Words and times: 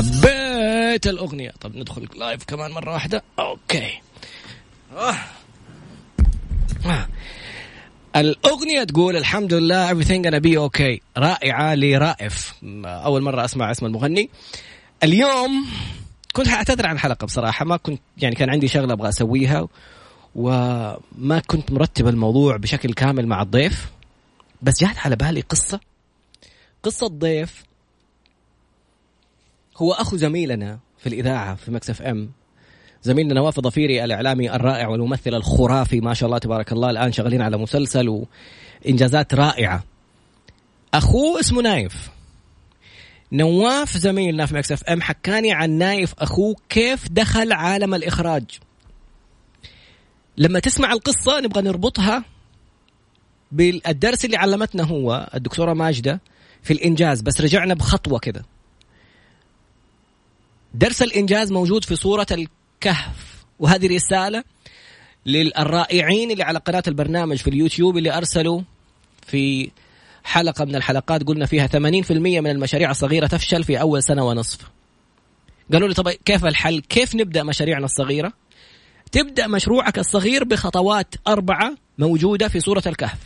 حبيت 0.00 1.06
الأغنية. 1.06 1.52
طب 1.60 1.76
ندخل 1.76 2.08
live 2.16 2.44
كمان 2.44 2.70
مرة 2.70 2.92
واحدة. 2.92 3.22
okay. 3.38 4.00
الأغنية 8.16 8.84
تقول 8.84 9.16
الحمد 9.16 9.54
لله 9.54 9.94
everything 9.94 10.24
gonna 10.24 10.40
be 10.40 10.56
okay. 10.68 11.00
رائعة 11.16 11.74
لرائف. 11.74 12.54
أول 12.84 13.22
مرة 13.22 13.44
أسمع 13.44 13.70
اسم 13.70 13.86
المغني. 13.86 14.30
اليوم 15.02 15.66
كنت 16.32 16.48
حأعتذر 16.48 16.86
عن 16.86 16.94
الحلقة 16.94 17.24
بصراحة. 17.24 17.64
ما 17.64 17.76
كنت 17.76 18.00
يعني 18.18 18.34
كان 18.34 18.50
عندي 18.50 18.68
شغلة 18.68 18.92
أبغى 18.92 19.08
أسويها. 19.08 19.68
وما 20.34 21.42
كنت 21.46 21.72
مرتب 21.72 22.08
الموضوع 22.08 22.56
بشكل 22.56 22.94
كامل 22.94 23.26
مع 23.26 23.42
الضيف. 23.42 23.90
بس 24.62 24.80
جات 24.80 24.98
على 24.98 25.16
بالي 25.16 25.40
قصة. 25.40 25.80
قصة 26.82 27.06
ضيف 27.06 27.62
هو 29.82 29.92
أخو 29.92 30.16
زميلنا 30.16 30.78
في 30.98 31.06
الإذاعة 31.06 31.54
في 31.54 31.70
Mix 31.70 32.02
FM. 32.02 32.30
زميلنا 33.02 33.34
نواف 33.34 33.60
ضفيري 33.60 34.04
الإعلامي 34.04 34.54
الرائع 34.54 34.88
والممثل 34.88 35.34
الخرافي 35.34 36.00
ما 36.00 36.14
شاء 36.14 36.26
الله 36.26 36.38
تبارك 36.38 36.72
الله 36.72 36.90
الآن 36.90 37.12
شغالين 37.12 37.42
على 37.42 37.56
مسلسل 37.56 38.26
وإنجازات 38.84 39.34
رائعة. 39.34 39.84
أخوه 40.94 41.40
اسمه 41.40 41.62
نايف. 41.62 42.10
نواف 43.32 43.96
زميلنا 43.96 44.46
في 44.46 44.54
Mix 44.54 44.84
FM 44.84 45.02
حكاني 45.02 45.52
عن 45.52 45.70
نايف 45.70 46.14
أخوه 46.18 46.56
كيف 46.68 47.08
دخل 47.08 47.52
عالم 47.52 47.94
الإخراج. 47.94 48.44
لما 50.36 50.58
تسمع 50.58 50.92
القصة 50.92 51.40
نبغى 51.40 51.62
نربطها 51.62 52.24
بالدرس 53.52 54.24
اللي 54.24 54.36
علمتنا 54.36 54.82
هو 54.82 55.30
الدكتورة 55.34 55.72
ماجدة 55.72 56.20
في 56.62 56.72
الإنجاز 56.72 57.20
بس 57.20 57.40
رجعنا 57.40 57.74
بخطوة 57.74 58.18
كده. 58.18 58.44
درس 60.74 61.02
الإنجاز 61.02 61.52
موجود 61.52 61.84
في 61.84 61.96
صورة 61.96 62.26
الكهف. 62.30 63.44
وهذه 63.58 63.94
رسالة 63.94 64.44
للرائعين 65.26 66.30
اللي 66.30 66.42
على 66.42 66.58
قناة 66.58 66.82
البرنامج 66.88 67.36
في 67.36 67.50
اليوتيوب 67.50 67.96
اللي 67.96 68.16
أرسلوا 68.16 68.60
في 69.26 69.70
حلقة 70.24 70.64
من 70.64 70.76
الحلقات. 70.76 71.22
قلنا 71.22 71.46
فيها 71.46 71.66
80% 71.66 71.70
من 72.40 72.50
المشاريع 72.50 72.90
الصغيرة 72.90 73.26
تفشل 73.26 73.64
في 73.64 73.80
أول 73.80 74.02
سنة 74.02 74.24
ونصف. 74.24 74.58
قالوا 75.72 75.88
لي 75.88 75.94
طب 75.94 76.08
كيف 76.08 76.46
الحل؟ 76.46 76.80
كيف 76.80 77.14
نبدأ 77.14 77.42
مشاريعنا 77.42 77.84
الصغيرة؟ 77.84 78.32
تبدأ 79.12 79.46
مشروعك 79.46 79.98
الصغير 79.98 80.44
بخطوات 80.44 81.14
أربعة 81.28 81.74
موجودة 81.98 82.48
في 82.48 82.60
سورة 82.60 82.82
الكهف. 82.86 83.18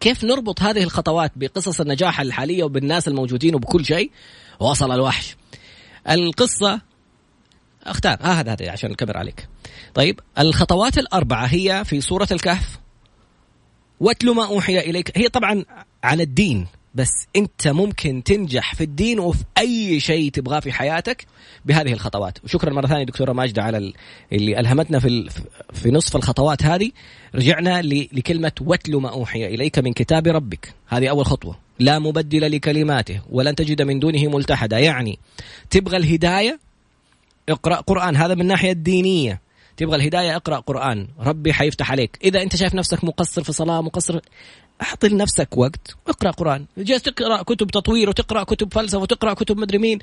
كيف 0.00 0.24
نربط 0.24 0.62
هذه 0.62 0.82
الخطوات 0.82 1.32
بقصص 1.36 1.80
النجاح 1.80 2.20
الحالية 2.20 2.64
وبالناس 2.64 3.08
الموجودين 3.08 3.54
وبكل 3.54 3.84
شيء؟ 3.84 4.10
وصل 4.60 4.92
الوحش. 4.92 5.36
القصة 6.10 6.80
أختار. 7.86 8.18
آه 8.20 8.26
هذا 8.26 8.52
هذا 8.52 8.70
عشان 8.70 8.90
الكاميرا 8.90 9.18
عليك. 9.18 9.48
طيب 9.94 10.20
الخطوات 10.38 10.98
الأربعة 10.98 11.46
هي 11.46 11.84
في 11.84 12.00
سورة 12.00 12.28
الكهف. 12.32 12.78
واتل 14.00 14.34
ما 14.34 14.46
أوحي 14.46 14.78
إليك. 14.78 15.18
هي 15.18 15.28
طبعا 15.28 15.64
عن 16.04 16.20
الدين 16.20 16.66
بس 16.94 17.26
أنت 17.36 17.68
ممكن 17.68 18.22
تنجح 18.22 18.74
في 18.74 18.84
الدين 18.84 19.18
وفي 19.18 19.44
أي 19.58 20.00
شيء 20.00 20.30
تبغاه 20.30 20.60
في 20.60 20.72
حياتك 20.72 21.26
بهذه 21.64 21.92
الخطوات. 21.92 22.38
وشكرا 22.44 22.72
مرة 22.72 22.86
ثانية 22.86 23.04
دكتورة 23.04 23.32
ماجدة 23.32 23.62
على 23.62 23.92
اللي 24.32 24.60
ألهمتنا 24.60 24.98
في 24.98 25.30
في 25.72 25.90
نصف 25.90 26.16
الخطوات 26.16 26.62
هذه. 26.62 26.90
رجعنا 27.34 27.82
لكلمة 27.82 28.52
واتل 28.60 28.96
ما 28.96 29.08
أوحي 29.08 29.46
إليك 29.46 29.78
من 29.78 29.92
كتاب 29.92 30.26
ربك. 30.26 30.74
هذه 30.88 31.10
أول 31.10 31.26
خطوة. 31.26 31.65
لا 31.78 31.98
مبدل 31.98 32.52
لكلماته 32.52 33.20
ولن 33.30 33.54
تجد 33.54 33.82
من 33.82 33.98
دونه 33.98 34.28
ملتحدا. 34.28 34.78
يعني 34.78 35.18
تبغى 35.70 35.96
الهداية 35.96 36.60
اقرأ 37.48 37.74
قرآن. 37.74 38.16
هذا 38.16 38.34
من 38.34 38.40
الناحيه 38.40 38.72
الدينية. 38.72 39.40
تبغى 39.76 39.96
الهداية 39.96 40.36
اقرأ 40.36 40.56
قرآن. 40.56 41.08
ربي 41.20 41.52
حيفتح 41.52 41.90
عليك. 41.90 42.18
إذا 42.24 42.42
أنت 42.42 42.56
شايف 42.56 42.74
نفسك 42.74 43.04
مقصر 43.04 43.42
في 43.42 43.52
صلاة 43.52 43.80
مقصر 43.80 44.20
أعطي 44.82 45.08
لنفسك 45.08 45.56
وقت. 45.56 45.96
واقرا 46.06 46.30
قرآن. 46.30 46.66
جالس 46.78 47.02
تقرأ 47.02 47.42
كتب 47.42 47.70
تطوير 47.70 48.08
وتقرأ 48.08 48.44
كتب 48.44 48.72
فلسفة 48.72 48.98
وتقرأ 48.98 49.34
كتب 49.34 49.58
مدري 49.58 49.78
مين. 49.78 49.98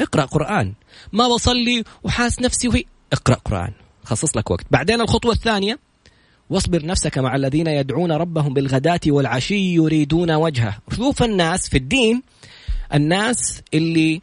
اقرأ 0.00 0.24
قرآن. 0.24 0.74
ما 1.12 1.28
بصلي 1.28 1.84
وحاس 2.02 2.40
نفسي 2.40 2.68
وهي 2.68 2.84
اقرأ 3.12 3.34
قرآن. 3.34 3.72
خصص 4.04 4.36
لك 4.36 4.50
وقت. 4.50 4.66
بعدين 4.70 5.00
الخطوة 5.00 5.32
الثانية 5.32 5.78
واصبر 6.50 6.86
نفسك 6.86 7.18
مع 7.18 7.36
الذين 7.36 7.66
يدعون 7.66 8.12
ربهم 8.12 8.54
بالغداة 8.54 9.00
والعشي 9.06 9.74
يريدون 9.74 10.30
وجهه. 10.30 10.78
شوف 10.96 11.22
الناس 11.22 11.68
في 11.68 11.78
الدين 11.78 12.22
الناس 12.94 13.62
اللي 13.74 14.22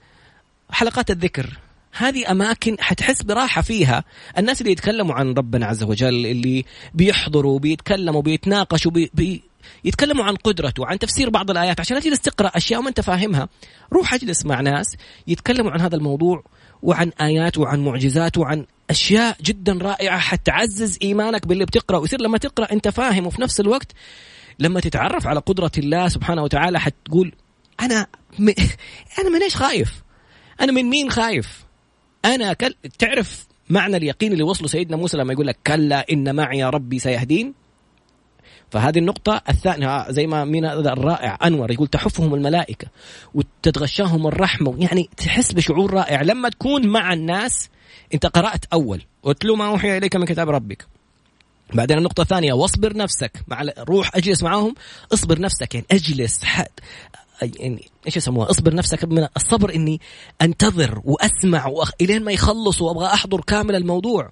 حلقات 0.69 1.11
الذكر 1.11 1.57
هذه 1.97 2.31
أماكن 2.31 2.75
حتحس 2.79 3.21
براحة 3.21 3.61
فيها. 3.61 4.03
الناس 4.37 4.61
اللي 4.61 4.71
يتكلموا 4.71 5.15
عن 5.15 5.33
ربنا 5.33 5.65
عز 5.65 5.83
وجل 5.83 6.25
اللي 6.25 6.65
بيحضروا 6.93 7.59
بيتكلموا 7.59 8.21
بيتناقشوا 8.21 8.91
بي 8.91 9.11
بي 9.13 9.43
يتكلموا 9.83 10.25
عن 10.25 10.35
قدرته 10.35 10.85
عن 10.85 10.99
تفسير 10.99 11.29
بعض 11.29 11.51
الآيات 11.51 11.79
عشان 11.79 11.99
تجلس 11.99 12.19
تقرأ 12.19 12.47
أشياء 12.47 12.81
ما 12.81 12.89
أنت 12.89 13.01
فاهمها. 13.01 13.49
روح 13.93 14.13
اجلس 14.13 14.45
مع 14.45 14.61
ناس 14.61 14.95
يتكلموا 15.27 15.71
عن 15.71 15.81
هذا 15.81 15.95
الموضوع 15.95 16.43
وعن 16.85 17.11
آيات 17.21 17.57
وعن 17.57 17.79
معجزات 17.79 18.37
وعن 18.37 18.65
أشياء 18.89 19.37
جدا 19.41 19.73
رائعة 19.81 20.19
حتعزز 20.19 20.99
إيمانك 21.01 21.47
باللي 21.47 21.65
بتقرأ 21.65 21.97
ويصير 21.97 22.21
لما 22.21 22.37
تقرأ 22.37 22.71
أنت 22.71 22.87
فاهم 22.87 23.27
وفي 23.27 23.41
نفس 23.41 23.59
الوقت 23.59 23.91
لما 24.59 24.79
تتعرف 24.79 25.27
على 25.27 25.39
قدرة 25.39 25.71
الله 25.77 26.07
سبحانه 26.07 26.43
وتعالى 26.43 26.79
حتقول 26.79 27.31
أنا 27.79 28.07
م... 28.39 28.49
أنا 29.19 29.29
من 29.29 29.43
إيش 29.43 29.55
خايف؟ 29.55 30.03
أنا 30.61 30.71
من 30.71 30.83
مين 30.83 31.11
خايف؟ 31.11 31.65
أنا 32.25 32.53
كل... 32.53 32.75
تعرف 32.99 33.47
معنى 33.69 33.97
اليقين 33.97 34.31
اللي 34.33 34.43
وصله 34.43 34.67
سيدنا 34.67 34.97
موسى 34.97 35.17
لما 35.17 35.33
يقول 35.33 35.47
لك 35.47 35.57
كلا 35.67 36.05
إن 36.11 36.35
معي 36.35 36.63
ربي 36.63 36.99
سيهدين 36.99 37.53
فهذه 38.71 38.99
النقطة 38.99 39.41
الثانية 39.49 40.11
زي 40.11 40.27
ما 40.27 40.45
مين 40.45 40.65
الرائع 40.65 41.37
أنور 41.43 41.71
يقول 41.71 41.87
تحفهم 41.87 42.33
الملائكة 42.33 42.87
وتتغشاهم 43.33 44.27
الرحمة 44.27 44.75
يعني 44.77 45.09
تحس 45.17 45.51
بشعور 45.51 45.93
رائع. 45.93 46.21
لما 46.21 46.49
تكون 46.49 46.87
مع 46.87 47.13
الناس 47.13 47.69
أنت 48.13 48.25
قرأت 48.25 48.65
أول 48.73 49.01
واتلو 49.23 49.55
ما 49.55 49.67
أوحي 49.67 49.97
إليك 49.97 50.15
من 50.15 50.25
كتاب 50.25 50.49
ربك. 50.49 50.87
بعدين 51.73 51.97
النقطة 51.97 52.21
الثانية 52.21 52.53
واصبر 52.53 52.97
نفسك 52.97 53.31
مع 53.47 53.63
روح 53.79 54.15
اجلس 54.15 54.43
معاهم 54.43 54.75
اصبر 55.13 55.41
نفسك 55.41 55.75
يعني 55.75 55.85
اجلس 55.91 56.43
حد 56.43 56.69
يعني 57.41 57.89
إيش 58.05 58.17
يسموها؟ 58.17 58.49
اصبر 58.49 58.75
نفسك 58.75 59.03
من 59.03 59.27
الصبر 59.37 59.75
إني 59.75 60.01
أنتظر 60.41 61.01
وأسمع 61.03 61.67
وأخ... 61.67 61.91
إلين 62.01 62.23
ما 62.23 62.31
يخلصوا 62.31 62.87
وأبغى 62.87 63.05
أحضر 63.05 63.41
كامل 63.41 63.75
الموضوع. 63.75 64.31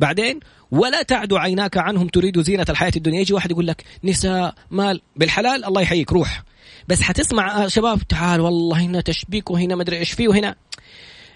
بعدين 0.00 0.40
ولا 0.70 1.02
تعد 1.02 1.32
عيناك 1.32 1.76
عنهم 1.76 2.08
تريد 2.08 2.40
زينة 2.40 2.66
الحياة 2.68 2.92
الدنيا. 2.96 3.20
يجي 3.20 3.34
واحد 3.34 3.50
يقول 3.50 3.66
لك 3.66 3.84
نساء 4.04 4.54
مال 4.70 5.00
بالحلال 5.16 5.64
الله 5.64 5.82
يحييك 5.82 6.12
روح. 6.12 6.42
بس 6.88 7.02
حتسمع 7.02 7.68
شباب 7.68 8.02
تعال 8.02 8.40
والله 8.40 8.80
هنا 8.80 9.00
تشبيك 9.00 9.50
وهنا 9.50 9.76
مدري 9.76 9.98
إيش 9.98 10.12
فيه 10.12 10.28
وهنا. 10.28 10.54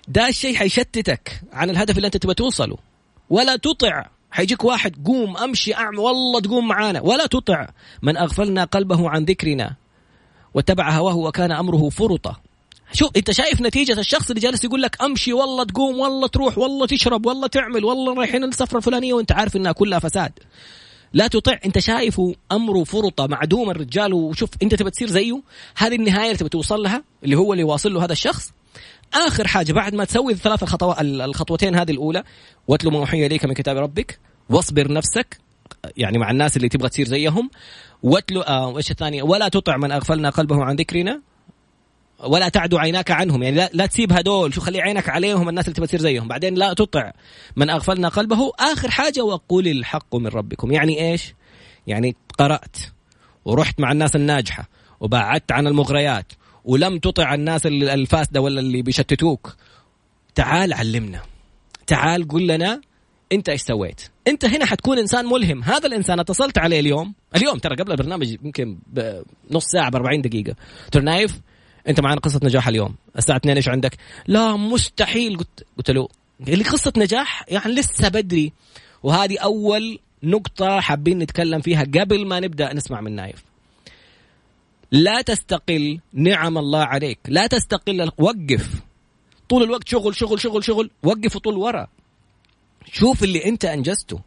ده 0.09 0.29
الشيء 0.29 0.57
حيشتتك 0.57 1.41
عن 1.53 1.71
الهدف 1.71 1.97
اللي 1.97 2.07
أنت 2.07 2.17
تبغى 2.17 2.35
توصله. 2.35 2.77
ولا 3.31 3.57
تطع. 3.57 4.07
حيجيك 4.31 4.65
واحد 4.65 5.07
قوم 5.07 5.37
أمشي 5.37 5.75
اعمل 5.75 5.99
والله 5.99 6.41
تقوم 6.41 6.69
معانا. 6.69 7.01
ولا 7.01 7.27
تطع. 7.27 7.69
من 8.03 8.17
أغفلنا 8.17 8.65
قلبه 8.65 9.11
عن 9.11 9.25
ذكرنا 9.25 9.75
واتبع 10.55 10.91
هواه 10.91 11.17
وكان 11.17 11.53
أمره 11.53 11.89
فرطا 11.89 12.37
شوف 12.93 13.11
انت 13.17 13.31
شايف 13.31 13.61
نتيجة 13.61 14.01
الشخص 14.01 14.31
اللي 14.31 14.41
جالس 14.41 14.65
يقول 14.65 14.83
لك 14.83 15.03
امشي 15.03 15.33
والله 15.33 15.65
تقوم 15.65 15.99
والله 15.99 16.27
تروح 16.27 16.59
والله 16.59 16.87
تشرب 16.87 17.27
والله 17.27 17.47
تعمل 17.47 17.85
والله 17.85 18.15
رايحين 18.15 18.45
السفره 18.45 18.79
الفلانية 18.79 19.15
وانت 19.15 19.33
عارف 19.33 19.57
انها 19.57 19.73
كلها 19.73 19.99
فساد. 19.99 20.33
لا 21.13 21.27
تطع 21.27 21.59
انت 21.67 21.79
شايفه 21.79 22.35
امره 22.53 22.85
فرطه 22.85 23.27
معدوم 23.27 23.71
الرجال 23.71 24.13
وشوف 24.15 24.51
انت 24.63 24.75
تبى 24.75 24.91
تصير 24.91 25.09
زيه؟ 25.09 25.43
هذه 25.77 25.95
النهاية 25.95 26.27
اللي 26.27 26.39
تبى 26.39 26.49
توصل 26.49 26.83
لها 26.83 27.05
اللي 27.25 27.37
هو 27.37 27.53
اللي 27.53 27.65
واصل 27.65 27.95
له 27.95 28.05
هذا 28.05 28.13
الشخص. 28.13 28.53
آخر 29.15 29.47
حاجة 29.47 29.73
بعد 29.73 29.95
ما 29.95 30.05
تسوي 30.05 30.33
الثلاث 30.33 30.63
الخطوات 30.63 31.01
الخطوتين 31.01 31.75
هذه 31.75 31.91
الأولى 31.91 32.23
واتلو 32.69 32.91
ما 32.91 32.99
أوحي 32.99 33.27
إليك 33.27 33.45
من 33.45 33.53
كتاب 33.55 33.77
ربك 33.77 34.19
واصبر 34.51 34.93
نفسك 34.93 35.39
يعني 35.97 36.19
مع 36.19 36.31
الناس 36.31 36.57
اللي 36.57 36.69
تبغى 36.69 36.89
تصير 36.89 37.07
زيهم 37.07 37.51
واتلو 38.03 38.41
آه 38.41 38.77
إيش 38.77 38.91
الثانية؟ 38.91 39.23
ولا 39.23 39.49
تطع 39.49 39.77
من 39.77 39.93
أغفلنا 39.93 40.31
قلبه 40.31 40.65
عن 40.65 40.77
ذكرنا 40.77 41.21
ولا 42.25 42.49
تعد 42.49 42.75
عيناك 42.75 43.11
عنهم. 43.11 43.43
يعني 43.43 43.57
لا, 43.57 43.71
لا 43.73 43.87
تسيب 43.87 44.13
هدول. 44.13 44.55
شو 44.55 44.61
خلي 44.61 44.81
عينك 44.81 45.09
عليهم 45.09 45.49
الناس 45.49 45.65
اللي 45.65 45.75
تبغى 45.75 45.87
تصير 45.87 46.01
زيهم. 46.01 46.29
بعدين 46.29 46.55
لا 46.55 46.75
تطع 46.75 47.13
من 47.57 47.71
أغفلنا 47.71 48.09
قلبه. 48.09 48.53
آخر 48.59 48.91
حاجة 48.91 49.25
وقل 49.25 49.69
الحق 49.69 50.17
من 50.17 50.27
ربكم. 50.27 50.73
يعني 50.73 51.11
إيش؟ 51.11 51.35
يعني 51.87 52.17
قرأت 52.39 52.77
ورحت 53.45 53.81
مع 53.81 53.93
الناس 53.93 54.17
الناجحة 54.17 54.69
وبعدت 55.01 55.53
عن 55.53 55.67
المغريات 55.67 56.33
ولم 56.65 56.99
تطع 56.99 57.35
الناس 57.35 57.67
الفاسدة 57.67 58.41
ولا 58.41 58.61
اللي 58.61 58.83
بيشتتوك. 58.83 59.57
تعال 60.35 60.73
علمنا. 60.73 61.21
تعال 61.87 62.29
قل 62.29 62.47
لنا 62.47 62.81
أنت 63.33 63.49
إيش 63.49 63.63
سويت؟ 63.63 64.01
أنت 64.29 64.45
هنا 64.45 64.67
حتكون 64.67 64.99
إنسان 64.99 65.27
ملهم. 65.27 65.63
هذا 65.63 65.87
الإنسان 65.87 66.21
اتصلت 66.21 66.59
عليه 66.59 66.81
اليوم. 66.81 67.15
اليوم 67.37 67.59
ترى 67.59 67.77
قبل 67.77 67.93
البرنامج 67.93 68.37
يمكن 68.45 68.79
بنص 68.87 69.65
ساعة 69.65 69.91
ب 69.91 69.97
40 69.97 70.23
دكيقه 70.23 70.55
ترى 70.93 71.03
نايف؟ 71.05 71.41
انت 71.89 72.01
معنا 72.01 72.21
قصة 72.21 72.41
نجاح 72.43 72.69
اليوم. 72.69 72.95
الساعة 73.19 73.37
2 73.37 73.57
إيش 73.57 73.69
عندك؟ 73.69 73.97
لا 74.27 74.57
مستحيل. 74.57 75.37
قلت 75.37 75.67
قلت 75.77 75.91
له 75.91 76.09
اللي 76.49 76.65
قصة 76.65 76.93
نجاح 76.97 77.45
يعني 77.49 77.73
لسه 77.73 78.09
بدري. 78.09 78.53
وهذه 79.03 79.39
أول 79.39 79.99
نقطة 80.23 80.81
حابين 80.81 81.19
نتكلم 81.19 81.61
فيها 81.61 81.83
قبل 81.83 82.27
ما 82.27 82.41
نبدأ 82.41 82.73
نسمع 82.73 83.01
من 83.01 83.17
نايف. 83.17 83.45
لا 84.93 85.23
تستقل 85.23 86.01
نعم 86.13 86.59
الله 86.59 86.85
عليك. 86.85 87.19
لا 87.29 87.47
تستقل 87.47 88.11
وقف. 88.19 88.83
طول 89.49 89.63
الوقت 89.63 89.89
شغل 89.89 90.17
شغل 90.17 90.41
شغل 90.41 90.65
شغل. 90.65 90.91
وقف 91.03 91.37
وطول 91.37 91.57
ورا. 91.57 91.87
شوف 92.93 93.25
اللي 93.25 93.45
انت 93.45 93.65
أنجزته. 93.65 94.21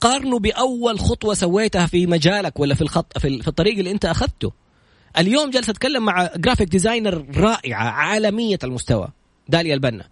قارنه 0.00 0.38
بأول 0.38 1.00
خطوة 1.00 1.34
سويتها 1.34 1.86
في 1.86 2.06
مجالك 2.06 2.60
ولا 2.60 2.74
في 2.74 2.82
الخط 2.82 3.18
في 3.18 3.48
الطريق 3.48 3.78
اللي 3.78 3.90
انت 3.90 4.04
أخذته. 4.04 4.52
اليوم 5.18 5.50
جالس 5.50 5.68
أتكلم 5.68 6.04
مع 6.04 6.30
graphic 6.36 6.68
designer 6.68 7.26
رائعة 7.36 7.84
عالمية 7.84 8.58
المستوى 8.64 9.08
داليا 9.48 9.74
البنا. 9.74 10.08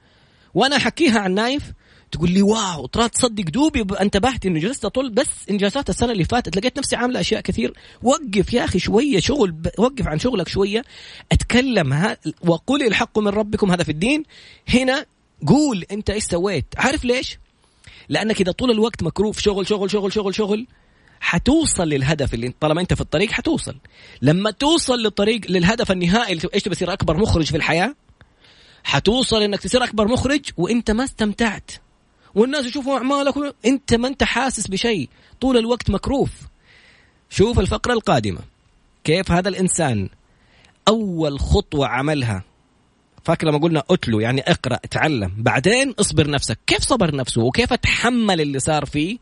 وأنا 0.55 0.77
أحكيها 0.77 1.21
عن 1.21 1.35
نايف 1.35 1.73
تقول 2.13 2.31
لي 2.31 2.43
wow 2.43 2.87
ترى 2.87 3.09
تصدق 3.09 3.45
دوبي 3.45 3.87
انتبهت 4.01 4.47
إنه 4.47 4.61
جلست 4.61 4.85
اطل 4.85 5.11
بس 5.11 5.29
إنجازات 5.51 5.91
السنة 5.91 6.13
اللي 6.13 6.25
فاتت 6.25 6.57
لقيت 6.57 6.79
نفسي 6.79 6.97
عامله 6.97 7.21
أشياء 7.21 7.41
كثير. 7.41 7.73
وقف 8.03 8.53
يا 8.53 8.65
أخي 8.65 8.79
شوية 8.79 9.21
شغل. 9.21 9.55
وقف 9.79 10.07
عن 10.07 10.19
شغلك 10.19 10.49
شوية. 10.49 10.85
أتكلم 11.33 11.93
ها 11.93 12.17
وقل 12.41 12.87
الحق 12.87 13.19
من 13.19 13.29
ربكم 13.29 13.71
هذا 13.71 13.85
في 13.85 13.93
الدين. 13.93 14.23
هنا 14.69 15.07
قول 15.47 15.85
أنت 15.93 16.11
إيش 16.11 16.25
سويت. 16.25 16.65
عارف 16.77 17.05
ليش؟ 17.05 17.39
لأنك 18.09 18.41
إذا 18.41 18.53
طول 18.53 18.71
الوقت 18.71 19.03
مكروف 19.03 19.39
شغل 19.39 19.67
شغل 19.67 19.91
شغل 19.91 20.13
شغل 20.13 20.35
شغل 20.35 20.67
حتوصل 21.21 21.89
للهدف 21.89 22.35
اللي 22.35 22.55
طالما 22.61 22.81
انت 22.81 22.95
في 22.95 23.01
الطريق 23.01 23.31
حتوصل. 23.31 23.77
لما 24.23 24.51
توصل 24.51 24.99
للطريق 24.99 25.41
للهدف 25.49 25.93
النهائي 25.93 26.39
إيش 26.55 26.63
تبي 26.63 26.75
تصير 26.75 26.93
أكبر 26.93 27.17
مخرج 27.17 27.45
في 27.47 27.57
الحياة؟ 27.57 27.95
حتوصل 28.85 29.43
إنك 29.43 29.61
تصير 29.61 29.85
أكبر 29.85 30.09
مخرج 30.09 30.41
وإنت 30.57 30.91
ما 30.91 31.05
استمتعت. 31.05 31.71
والناس 32.35 32.67
يشوفوا 32.67 32.97
أعمالك 32.97 33.55
إنت 33.67 33.95
ما 33.95 34.09
أنت 34.09 34.25
حاسس 34.25 34.67
بشيء. 34.67 35.09
طول 35.41 35.57
الوقت 35.57 35.91
مكروف. 35.91 36.31
شوف 37.31 37.59
الفقرة 37.59 37.93
القادمة. 37.93 38.41
كيف 39.05 39.33
هذا 39.33 39.49
الإنسان 39.49 40.09
أول 40.89 41.41
خطوة 41.41 41.87
عملها؟ 41.87 42.45
فاكر 43.25 43.47
لما 43.47 43.59
قلنا 43.59 43.83
اتلو 43.91 44.21
يعني 44.21 44.41
اقرأ 44.41 44.75
اتعلم. 44.75 45.35
بعدين 45.39 45.95
اصبر 46.01 46.31
نفسك. 46.31 46.59
كيف 46.67 46.81
صبر 46.81 47.15
نفسه؟ 47.15 47.43
وكيف 47.43 47.73
تحمل 47.73 48.41
اللي 48.41 48.59
صار 48.59 48.85
فيه 48.85 49.19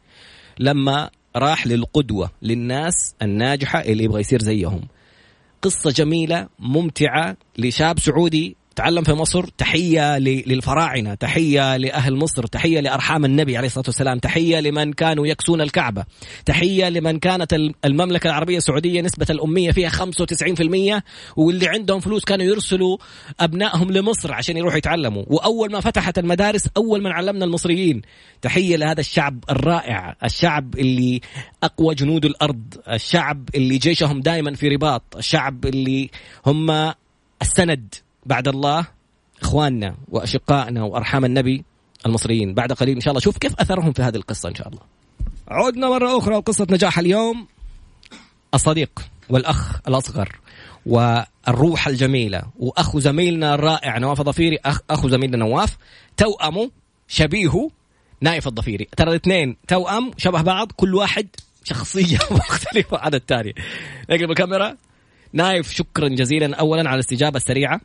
لما 0.58 1.10
راح 1.36 1.66
للقدوة 1.66 2.30
للناس 2.42 3.14
الناجحة 3.22 3.80
اللي 3.80 4.04
يبغى 4.04 4.20
يصير 4.20 4.42
زيهم. 4.42 4.80
قصة 5.62 5.90
جميلة 5.90 6.48
ممتعة 6.58 7.36
لشاب 7.58 7.98
سعودي 7.98 8.56
تعلم 8.76 9.02
في 9.02 9.12
مصر 9.12 9.46
تحية 9.46 10.18
للفراعنة 10.18 11.14
تحية 11.14 11.76
لأهل 11.76 12.16
مصر 12.16 12.46
تحية 12.46 12.80
لأرحام 12.80 13.24
النبي 13.24 13.56
عليه 13.56 13.66
الصلاة 13.66 13.84
والسلام 13.86 14.18
تحية 14.18 14.60
لمن 14.60 14.92
كانوا 14.92 15.26
يكسون 15.26 15.60
الكعبة 15.60 16.04
تحية 16.46 16.88
لمن 16.88 17.18
كانت 17.18 17.52
المملكة 17.84 18.28
العربية 18.28 18.56
السعودية 18.56 19.00
نسبة 19.00 19.26
الأمية 19.30 19.72
فيها 19.72 19.88
95% 19.88 21.02
واللي 21.36 21.68
عندهم 21.68 22.00
فلوس 22.00 22.24
كانوا 22.24 22.44
يرسلوا 22.46 22.96
أبنائهم 23.40 23.90
لمصر 23.90 24.32
عشان 24.32 24.56
يروحوا 24.56 24.78
يتعلموا. 24.78 25.24
وأول 25.26 25.72
ما 25.72 25.80
فتحت 25.80 26.18
المدارس 26.18 26.68
أول 26.76 27.02
من 27.02 27.12
علمنا 27.12 27.44
المصريين. 27.44 28.02
تحية 28.42 28.76
لهذا 28.76 29.00
الشعب 29.00 29.44
الرائع 29.50 30.16
الشعب 30.24 30.78
اللي 30.78 31.20
أقوى 31.62 31.94
جنود 31.94 32.24
الأرض 32.24 32.74
الشعب 32.88 33.48
اللي 33.54 33.78
جيشهم 33.78 34.20
دائما 34.20 34.54
في 34.54 34.68
رباط 34.68 35.16
الشعب 35.16 35.66
اللي 35.66 36.10
هم 36.46 36.92
السند. 37.42 37.94
بعد 38.26 38.48
الله 38.48 38.86
إخواننا 39.42 39.94
وأشقائنا 40.08 40.82
وأرحام 40.82 41.24
النبي 41.24 41.64
المصريين. 42.06 42.54
بعد 42.54 42.72
قليل 42.72 42.94
إن 42.94 43.00
شاء 43.00 43.10
الله. 43.10 43.20
شوف 43.20 43.38
كيف 43.38 43.60
أثرهم 43.60 43.92
في 43.92 44.02
هذه 44.02 44.16
القصة 44.16 44.48
إن 44.48 44.54
شاء 44.54 44.68
الله. 44.68 44.80
عدنا 45.48 45.88
مرة 45.88 46.18
أخرى 46.18 46.34
وقصة 46.34 46.66
نجاح 46.70 46.98
اليوم. 46.98 47.46
الصديق 48.54 48.90
والأخ 49.28 49.80
الأصغر 49.88 50.40
والروح 50.86 51.88
الجميلة 51.88 52.42
وأخو 52.58 53.00
زميلنا 53.00 53.54
الرائع 53.54 53.98
نواف 53.98 54.20
الضفيري 54.20 54.58
أخ 54.64 54.80
أخو 54.90 55.08
زميلنا 55.08 55.36
نواف. 55.36 55.76
توأمه 56.16 56.70
شبيهه 57.08 57.70
نايف 58.20 58.48
الضفيري 58.48 58.88
ترى 58.96 59.10
الاثنين 59.10 59.56
توأم 59.68 60.10
شبه 60.16 60.42
بعض 60.42 60.72
كل 60.76 60.94
واحد 60.94 61.28
شخصية 61.64 62.18
مختلفة 62.30 62.98
عن 62.98 63.14
الثاني. 63.14 63.54
نقلب 64.10 64.30
الكاميرا. 64.30 64.76
نايف 65.32 65.72
شكرا 65.72 66.08
جزيلا. 66.08 66.56
أولا 66.56 66.88
على 66.88 66.94
الاستجابة 66.94 67.36
السريعة. 67.36 67.80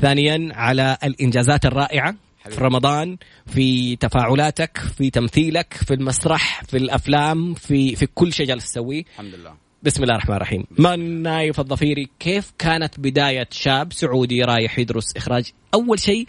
ثانيا 0.00 0.48
على 0.54 0.98
الإنجازات 1.04 1.66
الرائعة 1.66 2.14
في 2.50 2.60
رمضان 2.60 3.16
في 3.46 3.96
تفاعلاتك 3.96 4.78
في 4.98 5.10
تمثيلك 5.10 5.74
في 5.74 5.94
المسرح 5.94 6.62
في 6.64 6.76
الأفلام 6.76 7.54
في 7.54 7.96
في 7.96 8.06
كل 8.06 8.32
شيء 8.32 8.46
جالس 8.46 8.72
تسويه. 8.72 9.04
الحمد 9.12 9.34
لله. 9.34 9.54
بسم 9.82 10.02
الله 10.02 10.14
الرحمن 10.14 10.36
الرحيم. 10.36 10.64
من 10.78 11.22
نايف 11.22 11.60
الضفيري 11.60 12.08
كيف 12.20 12.52
كانت 12.58 13.00
بداية 13.00 13.48
شاب 13.50 13.92
سعودي 13.92 14.42
رايح 14.42 14.78
يدرس 14.78 15.16
إخراج؟ 15.16 15.52
أول 15.74 16.00
شيء 16.00 16.26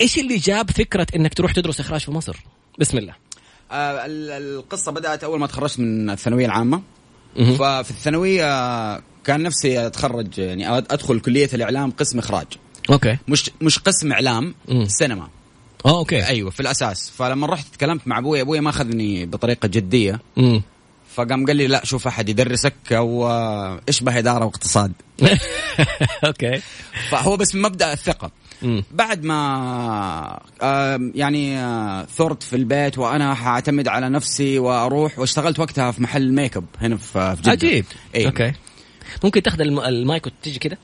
إيش 0.00 0.18
اللي 0.18 0.36
جاب 0.36 0.70
فكرة 0.70 1.06
أنك 1.16 1.34
تروح 1.34 1.52
تدرس 1.52 1.80
إخراج 1.80 2.00
في 2.00 2.10
مصر؟ 2.10 2.36
بسم 2.78 2.98
الله. 2.98 3.14
آه 3.70 4.06
القصة 4.06 4.92
بدأت 4.92 5.24
أول 5.24 5.40
ما 5.40 5.46
تخرجت 5.46 5.80
من 5.80 6.10
الثانوية 6.10 6.46
العامة. 6.46 6.82
ففي 7.34 7.90
الثانوية 7.90 8.44
كان 9.24 9.42
نفسي 9.42 9.86
أتخرج 9.86 10.38
يعني 10.38 10.78
أدخل 10.78 11.20
كلية 11.20 11.48
الإعلام 11.54 11.90
قسم 11.90 12.18
إخراج. 12.18 12.46
okay. 12.90 13.18
مش 13.28 13.50
مش 13.60 13.78
قسم 13.78 14.12
إعلام 14.12 14.54
مم. 14.68 14.86
سينما. 14.88 15.28
آه 15.86 15.98
okay. 15.98 16.26
أيوه 16.26 16.50
في 16.50 16.60
الأساس. 16.60 17.10
فلما 17.10 17.46
رحت 17.46 17.66
تكلمت 17.74 18.08
مع 18.08 18.18
أبوي 18.18 18.40
أبوي 18.40 18.60
ما 18.60 18.70
أخذني 18.70 19.26
بطريقة 19.26 19.66
جدية. 19.66 20.20
مم. 20.36 20.62
فقام 21.14 21.46
قال 21.46 21.56
لي 21.56 21.66
لا 21.66 21.84
شوف 21.84 22.06
أحد 22.06 22.28
يدرسك 22.28 22.92
أو 22.92 23.28
اشبه 23.88 24.18
إدارة 24.18 24.44
واقتصاد. 24.44 24.92
okay. 26.24 26.62
فهو 27.10 27.36
بس 27.36 27.54
مبدأ 27.54 27.92
الثقة. 27.92 28.30
بعد 28.90 29.24
ما 29.24 30.40
يعني 31.14 31.56
ثرت 32.16 32.42
في 32.42 32.56
البيت 32.56 32.98
وأنا 32.98 33.34
حاعتمد 33.34 33.88
على 33.88 34.08
نفسي 34.08 34.58
وأروح 34.58 35.18
واشتغلت 35.18 35.58
وقتها 35.58 35.90
في 35.90 36.02
محل 36.02 36.32
ميك 36.32 36.56
اب 36.56 36.64
هنا 36.80 36.96
في 36.96 37.36
جدة. 37.40 37.50
عجيب. 37.50 37.84
أيه. 38.14 38.26
okay. 38.26 38.52
ممكن 39.24 39.42
تاخذ 39.42 39.60
المايك 39.60 40.26
وتجي 40.26 40.58
كذا 40.58 40.76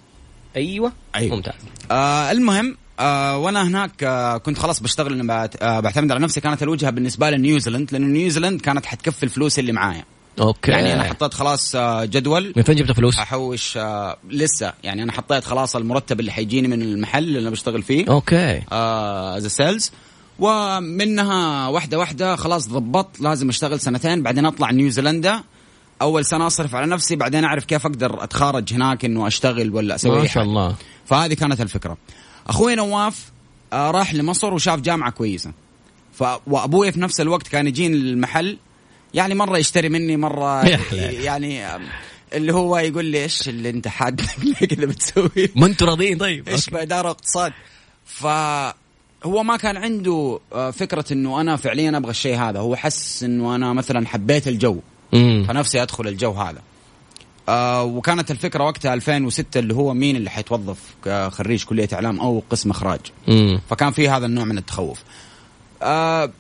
أيوه. 0.56 0.92
أيوه. 1.16 1.36
ممتاز. 1.36 1.54
آه 1.90 2.30
المهم 2.30 2.76
آه 3.00 3.38
وأنا 3.38 3.62
هناك 3.62 4.04
آه 4.04 4.36
كنت 4.36 4.58
خلاص 4.58 4.80
بشتغل 4.80 5.30
آه 5.30 5.80
بعتمد 5.80 6.10
على 6.12 6.20
نفسي. 6.20 6.40
كانت 6.40 6.62
الوجهة 6.62 6.90
بالنسبة 6.90 7.30
لي 7.30 7.36
نيوزيلند 7.36 7.92
لأن 7.92 8.12
نيوزيلند 8.12 8.60
كانت 8.60 8.86
حتكفي 8.86 9.22
الفلوس 9.22 9.58
اللي 9.58 9.72
معايا. 9.72 10.04
أوكي. 10.40 10.70
يعني 10.70 10.92
أنا 10.92 11.02
حطيت 11.02 11.34
خلاص 11.34 11.74
آه، 11.76 12.04
جدول. 12.04 12.52
من 12.56 12.62
فين 12.62 12.76
جبت 12.76 12.92
فلوس؟ 12.92 13.18
أحوش 13.18 13.76
آه 13.76 14.16
لسه. 14.30 14.72
يعني 14.84 15.02
أنا 15.02 15.12
حطيت 15.12 15.44
خلاص 15.44 15.76
المرتب 15.76 16.20
اللي 16.20 16.32
حيجيني 16.32 16.68
من 16.68 16.82
المحل 16.82 17.24
اللي 17.24 17.38
أنا 17.38 17.50
بشتغل 17.50 17.82
فيه. 17.82 18.04
okay. 18.08 18.62
as 18.72 19.46
sales 19.46 19.92
ومنها 20.38 21.68
واحدة 21.68 21.98
واحدة 21.98 22.36
خلاص 22.36 22.68
ضبطت 22.68 23.20
لازم 23.20 23.48
أشتغل 23.48 23.80
سنتين 23.80 24.22
بعدين 24.22 24.46
أطلع 24.46 24.70
نيوزيلندا. 24.70 25.42
أول 26.02 26.24
سنة 26.24 26.46
أصرف 26.46 26.74
على 26.74 26.86
نفسي 26.86 27.16
بعدين 27.16 27.44
أعرف 27.44 27.64
كيف 27.64 27.86
أقدر 27.86 28.24
أتخارج 28.24 28.74
هناك 28.74 29.04
إنه 29.04 29.26
أشتغل 29.26 29.74
ولا 29.74 29.94
أسوي 29.94 30.18
ما 30.18 30.26
شاء 30.26 30.42
الله. 30.42 30.74
فهذه 31.06 31.34
كانت 31.34 31.60
الفكرة. 31.60 31.96
أخوي 32.46 32.74
نواف 32.74 33.32
آه، 33.72 33.90
راح 33.90 34.14
لمصر 34.14 34.54
وشاف 34.54 34.80
جامعة 34.80 35.10
كويسة. 35.10 35.52
ف 36.12 36.24
وأبوي 36.46 36.92
في 36.92 37.00
نفس 37.00 37.20
الوقت 37.20 37.48
كان 37.48 37.66
يجيني 37.66 37.96
المحل 37.96 38.58
يعني 39.14 39.34
مرة 39.34 39.58
يشتري 39.58 39.88
مني 39.88 40.16
مرة 40.16 40.62
يعني 41.26 41.66
اللي 42.32 42.54
هو 42.54 42.78
يقول 42.78 43.04
لي 43.04 43.22
إيش 43.22 43.48
اللي 43.48 43.70
أنت 43.70 43.88
حاد 43.88 44.20
كذا 44.70 44.86
بتسوي؟ 44.86 45.50
ما 45.56 45.66
أنتم 45.66 45.86
راضيين 45.86 46.18
طيب. 46.18 46.48
إيش 46.48 46.70
بإدارة 46.70 47.08
واقتصاد. 47.08 47.52
فهو 48.04 49.42
ما 49.42 49.56
كان 49.56 49.76
عنده 49.76 50.40
آه، 50.52 50.70
فكرة 50.70 51.04
إنه 51.12 51.40
أنا 51.40 51.56
فعليا 51.56 51.96
أبغى 51.96 52.10
الشيء 52.10 52.36
هذا. 52.36 52.58
هو 52.58 52.76
حس 52.76 53.22
إنه 53.22 53.54
أنا 53.54 53.72
مثلا 53.72 54.06
حبيت 54.06 54.48
الجو. 54.48 54.80
مم. 55.12 55.44
فنفسي 55.48 55.82
أدخل 55.82 56.08
الجو 56.08 56.32
هذا 56.32 56.62
آه 57.48 57.82
وكانت 57.84 58.30
الفكرة 58.30 58.64
وقتها 58.64 58.94
2006 58.94 59.58
اللي 59.58 59.74
هو 59.74 59.94
مين 59.94 60.16
اللي 60.16 60.30
حيتوظف 60.30 60.78
كخريج 61.04 61.64
كلية 61.64 61.88
إعلام 61.92 62.20
أو 62.20 62.42
قسم 62.50 62.70
إخراج 62.70 63.00
مم. 63.28 63.60
فكان 63.70 63.92
في 63.92 64.08
هذا 64.08 64.26
النوع 64.26 64.44
من 64.44 64.58
التخوف 64.58 65.02
آه 65.82 66.30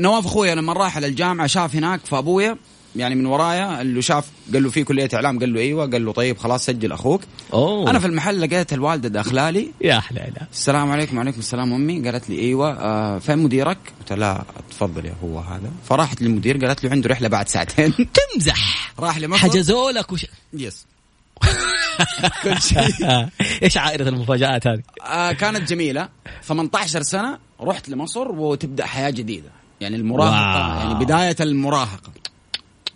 نواف 0.00 0.26
أخويا 0.26 0.54
لما 0.54 0.72
راح 0.72 0.96
على 0.96 1.06
الجامعة 1.06 1.46
شاف 1.46 1.76
هناك 1.76 2.00
فأبويا 2.06 2.56
يعني 2.96 3.14
من 3.14 3.26
ورايا 3.26 3.80
اللي 3.80 4.02
شاف 4.02 4.24
قال 4.52 4.62
له 4.62 4.70
في 4.70 4.84
كلية 4.84 5.08
إعلام 5.14 5.38
قال 5.38 5.52
له 5.54 5.60
أيوه 5.60 5.90
قال 5.90 6.04
له 6.04 6.12
طيب 6.12 6.38
خلاص 6.38 6.64
سجل 6.64 6.92
أخوك. 6.92 7.20
أوه. 7.52 7.90
أنا 7.90 7.98
في 7.98 8.06
المحل 8.06 8.40
لقيت 8.40 8.72
الوالدة 8.72 9.08
داخله 9.08 9.50
لي 9.50 9.70
يا 9.80 10.00
حلاله 10.00 10.46
السلام 10.52 10.90
عليكم 10.90 11.16
وعليكم 11.16 11.38
السلام 11.38 11.72
أمي. 11.72 12.08
قالت 12.10 12.30
لي 12.30 12.38
أيوه 12.38 12.72
آه 12.72 13.18
فين 13.18 13.38
مديرك؟ 13.38 13.78
قلت 14.00 14.12
لا 14.12 14.44
تفضل 14.70 15.06
يا 15.06 15.14
هو 15.24 15.38
هذا. 15.38 15.70
فراحت 15.88 16.22
للمدير 16.22 16.66
قالت 16.66 16.84
له 16.84 16.90
عنده 16.90 17.10
رحلة 17.10 17.28
بعد 17.28 17.48
ساعتين. 17.48 17.94
تمزح. 18.34 18.92
راح 18.98 19.18
لمصر 19.18 19.38
حجزوا 19.40 19.90
لك 19.92 20.12
وش... 20.12 20.26
يس 20.52 20.86
كل 22.42 22.60
شيء. 22.62 23.28
إيش 23.62 23.76
عائلة 23.76 24.08
المفاجآت 24.08 24.66
هذه؟ 24.66 24.82
آه 25.06 25.32
كانت 25.32 25.68
جميلة. 25.68 26.08
18 26.42 27.02
سنة 27.02 27.38
رحت 27.60 27.88
لمصر 27.88 28.28
وتبدأ 28.28 28.86
حياة 28.86 29.10
جديدة. 29.10 29.48
يعني 29.80 29.96
المراهقة 29.96 30.68
واو. 30.68 30.78
يعني 30.80 31.04
بداية 31.04 31.36
المراهقة. 31.40 32.12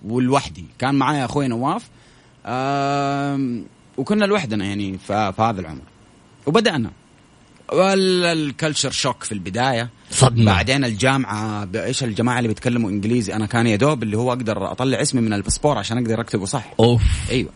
والوحدي. 0.04 0.64
كان 0.78 0.94
معايا 0.94 1.24
أخوي 1.24 1.48
نواف. 1.48 1.82
وكنا 3.96 4.24
لوحدنا 4.24 4.64
يعني 4.64 4.98
في 4.98 5.32
هذا 5.38 5.60
العمر. 5.60 5.82
وبدأنا. 6.46 6.90
وال 7.72 7.98
culture 7.98 8.90
shock 8.90 9.22
في 9.24 9.32
البداية. 9.32 9.90
صدمة. 10.10 10.44
بعدين 10.44 10.84
الجامعة 10.84 11.68
إيش 11.74 12.04
الجماعة 12.04 12.38
اللي 12.38 12.48
بيتكلموا 12.48 12.90
إنجليزي؟ 12.90 13.34
أنا 13.34 13.46
كان 13.46 13.66
يا 13.66 13.76
دوب 13.76 14.02
اللي 14.02 14.16
هو 14.18 14.32
أقدر 14.32 14.72
أطلع 14.72 15.02
اسمي 15.02 15.20
من 15.20 15.32
الباسبور 15.32 15.78
عشان 15.78 15.98
أقدر 15.98 16.20
أكتبه 16.20 16.44
صح. 16.44 16.74
أوف. 16.80 17.02
أيوه. 17.30 17.50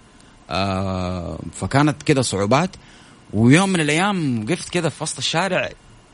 آه 0.50 1.38
فكانت 1.54 2.02
كده 2.02 2.22
صعوبات. 2.22 2.70
ويوم 3.32 3.68
من 3.68 3.80
الأيام 3.80 4.44
وقفت 4.44 4.68
كده 4.68 4.88
في 4.88 5.02
وسط 5.02 5.18
الشارع 5.18 5.70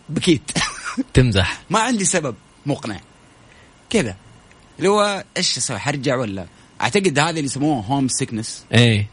بكيت. 0.09 0.51
تمزح. 1.15 1.61
ما 1.71 1.79
عندي 1.79 2.05
سبب 2.05 2.35
مقنع. 2.67 3.01
كذا 3.91 4.17
اللي 4.79 4.89
هو 4.89 5.25
إيش 5.37 5.59
أسوي 5.59 5.79
حرجع 5.79 6.17
ولا؟ 6.17 6.47
أعتقد 6.81 7.19
هذا 7.19 7.31
اللي 7.31 7.45
يسموه 7.45 7.85
homesickness 7.85 8.65
إيه. 8.73 9.07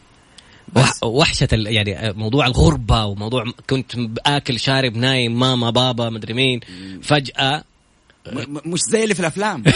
وحشة 1.02 1.48
يعني 1.52 2.12
موضوع 2.12 2.46
الغربة 2.46 3.04
وموضوع 3.04 3.44
كنت 3.70 3.92
آكل 4.26 4.60
شارب 4.60 4.96
نايم 4.96 5.38
ماما 5.38 5.70
بابا 5.70 6.10
مدري 6.10 6.34
مين. 6.34 6.60
فجأة 7.02 7.64
مش 8.66 8.80
زي 8.90 9.02
اللي 9.02 9.14
في 9.14 9.20
الأفلام. 9.20 9.64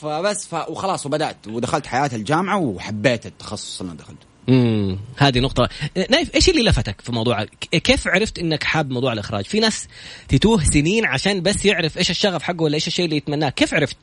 فبس 0.00 0.46
ف... 0.46 0.54
وخلاص 0.54 1.06
وبدأت 1.06 1.36
ودخلت 1.48 1.86
حياة 1.86 2.10
الجامعة 2.12 2.58
وحبيت 2.58 3.26
التخصص 3.26 3.80
اللي 3.80 3.92
أنا 3.92 3.98
دخلته. 3.98 4.26
امم 4.48 4.98
هذه 5.16 5.40
نقطة. 5.40 5.68
نايف 6.10 6.34
إيش 6.34 6.48
اللي 6.48 6.62
لفتك 6.62 7.00
في 7.00 7.12
موضوع 7.12 7.44
كيف 7.70 8.08
عرفت 8.08 8.38
إنك 8.38 8.62
حاب 8.62 8.90
موضوع 8.90 9.12
الإخراج؟ 9.12 9.44
في 9.44 9.60
ناس 9.60 9.88
تتوه 10.28 10.64
سنين 10.64 11.06
عشان 11.06 11.42
بس 11.42 11.64
يعرف 11.64 11.98
إيش 11.98 12.10
الشغف 12.10 12.42
حقه 12.42 12.62
ولا 12.62 12.74
إيش 12.74 12.86
الشيء 12.86 13.04
اللي 13.04 13.16
يتمناه، 13.16 13.48
كيف 13.48 13.74
عرفت؟ 13.74 13.96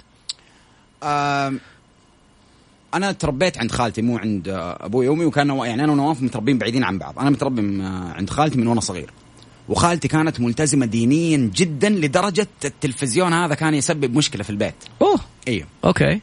آم، 1.03 1.59
أنا 2.93 3.11
تربيت 3.11 3.57
عند 3.57 3.71
خالتي 3.71 4.01
مو 4.01 4.17
عند 4.17 4.47
أبوي 4.81 5.07
وأمي 5.07 5.25
وكان 5.25 5.49
يعني 5.49 5.83
أنا 5.83 5.91
ونواف 5.91 6.21
متربين 6.21 6.57
بعيدين 6.57 6.83
عن 6.83 6.97
بعض. 6.97 7.19
أنا 7.19 7.29
متربي 7.29 7.61
عند 8.15 8.29
خالتي 8.29 8.57
من 8.57 8.67
وأنا 8.67 8.81
صغير. 8.81 9.11
وخالتي 9.69 10.07
كانت 10.07 10.39
ملتزمة 10.39 10.85
دينيا 10.85 11.51
جدا 11.55 11.89
لدرجة 11.89 12.47
التلفزيون 12.65 13.33
هذا 13.33 13.55
كان 13.55 13.73
يسبب 13.73 14.17
مشكلة 14.17 14.43
في 14.43 14.49
البيت. 14.49 14.75
أوه. 15.01 15.19
أيوه 15.47 15.67
okay. 15.85 16.21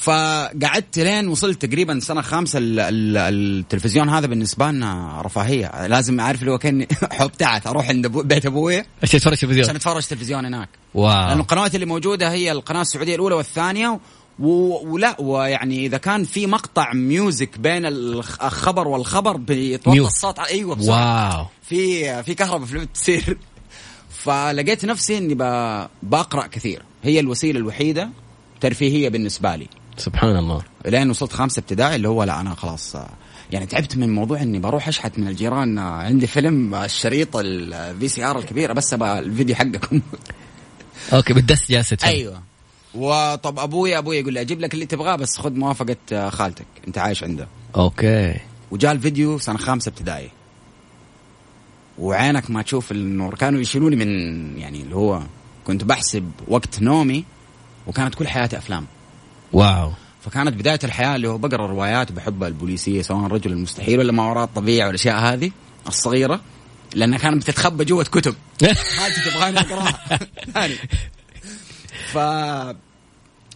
فقعدت 0.00 0.98
لين 0.98 1.28
وصلت 1.28 1.64
تقريبا 1.66 2.00
سنة 2.00 2.20
خامسة 2.20 2.58
ال- 2.58 2.80
ال- 2.80 3.16
التلفزيون 3.16 4.08
هذا 4.08 4.26
بالنسبة 4.26 4.70
لنا 4.70 5.22
رفاهية. 5.22 5.86
لازم 5.86 6.20
أعرف 6.20 6.40
اللي 6.40 6.50
هو 6.52 6.58
كان 6.58 6.86
حب 7.12 7.32
تعت 7.38 7.66
أروح 7.66 7.88
عند 7.88 8.06
أبو 8.06 8.22
بيت 8.22 8.46
تتفرج 9.02 9.32
عشان 9.32 9.48
تلفزيون؟ 9.48 9.76
اتفرج 9.76 10.02
تلفزيون 10.02 10.44
هناك. 10.44 10.68
لأنه 10.94 11.02
wow 11.02 11.40
القنوات 11.40 11.74
اللي 11.74 11.86
موجودة 11.86 12.32
هي 12.32 12.52
القناة 12.52 12.80
السعودية 12.80 13.14
الأولى 13.14 13.34
والثانية 13.34 14.00
و... 14.38 14.48
ولا 14.94 15.20
ويعني 15.20 15.86
إذا 15.86 15.96
كان 15.98 16.24
في 16.24 16.46
مقطع 16.46 16.92
music 16.92 17.58
بين 17.58 17.86
الخ- 17.86 18.42
الخبر 18.44 18.88
والخبر 18.88 19.36
mute. 19.88 20.06
الصوت 20.08 20.40
على- 20.40 20.48
أيوه 20.50 20.74
بسرعة. 20.74 21.36
wow. 21.36 21.46
في 21.62 22.22
في 22.22 22.34
كهرباء 22.34 22.66
في 22.66 22.86
تصير 22.94 23.36
فلقيت 24.24 24.84
نفسي 24.84 25.18
إني 25.18 25.34
ب... 25.34 25.42
بقرا 26.02 26.46
كثير. 26.46 26.82
هي 27.02 27.20
الوسيلة 27.20 27.58
الوحيدة 27.58 28.10
ترفيهية 28.60 29.08
بالنسبة 29.08 29.56
لي. 29.56 29.66
سبحان 30.00 30.36
الله. 30.36 30.62
لين 30.86 31.10
وصلت 31.10 31.32
خامسه 31.32 31.60
ابتدائي 31.60 31.96
اللي 31.96 32.08
هو 32.08 32.22
لا 32.22 32.40
أنا 32.40 32.54
خلاص 32.54 32.96
يعني 33.52 33.66
تعبت 33.66 33.96
من 33.96 34.14
موضوع 34.14 34.42
إني 34.42 34.58
بروح 34.58 34.88
أشحت 34.88 35.18
من 35.18 35.28
الجيران 35.28 35.78
عندي 35.78 36.26
فيلم 36.26 36.74
الشريط 36.74 37.36
ال 37.36 38.08
VCR 38.08 38.38
الكبيرة 38.38 38.72
بس 38.72 38.94
أبغى 38.94 39.18
الفيديو 39.18 39.56
حقكم. 39.56 40.00
okay 41.12 41.32
بالدس 41.32 41.70
جالسة 41.70 41.96
تفهم. 41.96 42.10
أيوه. 42.10 42.42
وطب 42.94 43.58
أبوي 43.58 43.98
أبوي 43.98 44.18
يقول 44.18 44.32
لي 44.32 44.40
أجيب 44.40 44.60
لك 44.60 44.74
اللي 44.74 44.86
تبغاه 44.86 45.16
بس 45.16 45.38
خذ 45.38 45.52
موافقة 45.52 45.96
آه، 46.12 46.30
خالتك. 46.30 46.66
أنت 46.88 46.98
عايش 46.98 47.24
عنده. 47.24 47.48
okay. 47.76 48.34
وجاء 48.70 48.92
الفيديو 48.92 49.38
سنة 49.38 49.58
خامسه 49.58 49.88
ابتدائي. 49.88 50.30
وعينك 51.98 52.50
ما 52.50 52.62
تشوف 52.62 52.92
النور. 52.92 53.34
كانوا 53.34 53.60
يشيلوني 53.60 53.96
من 53.96 54.08
يعني 54.58 54.82
اللي 54.82 54.96
هو 54.96 55.22
كنت 55.66 55.84
بحسب 55.84 56.30
وقت 56.48 56.82
نومي 56.82 57.24
وكانت 57.86 58.14
كل 58.14 58.28
حياتي 58.28 58.58
أفلام. 58.58 58.86
واو. 59.52 59.92
فكانت 60.20 60.54
بداية 60.54 60.78
الحياة 60.84 61.16
اللي 61.16 61.28
هو 61.28 61.38
بقرأ 61.38 61.66
روايات 61.66 62.12
بحبها 62.12 62.48
البوليسية 62.48 63.02
سواء 63.02 63.26
الرجل 63.26 63.52
المستحيل 63.52 63.98
ولا 63.98 64.12
ما 64.12 64.30
وراء 64.30 64.44
الطبيعة 64.44 64.86
والأشياء 64.86 65.16
هذه 65.18 65.50
الصغيرة 65.88 66.40
لأنها 66.94 67.18
كانت 67.18 67.36
بتتخبى 67.42 67.84
جوة 67.84 68.04
كتب. 68.04 68.34
حاجة 68.98 69.14
تبغاني 69.30 69.60
أقراها. 69.60 70.18
ثاني 70.54 70.74
ف 72.12 72.18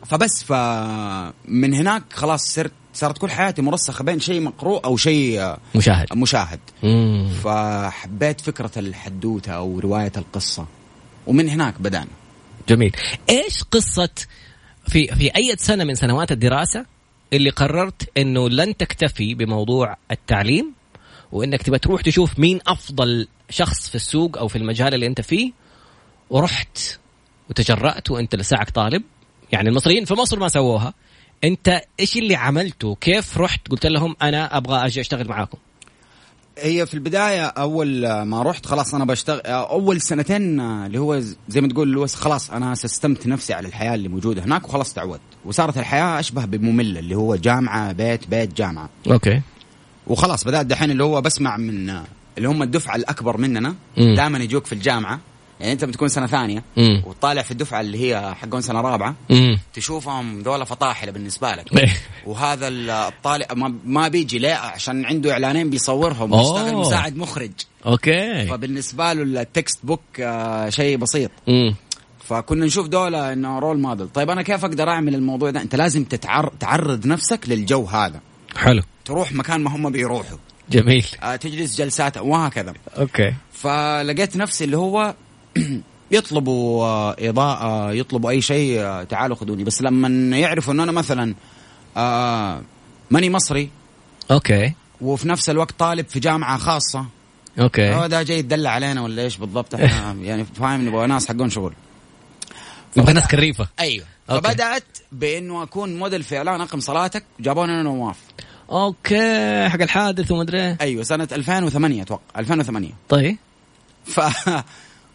فبس 0.06 0.44
فمن 0.44 1.74
هناك 1.74 2.02
خلاص 2.12 2.54
صرت 2.54 2.72
صارت 2.94 3.18
كل 3.18 3.30
حياتي 3.30 3.62
مرسخة 3.62 4.04
بين 4.04 4.20
شيء 4.20 4.40
مقروء 4.40 4.84
أو 4.84 4.96
شيء 4.96 5.40
آه، 5.40 5.58
مشاهد. 5.74 6.06
مشاهد. 6.14 6.60
مم. 6.82 7.28
فحبيت 7.44 8.40
فكرة 8.40 8.70
الحدوتة 8.76 9.52
أو 9.52 9.78
رواية 9.78 10.12
القصة. 10.16 10.66
ومن 11.26 11.48
هناك 11.48 11.74
بدأنا. 11.80 12.08
جميل. 12.68 12.96
إيش 13.30 13.62
قصة 13.62 14.08
في 14.88 15.06
في 15.06 15.36
أي 15.36 15.56
سنة 15.56 15.84
من 15.84 15.94
سنوات 15.94 16.32
الدراسة 16.32 16.86
اللي 17.32 17.50
قررت 17.50 18.10
إنه 18.18 18.48
لن 18.48 18.76
تكتفي 18.76 19.34
بموضوع 19.34 19.96
التعليم 20.10 20.72
وإنك 21.32 21.62
تبى 21.62 21.78
تروح 21.78 22.02
تشوف 22.02 22.38
مين 22.38 22.60
أفضل 22.66 23.28
شخص 23.50 23.88
في 23.88 23.94
السوق 23.94 24.38
أو 24.38 24.48
في 24.48 24.58
المجال 24.58 24.94
اللي 24.94 25.06
أنت 25.06 25.20
فيه 25.20 25.52
ورحت 26.30 26.78
وتجرأت 27.50 28.10
وأنت 28.10 28.34
لساعك 28.34 28.70
طالب. 28.70 29.02
يعني 29.52 29.68
المصريين 29.68 30.04
في 30.04 30.14
مصر 30.14 30.38
ما 30.38 30.48
سووها. 30.48 30.94
أنت 31.44 31.80
إيش 32.00 32.16
اللي 32.16 32.34
عملته؟ 32.36 32.94
كيف 32.94 33.38
رحت؟ 33.38 33.68
قلت 33.68 33.86
لهم 33.86 34.16
أنا 34.22 34.56
أبغى 34.56 34.86
أجي 34.86 35.00
أشتغل 35.00 35.28
معاكم. 35.28 35.58
هي 36.58 36.86
في 36.86 36.94
البداية 36.94 37.44
أول 37.44 38.22
ما 38.22 38.42
رحت 38.42 38.66
خلاص 38.66 38.94
أنا 38.94 39.04
بشتغل 39.04 39.40
أول 39.46 40.00
سنتين 40.00 40.60
اللي 40.60 40.98
هو 40.98 41.20
زي 41.48 41.60
ما 41.60 41.68
تقول 41.68 41.88
اللي 41.88 42.00
هو 42.00 42.06
خلاص 42.06 42.50
أنا 42.50 42.74
سستمت 42.74 43.26
نفسي 43.26 43.52
على 43.54 43.68
الحياة 43.68 43.94
اللي 43.94 44.08
موجودة 44.08 44.44
هناك 44.44 44.68
وخلاص 44.68 44.92
تعودت. 44.92 45.20
وصارت 45.44 45.78
الحياة 45.78 46.20
أشبه 46.20 46.44
بمملة 46.44 47.00
اللي 47.00 47.14
هو 47.14 47.36
جامعة 47.36 47.92
بيت 47.92 48.28
بيت 48.28 48.54
جامعة. 48.56 48.88
أوكي. 49.10 49.40
وخلاص 50.06 50.44
بدأت 50.44 50.66
دحين 50.66 50.90
اللي 50.90 51.04
هو 51.04 51.20
بسمع 51.20 51.56
من 51.56 51.90
اللي 52.38 52.48
هم 52.48 52.62
الدفعة 52.62 52.96
الأكبر 52.96 53.36
مننا. 53.36 53.74
دائما 53.96 54.38
يجوك 54.38 54.66
في 54.66 54.72
الجامعة. 54.72 55.20
يعني 55.60 55.72
أنت 55.72 55.84
بتكون 55.84 56.08
سنة 56.08 56.26
ثانية 56.26 56.64
امم 56.78 57.02
وطالع 57.06 57.42
في 57.42 57.50
الدفعة 57.50 57.80
اللي 57.80 57.98
هي 57.98 58.34
حقون 58.34 58.60
سنة 58.60 58.80
رابعة 58.80 59.14
امم 59.30 59.58
تشوفهم 59.74 60.40
ذولا 60.40 60.64
فطاحلة 60.64 61.12
بالنسبة 61.12 61.50
لك. 61.52 61.90
وهذا 62.26 62.68
الطالب 62.68 63.46
ما, 63.52 63.74
ما 63.84 64.08
بيجي 64.08 64.38
ليه؟ 64.38 64.54
عشان 64.54 65.04
عنده 65.04 65.32
إعلانين 65.32 65.70
بيصورهم 65.70 66.34
أوه. 66.34 66.52
بيشتغل 66.52 66.76
مساعد 66.76 67.16
مخرج. 67.16 67.52
okay. 67.86 68.46
فبالنسبة 68.46 69.12
له 69.12 69.40
ال 69.42 69.78
textbook 69.82 70.00
آه، 70.20 70.68
شيء 70.68 70.96
بسيط. 70.96 71.30
امم 71.48 71.74
فكنا 72.24 72.66
نشوف 72.66 72.88
دولة 72.88 73.32
إنه 73.32 73.58
role 73.58 73.80
model 73.80 74.08
طيب 74.08 74.30
أنا 74.30 74.42
كيف 74.42 74.64
أقدر 74.64 74.88
أعمل 74.88 75.14
الموضوع 75.14 75.50
ده؟ 75.50 75.62
أنت 75.62 75.74
لازم 75.74 76.04
تتعر... 76.04 76.52
تعرض 76.60 77.06
نفسك 77.06 77.48
للجو 77.48 77.84
هذا. 77.84 78.20
حلو. 78.56 78.82
تروح 79.04 79.32
مكان 79.32 79.60
ما 79.60 79.76
هم 79.76 79.90
بيروحوا. 79.90 80.38
جميل. 80.70 81.06
آه، 81.22 81.36
تجلس 81.36 81.78
جلسات 81.78 82.16
وهكذا. 82.16 82.74
okay. 82.98 83.34
فلقيت 83.52 84.36
نفسي 84.36 84.64
اللي 84.64 84.76
هو 84.76 85.14
يطلبوا 86.10 86.84
آه، 86.84 87.16
إضاءة 87.18 87.92
يطلبوا 87.92 88.30
أي 88.30 88.40
شيء 88.40 88.80
آه، 88.80 89.04
تعالوا 89.04 89.36
خذوني. 89.36 89.64
بس 89.64 89.82
لما 89.82 90.38
يعرفوا 90.38 90.72
انه 90.72 90.82
أنا 90.82 90.92
مثلا 90.92 91.34
آه، 91.96 92.62
ماني 93.10 93.30
مصري 93.30 93.70
okay. 94.30 94.72
وفي 95.00 95.28
نفس 95.28 95.50
الوقت 95.50 95.74
طالب 95.78 96.08
في 96.08 96.20
جامعة 96.20 96.58
خاصة 96.58 97.00
هو 97.00 97.06
okay 97.64 98.08
ده 98.08 98.22
جاي 98.22 98.38
يدلع 98.38 98.70
علينا 98.70 99.02
ولا 99.02 99.22
إيش 99.22 99.36
بالضبط؟ 99.36 99.74
إحنا 99.74 100.16
يعني 100.26 100.44
فاهم 100.44 100.88
نبغى 100.88 101.06
ناس 101.06 101.28
حقون 101.28 101.50
شغل. 101.50 101.72
نبغى 102.96 103.12
ناس 103.12 103.26
كريفة. 103.26 103.68
أيوه. 103.80 104.06
okay. 104.30 104.48
فبدأت 104.48 104.84
بإنه 105.12 105.62
أكون 105.62 105.98
موديل 105.98 106.22
في 106.22 106.36
إعلان 106.36 106.60
أقم 106.60 106.80
صلاتك 106.80 107.24
جابوني 107.40 107.72
أنا 107.72 107.82
نواف. 107.82 108.16
okay. 108.70 109.68
حق 109.68 109.82
الحادث 109.82 110.30
وما 110.30 110.42
أدري 110.42 110.60
إيه. 110.60 110.78
أيوه 110.80 111.02
سنة 111.02 111.28
2008 111.32 112.02
أتوقع 112.02 112.22
2008 112.38 112.88
طيب. 113.08 113.36
ف 114.04 114.20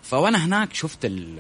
فوأنا 0.10 0.46
هناك 0.46 0.74
شفت 0.74 1.06
ال 1.06 1.40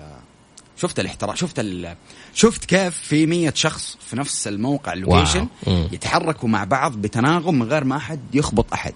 شفت 0.78 1.00
الاحتراق 1.00 1.36
شفت 1.36 1.60
ال... 1.60 1.96
شفت 2.34 2.66
كيف 2.66 2.98
في 2.98 3.26
مية 3.26 3.54
شخص 3.56 3.98
في 4.02 4.16
نفس 4.16 4.48
الموقع 4.48 4.94
ال 4.94 4.99
location. 4.99 5.48
يتحركوا 5.68 6.50
مع 6.50 6.64
بعض 6.64 6.94
بتناغم 6.94 7.56
من 7.60 7.64
غير 7.64 7.84
ما 7.84 7.98
أحد 7.98 8.20
يخبط 8.34 8.74
أحد 8.74 8.94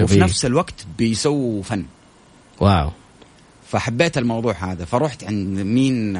وفي 0.00 0.14
جميل. 0.14 0.24
نفس 0.24 0.44
الوقت 0.44 0.86
بيسووا 0.98 1.62
فن 1.62 1.84
wow 2.60 2.90
فحبيت 3.68 4.18
الموضوع 4.18 4.52
هذا 4.52 4.84
فرحت 4.84 5.24
عند 5.24 5.58
مين 5.58 6.16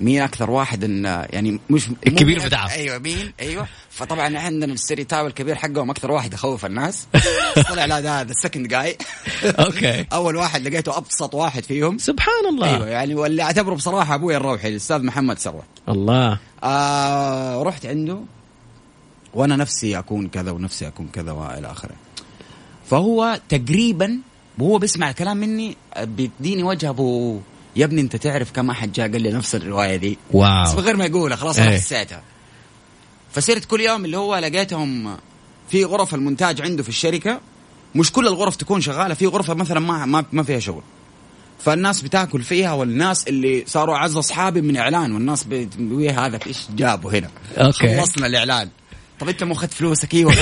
مين 0.00 0.22
أكثر 0.22 0.50
واحد 0.50 0.84
إن 0.84 1.04
يعني 1.04 1.60
مش 1.70 1.88
الكبير 2.06 2.46
بتاعه. 2.46 2.70
أيوه 2.70 2.98
مين؟ 2.98 3.32
أيوه. 3.40 3.66
فطبعا 3.90 4.38
عندنا 4.38 4.72
ال 4.72 5.04
stereotype 5.04 5.26
الكبير 5.26 5.54
حقهم 5.54 5.90
أكثر 5.90 6.10
واحد 6.10 6.34
يخوف 6.34 6.66
الناس. 6.66 7.06
طلع 7.68 7.84
لا 7.84 8.00
ده 8.00 8.22
ال 8.22 8.29
second 8.29 8.68
جاي 8.68 8.98
okay. 9.44 10.06
أول 10.12 10.36
واحد 10.36 10.68
لقيته 10.68 10.96
أبسط 10.96 11.34
واحد 11.34 11.64
فيهم. 11.64 11.98
سبحان 11.98 12.46
الله. 12.50 12.74
أيوه 12.74 12.88
يعني 12.88 13.14
واللي 13.14 13.42
أعتبره 13.42 13.74
بصراحة 13.74 14.14
أبوي 14.14 14.36
الروحي 14.36 14.68
الأستاذ 14.68 15.02
محمد 15.02 15.38
ثروت 15.38 15.64
الله. 15.88 16.38
آه 16.64 17.62
رحت 17.62 17.86
عنده 17.86 18.18
وأنا 19.34 19.56
نفسي 19.56 19.98
أكون 19.98 20.28
كذا 20.28 20.50
ونفسي 20.50 20.88
أكون 20.88 21.08
كذا 21.12 21.32
وإلى 21.32 21.70
آخره. 21.70 21.94
فهو 22.90 23.40
تقريبا 23.48 24.18
وهو 24.58 24.78
بيسمع 24.78 25.10
الكلام 25.10 25.36
مني 25.36 25.76
بيديني 26.02 26.62
وجه 26.62 26.88
ابو 26.88 27.40
يا 27.76 27.84
ابني 27.84 28.00
انت 28.00 28.16
تعرف 28.16 28.52
كم 28.52 28.70
أحد 28.70 28.92
جاء 28.92 29.12
قال 29.12 29.22
لي 29.22 29.32
نفس 29.32 29.54
الرواية 29.54 29.96
دي 29.96 30.18
واو. 30.30 30.64
بس 30.64 30.74
من 30.74 30.80
غير 30.80 30.96
ما 30.96 31.04
يقولها 31.04 31.36
خلاص 31.36 31.58
أنا 31.58 31.70
إيه. 31.70 31.76
حسيتها. 31.76 32.22
فصرت 33.32 33.64
كل 33.64 33.80
يوم 33.80 34.04
اللي 34.04 34.16
هو 34.16 34.36
لقيتهم 34.36 35.16
في 35.68 35.84
غرف 35.84 36.14
المونتاج 36.14 36.60
عنده 36.60 36.82
في 36.82 36.88
الشركة. 36.88 37.40
مش 37.94 38.12
كل 38.12 38.26
الغرف 38.26 38.56
تكون 38.56 38.80
شغالة 38.80 39.14
في 39.14 39.26
غرفة 39.26 39.54
مثلا 39.54 39.80
ما 39.80 40.06
ما, 40.06 40.24
ما 40.32 40.42
فيها 40.42 40.58
شغل. 40.58 40.82
فالناس 41.58 42.02
بتاكل 42.02 42.42
فيها 42.42 42.72
والناس 42.72 43.28
اللي 43.28 43.64
صاروا 43.66 43.96
أعز 43.96 44.16
أصحابي 44.16 44.60
من 44.60 44.76
إعلان 44.76 45.12
والناس 45.12 45.44
بتقول 45.44 46.08
هذا 46.08 46.38
إيش 46.46 46.58
جابه 46.76 47.18
هنا؟ 47.18 47.30
okay. 47.58 47.96
خلصنا 47.96 48.26
الإعلان. 48.26 48.68
طب 49.20 49.28
أنت 49.28 49.44
مو 49.44 49.52
أخذت 49.52 49.74
فلوسك؟ 49.74 50.14
إيوه 50.14 50.34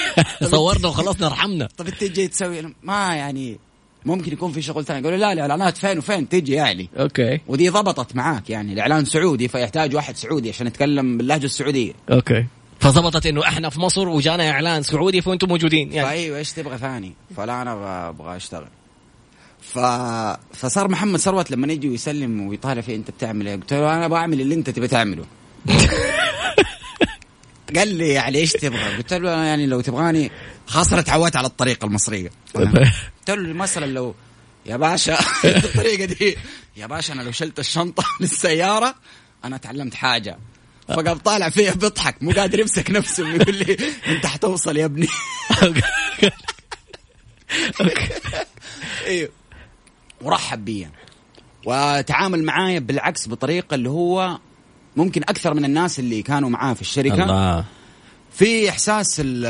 صورنا 0.50 0.88
وخلصنا 0.88 1.26
ارحمنا 1.26 1.68
طب 1.76 1.86
أنت 1.86 2.04
جاي 2.04 2.28
تسوي؟ 2.28 2.74
ما 2.82 3.14
يعني 3.14 3.58
ممكن 4.06 4.32
يكون 4.32 4.52
في 4.52 4.62
شغل 4.62 4.84
ثاني. 4.84 5.00
يقولوا 5.00 5.18
لا 5.18 5.32
الإعلانات 5.32 5.76
فين 5.76 5.98
وفين؟ 5.98 6.28
تجي 6.28 6.52
يعني. 6.52 6.88
okay. 6.98 7.40
ودي 7.46 7.68
ضبطت 7.68 8.16
معاك 8.16 8.50
يعني. 8.50 8.72
الإعلان 8.72 9.04
سعودي 9.04 9.48
فيحتاج 9.48 9.94
واحد 9.94 10.16
سعودي 10.16 10.48
عشان 10.48 10.66
يتكلم 10.66 11.18
باللهجة 11.18 11.44
السعودية. 11.44 11.92
okay. 12.10 12.46
فظبطت 12.80 13.26
إنه 13.26 13.42
إحنا 13.42 13.70
في 13.70 13.80
مصر 13.80 14.08
وجانا 14.08 14.50
إعلان 14.50 14.82
سعودي 14.82 15.20
فأنتم 15.20 15.48
موجودين 15.48 15.92
يعني. 15.92 16.08
فايوه 16.08 16.38
إيش 16.38 16.52
تبغى 16.52 16.78
ثاني؟ 16.78 17.12
فلا 17.36 17.62
أنا 17.62 18.08
أبغى 18.08 18.36
أشتغل. 18.36 18.68
ف... 19.60 19.78
فصار 20.52 20.88
محمد 20.88 21.18
ثروت 21.18 21.50
لما 21.50 21.72
يجي 21.72 21.88
ويسلم 21.88 22.46
ويطالع 22.46 22.80
فيه 22.80 22.96
أنت 22.96 23.10
بتعمل 23.10 23.48
إيه؟ 23.48 23.56
قلت 23.56 23.72
له 23.72 23.94
أنا 23.96 24.08
بعمل 24.08 24.40
اللي 24.40 24.54
أنت 24.54 24.70
تبي 24.70 24.88
تعمله. 24.88 25.24
قال 27.76 27.88
لي 27.88 28.08
يعني 28.08 28.38
إيش 28.38 28.52
تبغى؟ 28.52 28.96
قلت 28.96 29.14
له 29.14 29.34
أنا 29.34 29.46
يعني 29.46 29.66
لو 29.66 29.80
تبغاني 29.80 30.30
خاصة 30.66 30.94
أنا 30.94 31.02
تعودت 31.02 31.36
على 31.36 31.46
الطريقة 31.46 31.84
المصرية. 31.86 32.30
قلت 32.54 33.30
له 33.30 33.52
مثلا 33.52 33.86
لو 33.86 34.14
يا 34.66 34.76
باشا 34.76 35.18
الطريقة 35.44 36.04
دي 36.04 36.36
يا 36.76 36.86
باشا 36.86 37.12
أنا 37.12 37.22
لو 37.22 37.32
شلت 37.32 37.58
الشنطة 37.58 38.04
للسيارة 38.20 38.94
أنا 39.44 39.56
تعلمت 39.56 39.94
حاجة. 39.94 40.38
فقام 40.88 41.18
طالع 41.18 41.48
فيها 41.48 41.74
بيضحك 41.74 42.22
مو 42.22 42.30
قادر 42.30 42.60
يمسك 42.60 42.90
نفسه 42.90 43.28
يقول 43.28 43.54
لي 43.54 43.76
انت 44.06 44.26
حتوصل 44.26 44.76
يا 44.76 44.84
ابني. 44.84 45.08
أيوه 49.06 49.30
ورحب 50.20 50.64
بي. 50.64 50.88
وتعامل 51.66 52.44
معايا 52.44 52.78
بالعكس 52.78 53.28
بطريقة 53.28 53.74
اللي 53.74 53.88
هو 53.88 54.38
ممكن 54.96 55.22
أكثر 55.22 55.54
من 55.54 55.64
الناس 55.64 55.98
اللي 55.98 56.22
كانوا 56.22 56.50
معاه 56.50 56.74
في 56.74 56.80
الشركة. 56.80 57.22
الله. 57.22 57.64
في 58.36 58.68
إحساس 58.70 59.20
ال- 59.20 59.46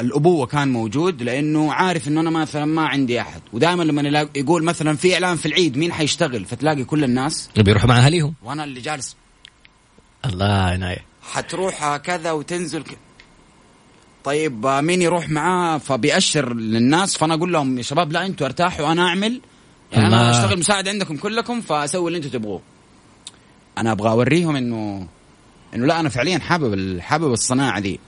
الأبوة 0.00 0.46
كان 0.46 0.72
موجود 0.72 1.22
لأنه 1.22 1.72
عارف 1.72 2.08
إنه 2.08 2.20
أنا 2.20 2.30
مثلا 2.30 2.64
ما 2.64 2.86
عندي 2.86 3.20
أحد. 3.20 3.40
ودائما 3.52 3.82
لما 3.82 4.28
يقول 4.36 4.64
مثلا 4.64 4.96
في 4.96 5.14
إعلان 5.14 5.36
في 5.36 5.46
العيد 5.46 5.76
مين 5.76 5.92
حيشتغل 5.92 6.44
فتلاقي 6.44 6.84
كل 6.84 7.04
الناس 7.04 7.50
بيروحوا 7.56 7.88
مع 7.88 7.98
أهاليهم. 7.98 8.34
وأنا 8.42 8.64
اللي 8.64 8.80
جالس. 8.80 9.16
الله 10.24 10.46
عناية 10.46 11.04
حتروح 11.32 11.96
كذا 11.96 12.32
وتنزل 12.32 12.82
ك... 12.82 12.98
طيب 14.24 14.66
مين 14.66 15.02
يروح 15.02 15.28
معاه؟ 15.30 15.78
فبيأشر 15.78 16.54
للناس 16.54 17.16
فأنا 17.16 17.34
أقول 17.34 17.52
لهم 17.52 17.78
يا 17.78 17.82
شباب 17.82 18.12
لا 18.12 18.26
أنتوا 18.26 18.46
أرتاحوا 18.46 18.92
أنا 18.92 19.08
أعمل. 19.08 19.40
يعني 19.92 20.06
الله. 20.06 20.20
أنا 20.20 20.30
أشتغل 20.30 20.58
مساعد 20.58 20.88
عندكم 20.88 21.16
كلكم 21.16 21.60
فأسوي 21.60 22.06
اللي 22.08 22.16
أنتوا 22.16 22.30
تبغوه. 22.30 22.60
أنا 23.78 23.92
أبغى 23.92 24.10
أوريهم 24.10 24.56
انه 24.56 25.06
إنه 25.74 25.86
لا 25.86 26.00
أنا 26.00 26.08
فعليا 26.08 26.38
حابب 26.38 27.00
حابب 27.00 27.32
الصناعة 27.32 27.80
دي. 27.80 28.00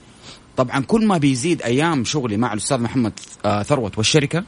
طبعا 0.57 0.83
كل 0.83 1.05
ما 1.05 1.17
بيزيد 1.17 1.61
أيام 1.61 2.05
شغلي 2.05 2.37
مع 2.37 2.53
الأستاذ 2.53 2.77
محمد 2.77 3.19
آه، 3.45 3.63
ثروت 3.63 3.97
والشركة 3.97 4.43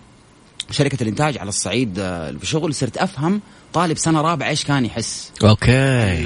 شركة 0.72 1.04
الإنتاج 1.04 1.38
على 1.38 1.50
الصعيد 1.50 2.00
آه، 2.00 2.32
في 2.32 2.46
شغل 2.46 2.76
صرت 2.76 2.98
أفهم 2.98 3.42
طالب 3.74 3.98
سنة 3.98 4.22
رابعة 4.22 4.50
إيش 4.50 4.66
كان 4.66 4.86
يحس. 4.86 5.32
okay. 5.44 5.72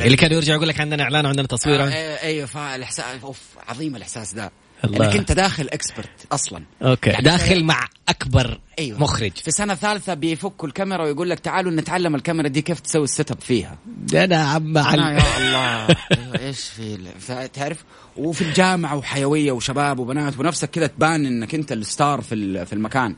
اللي 0.05 0.17
كان 0.17 0.31
يرجع 0.31 0.53
يقول 0.53 0.67
لك 0.67 0.79
عندنا 0.79 1.03
إعلان 1.03 1.25
وعندنا 1.25 1.47
تصوير. 1.47 1.83
آه 1.83 1.87
أيوه 2.23 2.45
فالإحساس 2.45 3.05
أوف 3.23 3.39
عظيم 3.67 3.95
الإحساس 3.95 4.33
ده. 4.33 4.51
الله. 4.85 5.05
انك 5.07 5.15
انت 5.15 5.31
داخل 5.31 5.67
expert 5.69 6.09
أصلا. 6.31 6.63
okay. 6.81 7.09
يعني 7.09 7.23
داخل 7.23 7.63
مع 7.63 7.87
أكبر 8.09 8.59
أيوه. 8.79 8.99
مخرج. 8.99 9.31
في 9.31 9.51
سنه 9.51 9.75
ثالثه 9.75 10.13
بيفكوا 10.13 10.67
الكاميرا 10.67 11.03
ويقول 11.03 11.29
لك 11.29 11.39
تعالوا 11.39 11.71
نتعلم 11.71 12.15
الكاميرا 12.15 12.47
دي 12.47 12.61
كيف 12.61 12.79
تسوي 12.79 13.03
ال 13.03 13.31
setup 13.31 13.41
فيها. 13.41 13.77
أنا 14.13 14.43
عم 14.43 14.77
أنا. 14.77 15.11
يا 15.11 15.37
الله. 15.37 15.95
إيش 16.47 16.59
في 16.59 16.95
ال- 17.27 17.51
تعرف؟ 17.51 17.83
وفي 18.17 18.41
الجامعة 18.41 18.95
وحيوية 18.95 19.51
وشباب 19.51 19.99
وبنات 19.99 20.39
ونفسك 20.39 20.69
كذا 20.69 20.87
تبان 20.87 21.25
إنك 21.25 21.55
أنت 21.55 21.71
ال 21.71 21.81
star 21.81 22.21
في 22.21 22.35
ال- 22.35 22.65
في 22.65 22.73
المكان. 22.73 23.15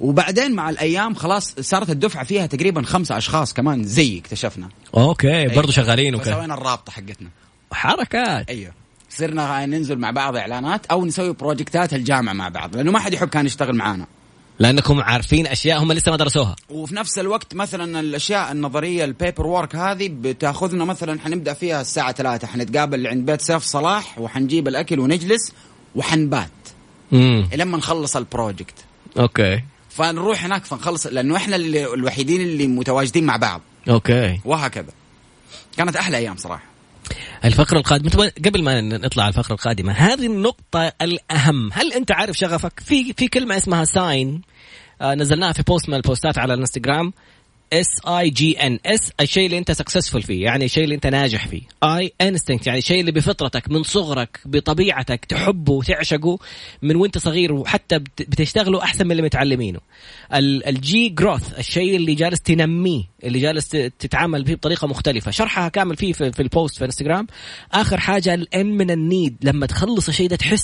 وبعدين 0.00 0.52
مع 0.52 0.70
الأيام 0.70 1.14
خلاص 1.14 1.54
صارت 1.60 1.90
الدفعة 1.90 2.24
فيها 2.24 2.46
تقريبا 2.46 2.82
خمسة 2.82 3.16
أشخاص 3.18 3.52
كمان 3.52 3.84
زي 3.84 4.18
اكتشفنا. 4.18 4.68
أوكي 4.96 5.48
برضه 5.48 5.72
شغالين 5.72 6.14
وكذا 6.14 6.34
فسوينا 6.34 6.54
الرابطة 6.54 6.92
حقتنا. 6.92 7.28
حركات. 7.72 8.50
أيوه. 8.50 8.72
صرنا 9.16 9.66
ننزل 9.66 9.98
مع 9.98 10.10
بعض 10.10 10.36
إعلانات 10.36 10.86
أو 10.86 11.04
نسوي 11.04 11.32
projects 11.32 11.94
الجامعة 11.94 12.32
مع 12.32 12.48
بعض 12.48 12.76
لأنه 12.76 12.92
ما 12.92 12.98
حد 12.98 13.14
يحب 13.14 13.28
كان 13.28 13.46
يشتغل 13.46 13.76
معانا. 13.76 14.06
لأنكم 14.58 15.00
عارفين 15.00 15.46
أشياء 15.46 15.82
هم 15.82 15.92
لسه 15.92 16.10
ما 16.10 16.16
درسوها. 16.16 16.56
وفي 16.70 16.94
نفس 16.94 17.18
الوقت 17.18 17.54
مثلا 17.54 18.00
الأشياء 18.00 18.52
النظرية 18.52 19.04
ال 19.04 19.11
paper 19.11 19.46
work 19.46 19.76
هذه 19.76 20.08
بتأخذنا 20.08 20.84
مثلا 20.84 21.20
حنبدأ 21.20 21.52
فيها 21.52 21.80
الساعة 21.80 22.12
3 22.12 22.46
حنتقابل 22.46 23.06
عند 23.06 23.26
بيت 23.26 23.40
سيف 23.40 23.62
صلاح 23.62 24.18
وحنجيب 24.18 24.68
الأكل 24.68 25.00
ونجلس 25.00 25.52
وحنبات. 25.94 26.50
امم 27.12 27.48
لما 27.54 27.78
نخلص 27.78 28.16
ال 28.16 28.23
project 28.23 28.74
أوكي. 29.18 29.62
فنروح 29.90 30.44
هناك 30.44 30.64
فنخلص 30.64 31.06
لأنه 31.06 31.36
إحنا 31.36 31.56
اللي 31.56 31.94
الوحيدين 31.94 32.40
اللي 32.40 32.66
متواجدين 32.66 33.24
مع 33.24 33.36
بعض. 33.36 33.60
okay. 33.88 34.40
وهكذا. 34.44 34.92
كانت 35.76 35.96
أحلى 35.96 36.16
أيام 36.16 36.36
صراحة. 36.36 36.71
الفقرة 37.44 37.78
القادمة. 37.78 38.32
قبل 38.44 38.62
ما 38.62 38.80
نطلع 38.80 39.24
على 39.24 39.30
الفقرة 39.30 39.54
القادمة 39.54 39.92
هذه 39.92 40.26
النقطة 40.26 40.92
الأهم. 41.02 41.70
هل 41.72 41.92
أنت 41.92 42.12
عارف 42.12 42.36
شغفك؟ 42.36 42.80
في 42.80 43.12
في 43.12 43.28
كلمة 43.28 43.56
اسمها 43.56 43.84
sign 43.84 44.42
آه 45.00 45.14
نزلناها 45.14 45.52
في 45.52 45.62
post 45.62 45.88
من 45.88 45.94
ال 45.94 46.01
posts 46.01 46.38
على 46.38 46.54
الانستغرام. 46.54 47.12
S 47.72 47.86
I 48.06 48.30
G 48.30 48.66
N 48.66 48.78
ال 48.86 48.99
S 48.99 49.12
الشيء 49.20 49.46
اللي 49.46 49.58
انت 49.58 49.72
successful 49.72 50.18
فيه 50.26 50.44
يعني 50.44 50.64
الشيء 50.64 50.84
اللي 50.84 50.94
انت 50.94 51.06
ناجح 51.06 51.46
فيه. 51.46 51.62
I 51.84 52.12
instinct 52.20 52.66
يعني 52.66 52.78
الشيء 52.78 53.00
اللي 53.00 53.12
بفطرتك 53.12 53.70
من 53.70 53.82
صغرك 53.82 54.40
بطبيعتك 54.44 55.24
تحبه 55.24 55.72
وتعشقه 55.72 56.38
من 56.82 56.96
وانت 56.96 57.18
صغير 57.18 57.52
وحتى 57.52 57.98
بت- 57.98 58.22
بتشتغله 58.22 58.82
أحسن 58.82 59.04
من 59.06 59.10
اللي 59.12 59.22
متعلمينه. 59.22 59.80
ال- 60.34 60.66
ال 60.68 61.08
G 61.08 61.15
growth 61.15 61.58
الشيء 61.58 61.96
اللي 61.96 62.14
جالس 62.14 62.40
تنميه 62.40 63.02
اللي 63.24 63.38
جالس 63.38 63.68
تتعامل 63.68 64.46
فيه 64.46 64.54
بطريقة 64.54 64.86
مختلفة. 64.86 65.30
شرحها 65.30 65.68
كامل 65.68 65.96
فيه 65.96 66.12
في, 66.12 66.32
في 66.32 66.42
ال 66.42 66.49
post 66.49 66.78
في 66.78 66.84
انستغرام 66.84 67.26
آخر 67.72 68.00
حاجة 68.00 68.34
ال 68.34 68.50
N 68.50 68.66
من 68.66 68.90
ال 68.90 68.98
need. 68.98 69.36
لما 69.42 69.66
تخلص 69.66 70.08
الشيء 70.08 70.28
ده 70.28 70.36
تحس 70.36 70.62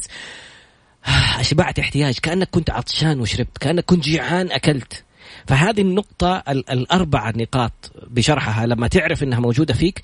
أشبعت 1.38 1.78
احتياج. 1.78 2.18
كأنك 2.18 2.48
كنت 2.50 2.70
عطشان 2.70 3.20
وشربت 3.20 3.58
كأنك 3.58 3.84
كنت 3.84 4.04
جيعان 4.04 4.50
أكلت. 4.50 5.04
فهذه 5.46 5.80
النقطة 5.80 6.42
ال- 6.48 6.70
الأربع 6.70 7.32
نقاط 7.36 7.92
بشرحها 8.10 8.66
لما 8.66 8.88
تعرف 8.88 9.22
إنها 9.22 9.40
موجودة 9.40 9.74
فيك 9.74 10.02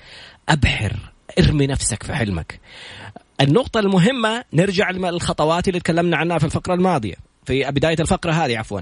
أبحر 0.49 0.93
ارمي 1.39 1.67
نفسك 1.67 2.03
في 2.03 2.13
حلمك. 2.13 2.59
النقطة 3.41 3.79
المهمة 3.79 4.43
نرجع 4.53 4.89
للخطوات 4.91 5.67
اللي 5.67 5.79
تكلمنا 5.79 6.17
عنها 6.17 6.37
في 6.37 6.45
الفقرة 6.45 6.73
الماضية 6.73 7.15
في 7.45 7.71
بداية 7.71 7.95
الفقرة 7.99 8.31
هذه 8.31 8.57
عفوا. 8.57 8.81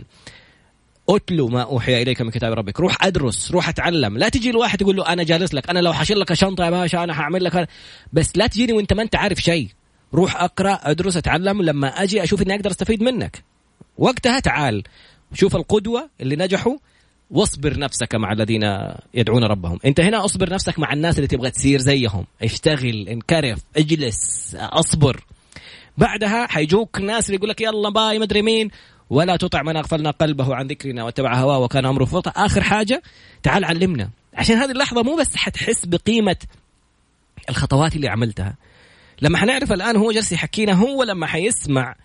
اتلو 1.09 1.47
ما 1.47 1.61
أوحي 1.61 2.01
إليك 2.01 2.21
من 2.21 2.31
كتاب 2.31 2.53
ربك. 2.53 2.79
روح 2.79 3.05
أدرس 3.05 3.51
روح 3.51 3.69
أتعلم. 3.69 4.17
لا 4.17 4.29
تجي 4.29 4.49
الواحد 4.49 4.77
تقول 4.77 4.95
له 4.95 5.07
أنا 5.07 5.23
جالس 5.23 5.53
لك 5.53 5.69
أنا 5.69 5.79
لو 5.79 5.93
حشيل 5.93 6.19
لك 6.19 6.33
شنطة 6.33 6.65
يا 6.65 6.69
باشا 6.69 7.03
أنا 7.03 7.13
هعمل 7.21 7.43
لك 7.43 7.67
بس 8.13 8.31
لا 8.37 8.47
تجيني 8.47 8.73
وأنت 8.73 8.93
ما 8.93 9.01
أنت 9.03 9.15
عارف 9.15 9.39
شيء. 9.39 9.67
روح 10.13 10.41
أقرأ 10.41 10.79
أدرس 10.83 11.17
أتعلم. 11.17 11.61
لما 11.61 11.87
أجي 11.87 12.23
أشوف 12.23 12.41
إني 12.41 12.55
أقدر 12.55 12.71
أستفيد 12.71 13.03
منك. 13.03 13.43
وقتها 13.97 14.39
تعال. 14.39 14.83
شوف 15.33 15.55
القدوة 15.55 16.09
اللي 16.21 16.35
نجحوا 16.35 16.77
واصبر 17.31 17.79
نفسك 17.79 18.15
مع 18.15 18.31
الذين 18.31 18.61
يدعون 19.13 19.43
ربهم. 19.43 19.79
انت 19.85 19.99
هنا 19.99 20.25
اصبر 20.25 20.53
نفسك 20.53 20.79
مع 20.79 20.93
الناس 20.93 21.15
اللي 21.17 21.27
تبغى 21.27 21.51
تصير 21.51 21.79
زيهم. 21.79 22.25
اشتغل 22.43 23.07
انكرف 23.09 23.59
اجلس 23.77 24.55
اصبر. 24.55 25.23
بعدها 25.97 26.47
حيجوك 26.47 26.99
ناس 26.99 27.25
اللي 27.25 27.37
يقول 27.37 27.49
لك 27.49 27.61
يلا 27.61 27.89
باي 27.89 28.19
مدري 28.19 28.41
مين. 28.41 28.69
ولا 29.09 29.35
تطع 29.35 29.63
من 29.63 29.77
أغفلنا 29.77 30.11
قلبه 30.11 30.55
عن 30.55 30.67
ذكرنا 30.67 31.03
واتبع 31.03 31.35
هواه 31.35 31.59
وكان 31.59 31.85
أمره 31.85 32.05
فرطا 32.05 32.31
آخر 32.45 32.63
حاجة 32.63 33.01
تعال 33.43 33.65
علمنا. 33.65 34.09
عشان 34.33 34.55
هذه 34.55 34.71
اللحظة 34.71 35.03
مو 35.03 35.15
بس 35.15 35.35
حتحس 35.35 35.85
بقيمة 35.85 36.37
الخطوات 37.49 37.95
اللي 37.95 38.07
عملتها. 38.07 38.55
لما 39.21 39.37
حنعرف 39.37 39.73
الآن 39.73 39.95
هو 39.95 40.11
جالس 40.11 40.31
يحكينا 40.31 40.73
هو 40.73 41.03
لما 41.03 41.27
حيسمع 41.27 41.95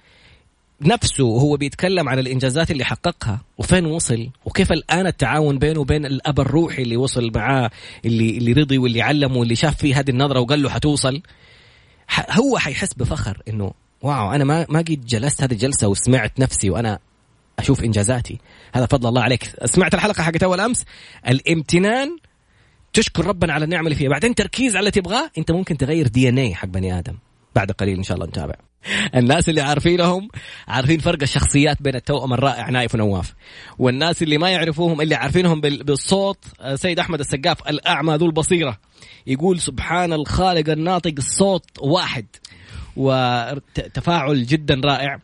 نفسه 0.83 1.25
وهو 1.25 1.57
بيتكلم 1.57 2.09
عن 2.09 2.19
الإنجازات 2.19 2.71
اللي 2.71 2.85
حققها 2.85 3.41
وفين 3.59 3.87
وصل؟ 3.87 4.31
وكيف 4.45 4.73
الآن 4.73 5.07
التعاون 5.07 5.59
بينه 5.59 5.81
وبين 5.81 6.07
الأب 6.07 6.41
الروحي 6.41 6.83
اللي 6.83 6.97
وصل 6.97 7.31
معاه 7.35 7.71
اللي 8.05 8.39
اللي 8.39 8.53
رضي 8.53 8.79
واللي 8.79 9.03
علمه 9.03 9.37
واللي 9.37 9.57
شاف 9.57 9.77
فيه 9.77 10.01
هذه 10.01 10.11
النظرة 10.11 10.41
وقال 10.41 10.63
له 10.63 10.71
حتوصل؟ 10.71 11.23
هو 12.31 12.59
حيحس 12.59 12.95
بفخر 12.95 13.43
إنه 13.49 13.73
واو 14.03 14.33
أنا 14.33 14.45
ما 14.45 14.67
ما 14.69 14.79
قد 14.79 15.07
جلست 15.07 15.43
هذه 15.43 15.53
الجلسة 15.53 15.89
وسمعت 15.89 16.41
نفسي 16.41 16.71
وأنا 16.71 16.99
أشوف 17.59 17.85
إنجازاتي. 17.85 18.39
هذا 18.73 18.87
فضل 18.87 19.09
الله 19.09 19.23
عليك. 19.23 19.53
سمعت 19.65 19.95
الحلقة 19.95 20.23
حقت 20.23 20.43
أول 20.43 20.61
أمس؟ 20.61 20.85
الامتنان. 21.29 22.17
تشكر 22.93 23.27
ربنا 23.27 23.53
على 23.53 23.65
النعمة 23.65 23.85
اللي 23.85 23.95
فيها. 23.95 24.09
بعدين 24.09 24.35
تركيز 24.35 24.77
على 24.77 24.79
اللي 24.79 24.91
تبغاه؟ 24.91 25.31
أنت 25.39 25.51
ممكن 25.51 25.77
تغير 25.77 26.09
دي 26.09 26.29
ان 26.29 26.39
اي 26.39 26.55
حق 26.55 26.69
بني 26.69 26.99
آدم. 26.99 27.15
بعد 27.55 27.71
قليل 27.71 27.97
إن 27.97 28.03
شاء 28.03 28.15
الله 28.17 28.27
نتابع. 28.27 28.55
الناس 29.15 29.49
اللي 29.49 29.61
عارفينهم 29.61 30.29
عارفين 30.69 30.99
فرق 30.99 31.23
الشخصيات 31.23 31.83
بين 31.83 31.95
التوأم 31.95 32.33
الرائع 32.33 32.71
نايف 32.71 32.95
ونواف. 32.95 33.35
والناس 33.79 34.23
اللي 34.23 34.39
ما 34.39 34.51
يعرفوهم 34.51 35.01
اللي 35.01 35.15
عارفينهم 35.15 35.61
بالصوت 35.61 36.39
آه، 36.61 36.75
سيد 36.75 36.99
أحمد 36.99 37.21
السقاف 37.21 37.69
الأعمى 37.69 38.15
ذو 38.15 38.27
البصيرة. 38.27 38.79
يقول 39.27 39.61
سبحان 39.61 40.13
الخالق 40.13 40.71
الناطق 40.71 41.15
الصوت 41.19 41.65
واحد. 41.81 42.27
وتفاعل 42.97 44.47
جدا 44.47 44.81
رائع. 44.85 45.19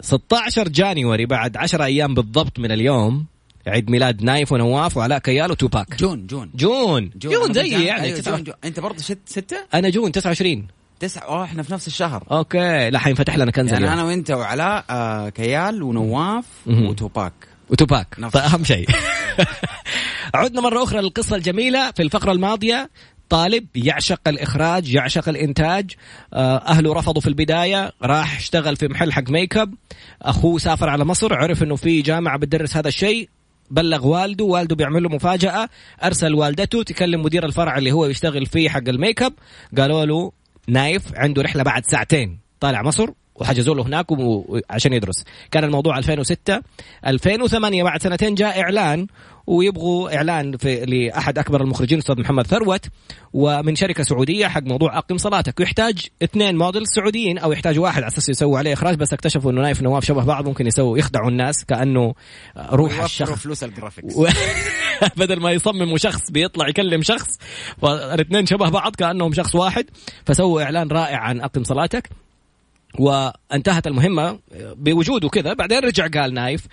16 0.00 0.68
January 0.68 1.26
بعد 1.26 1.56
10 1.56 1.84
أيام 1.84 2.14
بالضبط 2.14 2.58
من 2.58 2.72
اليوم 2.72 3.26
عيد 3.66 3.90
ميلاد 3.90 4.22
نايف 4.22 4.52
ونواف 4.52 4.96
وعلاء 4.96 5.18
كيال 5.18 5.50
وتوباك. 5.50 5.96
June 5.96 6.26
June. 6.26 6.50
June. 6.54 7.10
June, 7.16 7.32
June 7.32 7.52
زي 7.52 7.68
يعني 7.86 8.02
أيوة 8.02 8.20
June 8.20 8.44
June. 8.44 8.54
أنت 8.64 8.80
برضه 8.80 8.98
ست 8.98 9.18
ستة؟ 9.26 9.56
أنا 9.74 9.88
June 9.88 10.12
29 10.12 10.66
تسعة 11.00 11.28
آه 11.28 11.44
إحنا 11.44 11.62
في 11.62 11.72
نفس 11.72 11.86
الشهر. 11.86 12.24
okay 12.30 12.90
لا 12.90 12.98
حينفتح 12.98 13.36
لنا 13.36 13.50
كنز 13.50 13.72
يعني 13.72 13.84
اليوم. 13.84 13.92
أنا 13.92 14.04
وأنت 14.04 14.30
وعلاء 14.30 14.84
آه 14.90 15.28
كيال 15.28 15.82
ونواف 15.82 16.44
وتوباك. 16.66 17.32
وتوباك. 17.70 18.16
طيب 18.20 18.36
اهم 18.36 18.64
شيء. 18.64 18.88
عدنا 20.34 20.60
مرة 20.60 20.82
أخرى 20.82 21.00
للقصة 21.00 21.36
الجميلة 21.36 21.90
في 21.90 22.02
الفقرة 22.02 22.32
الماضية. 22.32 22.90
طالب 23.28 23.66
يعشق 23.74 24.20
الإخراج 24.28 24.94
يعشق 24.94 25.28
الإنتاج. 25.28 25.90
آه، 26.34 26.56
أهله 26.56 26.94
رفضوا 26.94 27.20
في 27.20 27.28
البداية 27.28 27.92
راح 28.02 28.38
اشتغل 28.38 28.76
في 28.76 28.88
محل 28.88 29.12
حق 29.12 29.30
make 29.30 29.56
up 29.56 29.74
أخوه 30.22 30.58
سافر 30.58 30.88
على 30.88 31.04
مصر 31.04 31.34
عرف 31.34 31.62
أنه 31.62 31.76
في 31.76 32.02
جامعة 32.02 32.38
بتدرس 32.38 32.76
هذا 32.76 32.88
الشيء. 32.88 33.28
بلغ 33.70 34.06
والده 34.06 34.44
والده 34.44 34.76
بيعمل 34.76 35.02
له 35.02 35.08
مفاجأة. 35.08 35.68
أرسل 36.04 36.34
والدته 36.34 36.82
تكلم 36.82 37.22
مدير 37.22 37.46
الفرع 37.46 37.78
اللي 37.78 37.92
هو 37.92 38.06
يشتغل 38.06 38.46
فيه 38.46 38.68
حق 38.68 38.88
ال 38.88 38.95
make 38.95 39.22
up 39.22 39.32
قالوا 39.78 40.04
له 40.04 40.32
نايف 40.68 41.14
عنده 41.14 41.42
رحلة 41.42 41.62
بعد 41.62 41.82
ساعتين. 41.86 42.40
طالع 42.60 42.82
مصر. 42.82 43.10
وحجزوا 43.40 43.74
له 43.74 43.82
هناك 43.82 44.06
عشان 44.70 44.92
يدرس. 44.92 45.24
كان 45.50 45.64
الموضوع 45.64 45.98
2006 45.98 46.62
2008 47.06 47.84
بعد 47.84 48.02
سنتين 48.02 48.34
جاء 48.34 48.60
إعلان 48.60 49.06
ويبغوا 49.46 50.16
إعلان 50.16 50.56
في 50.56 50.84
لأحد 50.84 51.38
أكبر 51.38 51.60
المخرجين 51.60 51.98
أستاذ 51.98 52.20
محمد 52.20 52.46
ثروت 52.46 52.86
ومن 53.32 53.76
شركة 53.76 54.02
سعودية 54.02 54.46
حق 54.46 54.62
موضوع 54.62 54.98
أقم 54.98 55.16
صلاتك. 55.16 55.60
ويحتاج 55.60 56.06
اثنين 56.22 56.56
موديل 56.56 56.82
سعوديين 56.86 57.38
أو 57.38 57.52
يحتاج 57.52 57.78
واحد 57.78 58.02
على 58.02 58.08
أساس 58.08 58.28
يسوي 58.28 58.58
عليه 58.58 58.72
إخراج 58.72 58.94
بس 58.96 59.12
اكتشفوا 59.12 59.50
إنه 59.50 59.62
نايف 59.62 59.82
نواف 59.82 60.04
شبه 60.04 60.24
بعض 60.24 60.48
ممكن 60.48 60.66
يسووا 60.66 60.98
يخدعوا 60.98 61.30
الناس 61.30 61.64
كأنه 61.64 62.14
روح 62.56 63.02
الشخص. 63.02 63.32
فلوس 63.32 63.64
ال 63.64 63.69
graphics. 63.69 64.16
و... 64.16 64.26
بدل 65.16 65.40
ما 65.40 65.52
يصمموا 65.52 65.98
شخص 65.98 66.30
بيطلع 66.30 66.68
يكلم 66.68 67.02
شخص 67.02 67.28
فالاثنين 67.82 68.46
شبه 68.46 68.68
بعض 68.68 68.96
كأنهم 68.96 69.32
شخص 69.32 69.54
واحد. 69.54 69.86
فسووا 70.26 70.62
إعلان 70.62 70.88
رائع 70.88 71.18
عن 71.18 71.40
أقم 71.40 71.64
صلاتك. 71.64 72.10
وانتهت 72.98 73.86
المهمة 73.86 74.38
بوجوده 74.76 75.28
كذا. 75.28 75.52
بعدين 75.52 75.78
رجع 75.78 76.06
قال 76.06 76.34
نايف 76.34 76.66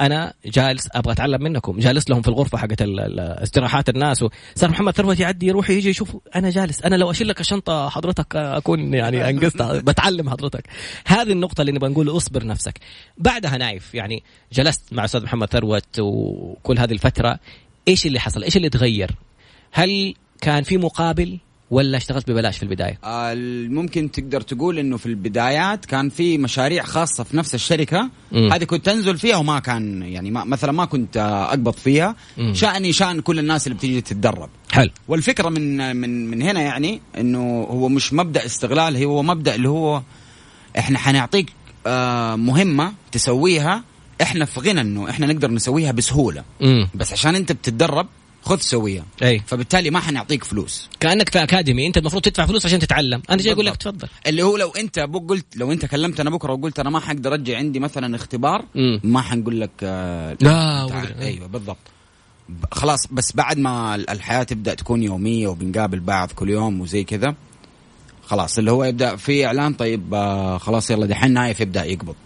أنا 0.00 0.34
جالس 0.44 0.88
أبغى 0.92 1.12
أتعلم 1.12 1.42
منكم. 1.42 1.78
جالس 1.78 2.10
لهم 2.10 2.22
في 2.22 2.28
الغرفة 2.28 2.58
حقت 2.58 2.82
استراحات 2.82 3.88
الناس. 3.88 4.24
صار 4.54 4.70
محمد 4.70 4.96
ثروت 4.96 5.20
يعدي 5.20 5.46
يروح 5.46 5.70
يجي 5.70 5.88
يشوف 5.88 6.16
أنا 6.34 6.50
جالس. 6.50 6.82
أنا 6.82 6.96
لو 6.96 7.10
أشيل 7.10 7.28
لك 7.28 7.40
الشنطه 7.40 7.88
حضرتك 7.88 8.36
أكون 8.36 8.94
يعني 8.94 9.24
أنقذت 9.30 9.62
بتعلم 9.62 10.30
حضرتك. 10.30 10.68
هذه 11.06 11.32
النقطة 11.32 11.60
اللي 11.60 11.72
نبغى 11.72 11.90
نقول 11.90 12.16
اصبر 12.16 12.46
نفسك. 12.46 12.78
بعدها 13.18 13.56
نايف 13.56 13.94
يعني 13.94 14.22
جلست 14.52 14.92
مع 14.92 15.04
أستاذ 15.04 15.22
محمد 15.22 15.48
ثروت 15.48 16.00
وكل 16.00 16.78
هذه 16.78 16.92
الفترة. 16.92 17.38
إيش 17.88 18.06
اللي 18.06 18.20
حصل؟ 18.20 18.42
إيش 18.42 18.56
اللي 18.56 18.68
تغير؟ 18.68 19.10
هل 19.72 20.14
كان 20.40 20.62
في 20.62 20.76
مقابل؟ 20.76 21.38
ولا 21.70 21.96
اشتغلت 21.96 22.30
ببلاش 22.30 22.56
في 22.56 22.62
البداية؟ 22.62 22.98
ممكن 23.68 24.10
تقدر 24.10 24.40
تقول 24.40 24.78
إنه 24.78 24.96
في 24.96 25.06
البدايات 25.06 25.84
كان 25.84 26.08
في 26.08 26.38
مشاريع 26.38 26.82
خاصة 26.82 27.24
في 27.24 27.36
نفس 27.36 27.54
الشركة 27.54 28.10
هذه 28.32 28.64
كنت 28.64 28.86
تنزل 28.86 29.18
فيها 29.18 29.36
وما 29.36 29.58
كان 29.58 30.02
يعني 30.02 30.30
ما 30.30 30.44
مثلا 30.44 30.72
ما 30.72 30.84
كنت 30.84 31.16
أقبض 31.16 31.72
فيها 31.74 32.16
مم. 32.38 32.54
شأني 32.54 32.92
شأن 32.92 33.20
كل 33.20 33.38
الناس 33.38 33.66
اللي 33.66 33.78
بتيجي 33.78 34.00
تتدرب 34.00 34.48
حلو 34.72 34.90
والفكرة 35.08 35.48
من 35.48 35.96
من 35.96 36.30
من 36.30 36.42
هنا 36.42 36.60
يعني 36.60 37.00
إنه 37.18 37.62
هو 37.70 37.88
مش 37.88 38.12
مبدأ 38.12 38.46
استغلال 38.46 39.04
هو 39.04 39.22
مبدأ 39.22 39.54
اللي 39.54 39.68
هو 39.68 40.02
إحنا 40.78 40.98
حنعطيك 40.98 41.52
آه 41.86 42.36
مهمة 42.36 42.92
تسويها 43.12 43.84
إحنا 44.22 44.44
في 44.44 44.60
غنى 44.60 44.80
إنه 44.80 45.10
إحنا 45.10 45.26
نقدر 45.26 45.50
نسويها 45.50 45.92
بسهولة 45.92 46.44
مم. 46.60 46.88
بس 46.94 47.12
عشان 47.12 47.34
أنت 47.34 47.52
بتتدرب 47.52 48.06
خذ 48.42 48.58
سويها 48.58 49.04
أي. 49.22 49.42
فبالتالي 49.46 49.90
ما 49.90 50.00
حنعطيك 50.00 50.44
فلوس. 50.44 50.88
كأنك 51.00 51.28
في 51.28 51.42
academy. 51.42 51.86
أنت 51.86 51.98
المفروض 51.98 52.22
تدفع 52.22 52.46
فلوس 52.46 52.66
عشان 52.66 52.78
تتعلم. 52.78 53.22
أنا 53.30 53.42
جاي 53.42 53.52
أقول 53.52 53.66
لك 53.66 53.76
تفضل. 53.76 54.08
اللي 54.26 54.42
هو 54.42 54.56
لو 54.56 54.70
أنت 54.70 54.98
قلت 54.98 55.56
لو 55.56 55.72
أنت 55.72 55.86
كلمت 55.86 56.20
أنا 56.20 56.30
بكرة 56.30 56.52
وقلت 56.52 56.78
أنا 56.78 56.90
ما 56.90 57.00
حقدر 57.00 57.32
أرجع 57.32 57.56
عندي 57.56 57.80
مثلا 57.80 58.16
اختبار 58.16 58.64
مم. 58.74 59.00
ما 59.04 59.20
حنقول 59.20 59.60
لك 59.60 59.70
آه 59.82 60.36
لا 60.40 60.88
أيوه 61.20 61.46
بالضبط. 61.46 61.78
خلاص 62.72 63.06
بس 63.10 63.32
بعد 63.36 63.58
ما 63.58 63.94
الحياة 63.94 64.42
تبدأ 64.42 64.74
تكون 64.74 65.02
يومية 65.02 65.48
وبنقابل 65.48 66.00
بعض 66.00 66.32
كل 66.32 66.50
يوم 66.50 66.80
وزي 66.80 67.04
كذا 67.04 67.34
خلاص. 68.26 68.58
اللي 68.58 68.70
هو 68.70 68.84
يبدأ 68.84 69.16
في 69.16 69.46
إعلان 69.46 69.74
طيب 69.74 70.14
آه 70.14 70.58
خلاص 70.58 70.90
يلا 70.90 71.06
دحين 71.06 71.32
نايف 71.32 71.60
يبدأ 71.60 71.84
يقبض. 71.84 72.16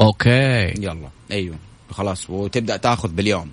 okay. 0.00 0.74
يلا. 0.82 1.08
أيوه. 1.30 1.56
خلاص 1.90 2.30
وتبدأ 2.30 2.76
تأخذ 2.76 3.08
باليوم. 3.08 3.50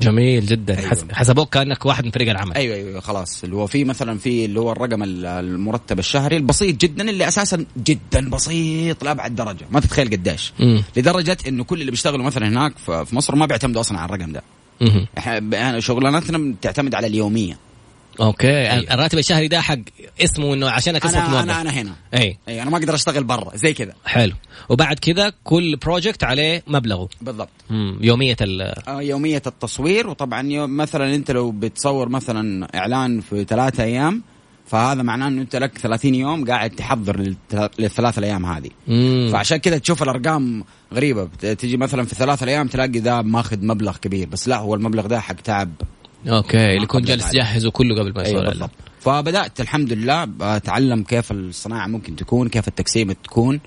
جميل 0.00 0.46
جدا. 0.46 0.78
أيوة. 0.78 1.08
حسبوك 1.12 1.54
كأنك 1.54 1.86
واحد 1.86 2.04
من 2.04 2.10
فريق 2.10 2.30
العمل. 2.30 2.54
أيوه 2.54 2.76
أيوه 2.76 3.00
خلاص. 3.00 3.44
اللي 3.44 3.56
هو 3.56 3.66
في 3.66 3.84
مثلا 3.84 4.18
في 4.18 4.44
اللي 4.44 4.60
هو 4.60 4.72
الرقم 4.72 5.02
المرتب 5.02 5.98
الشهري 5.98 6.36
البسيط 6.36 6.76
جدا 6.76 7.10
اللي 7.10 7.28
أساسا 7.28 7.64
جدا 7.76 8.30
بسيط 8.30 9.04
لأبعد 9.04 9.34
درجة. 9.34 9.66
ما 9.70 9.80
تتخيل 9.80 10.10
قديش. 10.10 10.52
لدرجة 10.96 11.36
إنه 11.48 11.64
كل 11.64 11.80
اللي 11.80 11.90
بيشتغلوا 11.90 12.24
مثلا 12.24 12.48
هناك 12.48 12.78
في 12.78 13.06
مصر 13.12 13.36
ما 13.36 13.46
بيعتمدوا 13.46 13.80
أصلا 13.80 13.98
على 13.98 14.14
الرقم 14.14 14.32
ده. 14.32 14.42
إحنا 15.18 15.80
شغلانتنا 15.80 16.54
تعتمد 16.62 16.94
على 16.94 17.06
اليومية. 17.06 17.58
أوكي. 18.20 18.70
أيوة. 18.70 18.94
الراتب 18.94 19.18
الشهري 19.18 19.48
ده 19.48 19.60
حق 19.60 19.78
اسمه 20.20 20.54
إنه 20.54 20.70
عشانك 20.70 21.04
اسمك 21.04 21.28
موظف 21.28 21.42
أنا 21.42 21.60
أنا 21.60 21.70
هنا. 21.70 21.92
أي. 22.14 22.38
أي 22.48 22.62
أنا 22.62 22.70
ما 22.70 22.76
أقدر 22.78 22.94
أشتغل 22.94 23.24
برا. 23.24 23.56
زي 23.56 23.74
كذا. 23.74 23.92
حلو. 24.04 24.32
وبعد 24.68 24.98
كذا 24.98 25.32
كل 25.44 25.76
project 25.76 26.24
عليه 26.24 26.62
مبلغه. 26.66 27.08
بالضبط. 27.20 27.48
مم. 27.70 27.98
يومية 28.00 28.36
ال 28.40 28.62
آه 28.88 29.02
يومية 29.02 29.42
التصوير. 29.46 30.08
وطبعا 30.08 30.48
يوم 30.48 30.76
مثلا 30.76 31.14
أنت 31.14 31.30
لو 31.30 31.50
بتصور 31.50 32.08
مثلا 32.08 32.68
إعلان 32.78 33.20
في 33.20 33.44
ثلاثة 33.44 33.82
أيام 33.84 34.22
فهذا 34.66 35.02
معناه 35.02 35.28
إنه 35.28 35.42
أنت 35.42 35.56
لك 35.56 35.78
30 35.78 36.14
يوم 36.14 36.44
قاعد 36.44 36.70
تحضر 36.70 37.34
للثلاث 37.78 38.18
الأيام 38.18 38.46
هذه. 38.46 38.70
مم. 38.88 39.28
فعشان 39.32 39.56
كذا 39.56 39.78
تشوف 39.78 40.02
الأرقام 40.02 40.64
غريبة. 40.94 41.24
تجي 41.40 41.76
مثلا 41.76 42.04
في 42.04 42.14
ثلاث 42.14 42.42
أيام 42.42 42.68
تلاقي 42.68 42.98
ذا 42.98 43.22
ماخذ 43.22 43.64
مبلغ 43.64 43.96
كبير. 43.96 44.28
بس 44.28 44.48
لا 44.48 44.58
هو 44.58 44.74
المبلغ 44.74 45.06
ده 45.06 45.20
حق 45.20 45.34
تعب. 45.34 45.70
okay 46.28 46.56
اللي 46.56 46.82
يكون 46.82 47.02
جالس 47.02 47.34
يجهزه 47.34 47.70
كله 47.70 48.00
قبل 48.00 48.12
ما 48.14 48.22
يصير. 48.22 48.52
أيوة 48.52 48.70
فبدأت 49.00 49.60
الحمد 49.60 49.92
لله 49.92 50.28
أتعلم 50.40 51.02
كيف 51.02 51.32
الصناعة 51.32 51.86
ممكن 51.86 52.16
تكون 52.16 52.48
كيف 52.48 52.68
التقسيمه 52.68 53.16
تكون. 53.24 53.60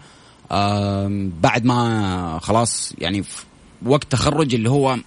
بعد 1.41 1.65
ما 1.65 2.39
خلاص 2.41 2.93
يعني 2.97 3.23
وقت 3.85 4.11
تخرج 4.11 4.55
اللي 4.55 4.69
هو 4.69 4.97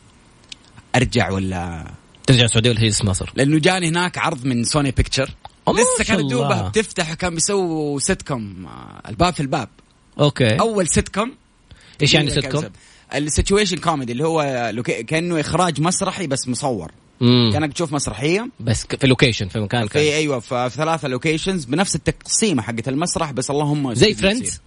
أرجع 0.96 1.30
ولا 1.30 1.90
ترجع 2.26 2.44
السعودية 2.44 2.70
ولا 2.70 2.80
هي 2.80 2.92
مصر؟ 3.04 3.32
لأنه 3.34 3.58
جاني 3.58 3.88
هناك 3.88 4.18
عرض 4.18 4.44
من 4.46 4.64
سوني 4.64 4.90
بيكتشر 4.90 5.30
لسه 5.68 6.04
كانت 6.04 6.30
دوبها 6.30 6.68
تفتح 6.68 7.14
كان 7.14 7.34
بيسووا 7.34 7.98
سيت 8.00 8.22
كوم 8.22 8.66
آه، 8.66 9.08
الباب 9.08 9.34
في 9.34 9.40
الباب. 9.40 9.68
okay. 10.20 10.60
أول 10.60 10.88
سيت 10.88 11.08
كوم 11.08 11.34
إيش 12.02 12.14
يعني 12.14 12.30
سيت 12.30 12.46
كوم؟ 12.46 12.64
ال 13.14 13.21
situation 13.21 13.76
comedy 13.76 14.12
اللي 14.12 14.24
هو 14.24 14.72
كأنه 14.82 15.40
إخراج 15.40 15.80
مسرحي 15.80 16.26
بس 16.26 16.48
مصور. 16.48 16.92
مم. 17.20 17.50
كانك 17.52 17.72
تشوف 17.72 17.92
مسرحية. 17.92 18.48
بس 18.60 18.86
في 18.86 19.06
location 19.06 19.48
في 19.48 19.60
مكان 19.60 19.86
في 19.86 19.94
كان. 19.94 20.02
أيوه 20.02 20.40
في 20.40 20.70
ثلاثة 20.72 21.08
locations 21.08 21.64
بنفس 21.64 21.94
التقسيمة 21.96 22.62
حقت 22.62 22.88
المسرح 22.88 23.32
بس 23.32 23.50
اللهم 23.50 23.94
زي 23.94 24.14
Friends 24.14 24.60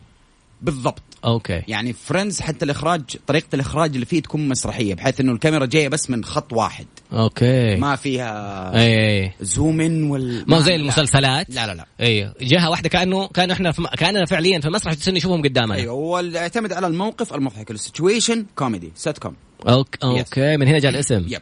بالضبط. 0.62 1.02
okay. 1.26 1.62
يعني 1.68 1.94
Friends 1.94 2.42
حتى 2.42 2.66
الإخراج 2.66 3.02
طريقة 3.28 3.48
الإخراج 3.54 3.94
اللي 3.94 4.06
فيه 4.06 4.22
تكون 4.22 4.48
مسرحية 4.48 4.94
بحيث 4.94 5.20
إنه 5.20 5.32
الكاميرا 5.32 5.66
جاية 5.66 5.88
بس 5.88 6.10
من 6.10 6.24
خط 6.24 6.54
واحد. 6.54 6.86
okay. 7.14 7.76
ما 7.76 7.96
فيها 7.96 8.72
إي 8.80 9.22
إي 9.24 9.32
zoom 9.42 9.82
in 9.82 10.04
وال 10.04 10.44
ما 10.48 10.60
زي 10.60 10.72
لا. 10.72 10.76
المسلسلات؟ 10.76 11.50
لا 11.50 11.68
لا 11.68 11.74
لا. 11.74 11.86
إي. 12.02 12.34
جهة 12.42 12.70
واحدة 12.70 12.90
كانه 12.90 13.28
كأنه 13.28 13.54
إحنا 13.54 13.72
في. 13.72 13.84
كأننا 13.98 14.26
فعليا 14.26 14.60
في 14.60 14.70
مسرح 14.70 14.94
جالسين 14.94 15.14
نشوفهم 15.14 15.42
قدامنا. 15.42 15.76
أيوه 15.76 15.94
هو 15.94 16.20
يعتمد 16.20 16.74
على 16.74 16.88
الموقف 16.88 17.34
المضحك 17.34 17.72
ال 17.72 18.46
situation 18.56 18.92
comedy 18.96 19.18
sitcom 19.18 19.36
okay 19.68 19.98
okay 20.04 20.58
من 20.58 20.68
هنا 20.68 20.80
جاء 20.80 20.92
الاسم. 20.92 21.26
yep 21.28 21.42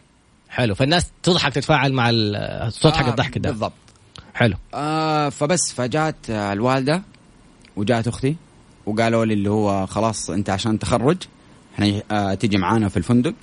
حلو. 0.50 0.76
فالناس 0.76 1.06
تضحك 1.24 1.54
تتفاعل 1.54 1.94
مع 1.94 2.10
ال- 2.10 2.36
الصوت 2.36 2.94
حق 2.94 3.06
آه، 3.06 3.10
الضحك 3.10 3.38
ده. 3.38 3.50
بالضبط. 3.50 3.74
حلو. 4.34 4.56
آه 4.74 5.30
فبس 5.30 5.72
فجات 5.74 6.16
الوالدة 6.30 7.02
وجات 7.76 8.08
أختي 8.08 8.36
وقالوا 8.86 9.26
لي 9.26 9.34
اللي 9.34 9.50
هو 9.50 9.86
خلاص 9.86 10.30
أنت 10.30 10.50
عشان 10.50 10.80
تخرج 10.80 11.18
إحنا 11.76 12.02
آه 12.12 12.34
تيجي 12.34 12.58
معانا 12.58 12.90
في 12.90 12.98
الفندق. 12.98 13.34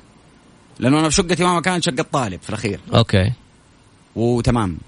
لأنه 0.79 1.01
أنا 1.01 1.09
في 1.09 1.14
شقتي 1.14 1.45
ماما 1.45 1.61
كانت 1.61 1.85
شقة 1.85 2.05
طالب 2.12 2.40
في 2.42 2.49
الأخير. 2.49 2.81
أوكي. 2.95 3.33
وتمام. 4.16 4.79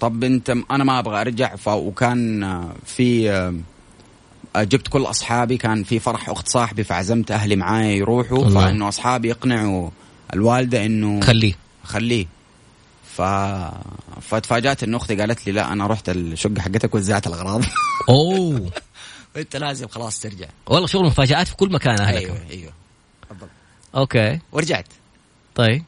طب 0.00 0.24
أنت 0.24 0.50
أنا 0.70 0.84
ما 0.84 0.98
أبغى 0.98 1.20
أرجع 1.20 1.56
ف... 1.56 1.68
وكان 1.68 2.42
آه، 2.42 2.72
في 2.86 3.30
آه، 3.30 3.54
جبت 4.62 4.88
كل 4.88 5.02
أصحابي 5.02 5.56
كان 5.56 5.84
في 5.84 5.98
فرح 5.98 6.28
أخت 6.30 6.48
صاحبي 6.48 6.84
فعزمت 6.84 7.30
أهلي 7.30 7.56
معايا 7.56 7.92
يروحوا. 7.94 8.48
فإنه 8.50 8.88
أصحابي 8.88 9.28
يقنعوا 9.28 9.90
الوالدة 10.34 10.86
إنه 10.86 11.20
خليه. 11.20 11.54
خليه. 11.84 12.26
ف 13.16 13.22
فتفاجات 14.20 14.82
انه 14.82 14.96
أختي 14.96 15.16
قالت 15.16 15.46
لي 15.46 15.52
لا 15.52 15.72
أنا 15.72 15.86
رحت 15.86 16.08
الشقة 16.08 16.60
حقتك 16.60 16.94
وزعت 16.94 17.26
الأغراض. 17.26 17.62
أوه. 18.08 18.70
انت 19.36 19.56
لازم 19.56 19.88
خلاص 19.88 20.20
ترجع. 20.20 20.48
والله 20.66 20.86
شغل 20.86 21.06
مفاجآت 21.06 21.48
في 21.48 21.56
كل 21.56 21.72
مكان 21.72 22.00
أهلك. 22.00 22.16
أيوه 22.16 22.38
أيوه. 22.50 22.72
بالضبط 23.30 23.50
أوكي. 23.94 24.38
ورجعت. 24.52 24.86
طيب. 25.54 25.84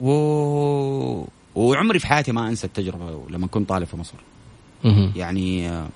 و... 0.00 1.24
وعمري 1.54 1.98
في 1.98 2.06
حياتي 2.06 2.32
ما 2.32 2.48
أنسى 2.48 2.66
التجربة 2.66 3.26
لما 3.30 3.46
كنت 3.46 3.68
طالب 3.68 3.86
في 3.86 3.96
مصر. 3.96 4.14
يعني 5.16 5.68
آه، 5.68 5.88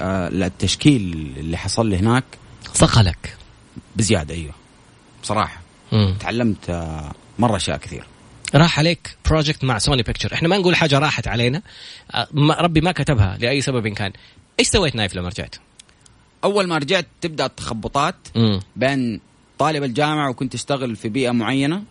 آه، 0.00 0.28
التشكيل 0.28 1.34
اللي 1.36 1.56
حصل 1.56 1.86
لي 1.86 1.96
هناك 1.96 2.24
صقلك 2.72 3.36
بزيادة 3.96 4.34
أيوه. 4.34 4.54
بصراحة. 5.22 5.60
تعلمت 6.20 6.70
آه، 6.70 7.12
مرة 7.38 7.56
أشياء 7.56 7.76
كثير. 7.76 8.04
راح 8.54 8.78
عليك 8.78 9.16
project 9.30 9.64
مع 9.64 9.78
سوني 9.78 10.02
بيكتشر 10.02 10.34
إحنا 10.34 10.48
ما 10.48 10.58
نقول 10.58 10.76
حاجة 10.76 10.98
راحت 10.98 11.28
علينا. 11.28 11.62
آه، 12.14 12.28
ربي 12.34 12.80
ما 12.80 12.92
كتبها 12.92 13.38
لأي 13.40 13.60
سبب 13.60 13.88
كان. 13.88 14.12
إيش 14.60 14.68
سويت 14.68 14.94
نايف 14.96 15.14
لما 15.14 15.28
رجعت؟ 15.28 15.56
أول 16.44 16.66
ما 16.66 16.78
رجعت 16.78 17.06
تبدأ 17.20 17.46
التخبطات. 17.46 18.14
بين 18.76 19.20
طالب 19.58 19.84
الجامعة 19.84 20.30
وكنت 20.30 20.52
تشتغل 20.52 20.96
في 20.96 21.08
بيئة 21.08 21.30
معينة. 21.30 21.82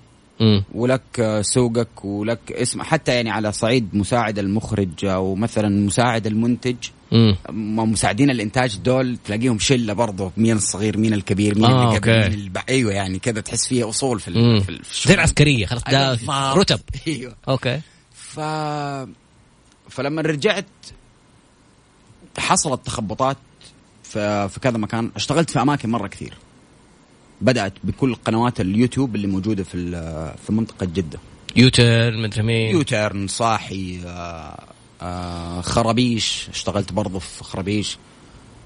مم. 0.44 0.64
ولك 0.74 1.40
سوقك 1.42 2.06
ولك 2.06 2.52
اسم 2.52 2.82
حتى 2.82 3.16
يعني 3.16 3.30
على 3.30 3.52
صعيد 3.52 3.90
مساعد 3.94 4.40
المخرج 4.40 5.06
أو 5.06 5.36
مثلا 5.36 5.70
مساعد 5.86 6.28
المنتج 6.28 6.76
مم. 7.12 7.36
مساعدين 7.92 8.30
الإنتاج 8.30 8.78
دول 8.78 9.18
تلاقيهم 9.26 9.60
شلة 9.60 9.94
برضه 9.94 10.32
مين 10.38 10.56
الصغير 10.58 10.98
مين 10.98 11.14
الكبير 11.14 11.56
مين 11.56 11.66
آه، 11.66 11.70
اللي 11.70 11.98
قبل 11.98 12.10
okay. 12.10 12.30
مين 12.30 12.40
الب... 12.40 12.58
أيوه 12.70 12.94
يعني 12.94 13.20
كذا 13.20 13.42
تحس 13.42 13.68
فيها 13.68 13.90
أصول 13.90 14.20
في, 14.20 14.32
مم. 14.32 14.60
في, 14.60 14.70
الشغل. 14.70 15.14
العسكريه 15.14 15.66
خلاص 15.66 15.84
ده 15.84 16.10
بالضبط. 16.10 16.58
رتب 16.58 16.80
أيوه 17.08 17.36
أوكي 17.50 17.82
ف 18.14 18.40
فلما 19.90 20.22
رجعت 20.22 20.66
حصلت 22.38 22.86
تخبطات 22.86 23.38
في, 24.04 24.50
في 24.50 24.60
كذا 24.60 24.78
مكان 24.78 25.12
اشتغلت 25.16 25.50
في 25.50 25.62
أماكن 25.62 25.90
مرة 25.90 26.08
كثير 26.08 26.34
بدأت 27.44 27.74
بكل 27.84 28.16
قنوات 28.16 28.62
اليوتيوب 28.62 29.16
اللي 29.16 29.28
موجودة 29.28 29.64
في 29.64 29.92
في 30.46 30.54
منطقة 30.54 30.86
جدة. 30.86 31.20
يوتيرن 31.56 32.18
مدري 32.18 32.44
مين. 32.44 32.72
يوتيرن 32.72 33.28
صاحي 33.28 34.00
آه 34.06 34.64
آه 35.02 35.62
خرابيش. 35.62 36.48
اشتغلت 36.50 36.94
برضه 36.94 37.20
في 37.20 37.44
خرابيش. 37.44 37.98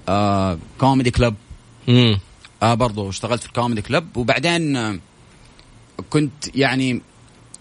آه 0.08 0.58
Comedy 0.80 1.10
Club. 1.10 1.34
آه 2.62 2.74
برضو 2.74 3.08
اشتغلت 3.08 3.40
في 3.40 3.46
ال 3.46 3.51
Comedy 3.51 3.82
Club. 3.82 4.16
وبعدين 4.16 4.76
آه 4.76 4.98
كنت 6.10 6.56
يعني 6.56 7.00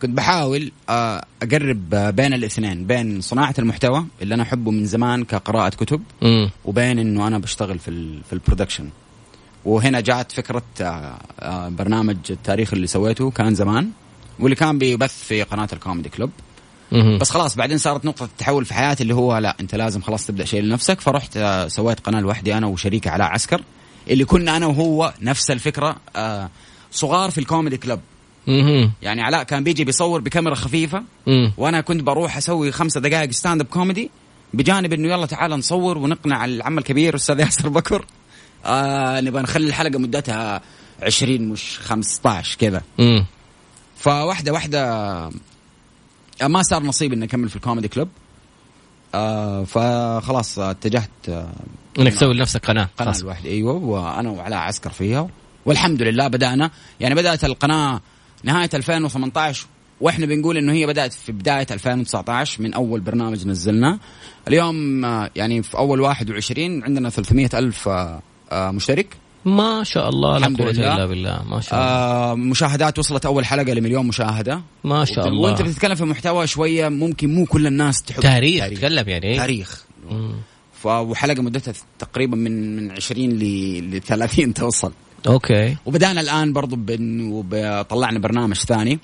كنت 0.02 0.12
بحاول 0.18 0.72
آه 0.90 1.26
أقرب 1.44 1.90
بين 1.90 2.34
الاثنين 2.34 2.88
بين 2.88 3.22
صناعة 3.22 3.56
المحتوى 3.60 4.06
اللي 4.22 4.36
أنا 4.36 4.44
أحبه 4.44 4.72
من 4.72 4.86
زمان 4.86 5.24
كقراءة 5.24 5.70
كتب 5.70 6.02
مم. 6.22 6.50
وبين 6.66 7.00
إنه 7.00 7.28
أنا 7.28 7.38
بشتغل 7.40 7.80
في 7.80 7.88
ال 7.88 8.24
في 8.24 8.34
ال 8.34 8.38
production. 8.38 8.90
وهنا 9.66 10.00
جاءت 10.00 10.32
فكرة 10.32 10.64
آه 10.82 11.18
آه 11.40 11.70
برنامج 11.70 12.18
التاريخ 12.30 12.74
اللي 12.74 12.88
سويته 12.88 13.32
كان 13.32 13.56
زمان 13.56 13.90
واللي 14.40 14.56
كان 14.56 14.78
بيبث 14.78 15.24
في 15.24 15.44
قناة 15.44 15.68
الكوميدي 15.74 16.10
مم. 16.92 17.18
بس 17.22 17.30
خلاص 17.30 17.56
بعدين 17.56 17.78
صارت 17.78 18.06
نقطة 18.06 18.24
التحول 18.24 18.66
في 18.66 18.74
حياتي 18.74 19.04
اللي 19.04 19.16
هو 19.16 19.38
لا 19.38 19.56
أنت 19.60 19.76
لازم 19.76 20.02
خلاص 20.02 20.26
تبدأ 20.26 20.46
شيء 20.46 20.62
لنفسك 20.62 21.02
فرحت 21.02 21.38
آه، 21.38 21.68
سويت 21.68 22.00
قناة 22.00 22.20
لوحدي 22.20 22.58
أنا 22.58 22.68
وشريكي 22.68 23.10
علاء 23.10 23.28
عسكر 23.28 23.62
اللي 24.10 24.26
كنا 24.26 24.58
أنا 24.58 24.66
وهو 24.66 25.14
نفس 25.22 25.52
الفكرة 25.52 25.96
صغار 26.92 27.32
في 27.32 27.38
ال 27.38 27.43
Comedy 27.43 27.78
Club. 27.78 28.00
يعني 29.02 29.22
علاء 29.22 29.44
كان 29.44 29.64
بيجي 29.64 29.84
بيصور 29.84 30.22
بكاميرا 30.22 30.56
خفيفة. 30.56 31.04
وأنا 31.58 31.82
كنت 31.82 32.04
بروح 32.04 32.38
أسوي 32.38 32.72
خمسة 32.72 33.00
دقائق 33.02 33.32
stand 33.32 33.62
up 33.62 33.68
comedy 33.68 34.10
بجانب 34.54 34.94
إنه 34.94 35.08
يلا 35.08 35.26
تعال 35.26 35.52
نصور 35.52 35.98
ونقنع 35.98 36.46
العم 36.46 36.78
الكبير 36.78 37.16
أستاذ 37.16 37.40
ياسر 37.40 37.70
بكر 37.70 38.06
آه 38.66 39.22
نبغى 39.22 39.42
نخلي 39.42 39.68
الحلقة 39.68 40.00
مدتها 40.00 40.62
20 41.04 41.42
مش 41.50 41.80
15 41.80 42.58
كذا. 42.58 42.82
فواحدة 43.98 44.54
واحدة 44.54 44.90
آه، 46.42 46.48
ما 46.48 46.62
صار 46.64 46.84
نصيب 46.84 47.14
إني 47.14 47.26
أكمل 47.26 47.50
في 47.50 47.56
الكوميدي 47.56 47.88
كلوب. 47.88 48.10
آه 49.16 49.64
فخلاص 49.64 50.60
آه، 50.60 50.72
اتجهت 50.72 51.10
آه 51.30 51.50
إنك 52.00 52.14
تسوي 52.14 52.34
لنفسك 52.34 52.66
قناة 52.66 52.90
قناة. 52.98 53.14
لوحدي. 53.24 53.50
أيوه 53.50 53.74
وأنا 53.74 54.30
وعلاء 54.30 54.60
عسكر 54.60 54.90
فيها. 54.90 55.30
والحمد 55.66 56.02
لله 56.02 56.28
بدأنا. 56.28 56.72
يعني 57.00 57.16
بدأت 57.16 57.44
القناة 57.46 58.02
نهاية 58.44 58.70
2018 58.74 59.66
وإحنا 60.02 60.26
بنقول 60.26 60.58
إنه 60.58 60.74
هي 60.74 60.86
بدأت 60.88 61.14
في 61.14 61.32
بداية 61.32 61.68
2019 61.72 62.62
من 62.62 62.74
أول 62.74 63.00
برنامج 63.00 63.48
نزلناه 63.48 64.00
اليوم 64.48 65.06
آه، 65.06 65.30
يعني 65.36 65.64
في 65.64 65.78
أول 65.78 66.02
21 66.02 66.84
عندنا 66.84 67.10
300 67.10 67.50
ألف 67.54 67.90
مشترك؟ 68.54 69.08
ما 69.46 69.84
شاء 69.84 70.10
الله 70.10 70.38
لا 70.38 70.48
لله. 70.48 70.96
إلا 70.96 71.06
بالله. 71.06 71.44
ما 71.50 71.62
شاء 71.62 71.80
الله. 71.80 71.86
آه 71.86 72.36
مشاهدات 72.36 73.00
وصلت 73.00 73.26
أول 73.26 73.46
حلقة 73.46 73.74
لمليون 73.74 74.08
مشاهدة. 74.08 74.62
ما 74.84 75.06
شاء 75.06 75.28
الله. 75.28 75.42
وانت 75.50 75.62
بتتكلم 75.62 75.96
في 75.96 76.04
محتوى 76.04 76.48
شوية 76.48 76.90
ممكن 76.90 77.34
مو 77.36 77.46
كل 77.46 77.68
الناس 77.68 78.02
تحب 78.04 78.22
تاريخ 78.22 78.70
تتكلم 78.70 79.10
يعني؟ 79.10 79.38
تاريخ. 79.38 79.86
مم. 80.12 80.36
ف 80.74 80.86
وحلقة 80.86 81.42
مدتها 81.42 81.74
تقريبا 82.00 82.36
من 82.38 82.76
من 82.76 82.92
20 82.92 83.30
ل 83.30 83.44
ل 83.96 84.02
30 84.02 84.54
توصل. 84.54 84.92
أوكي. 85.28 85.76
وبدأنا 85.86 86.22
الآن 86.22 86.54
برضو 86.54 86.76
بن 86.76 87.22
وطلعنا 87.32 88.20
برنامج 88.20 88.56
ثاني 88.56 89.00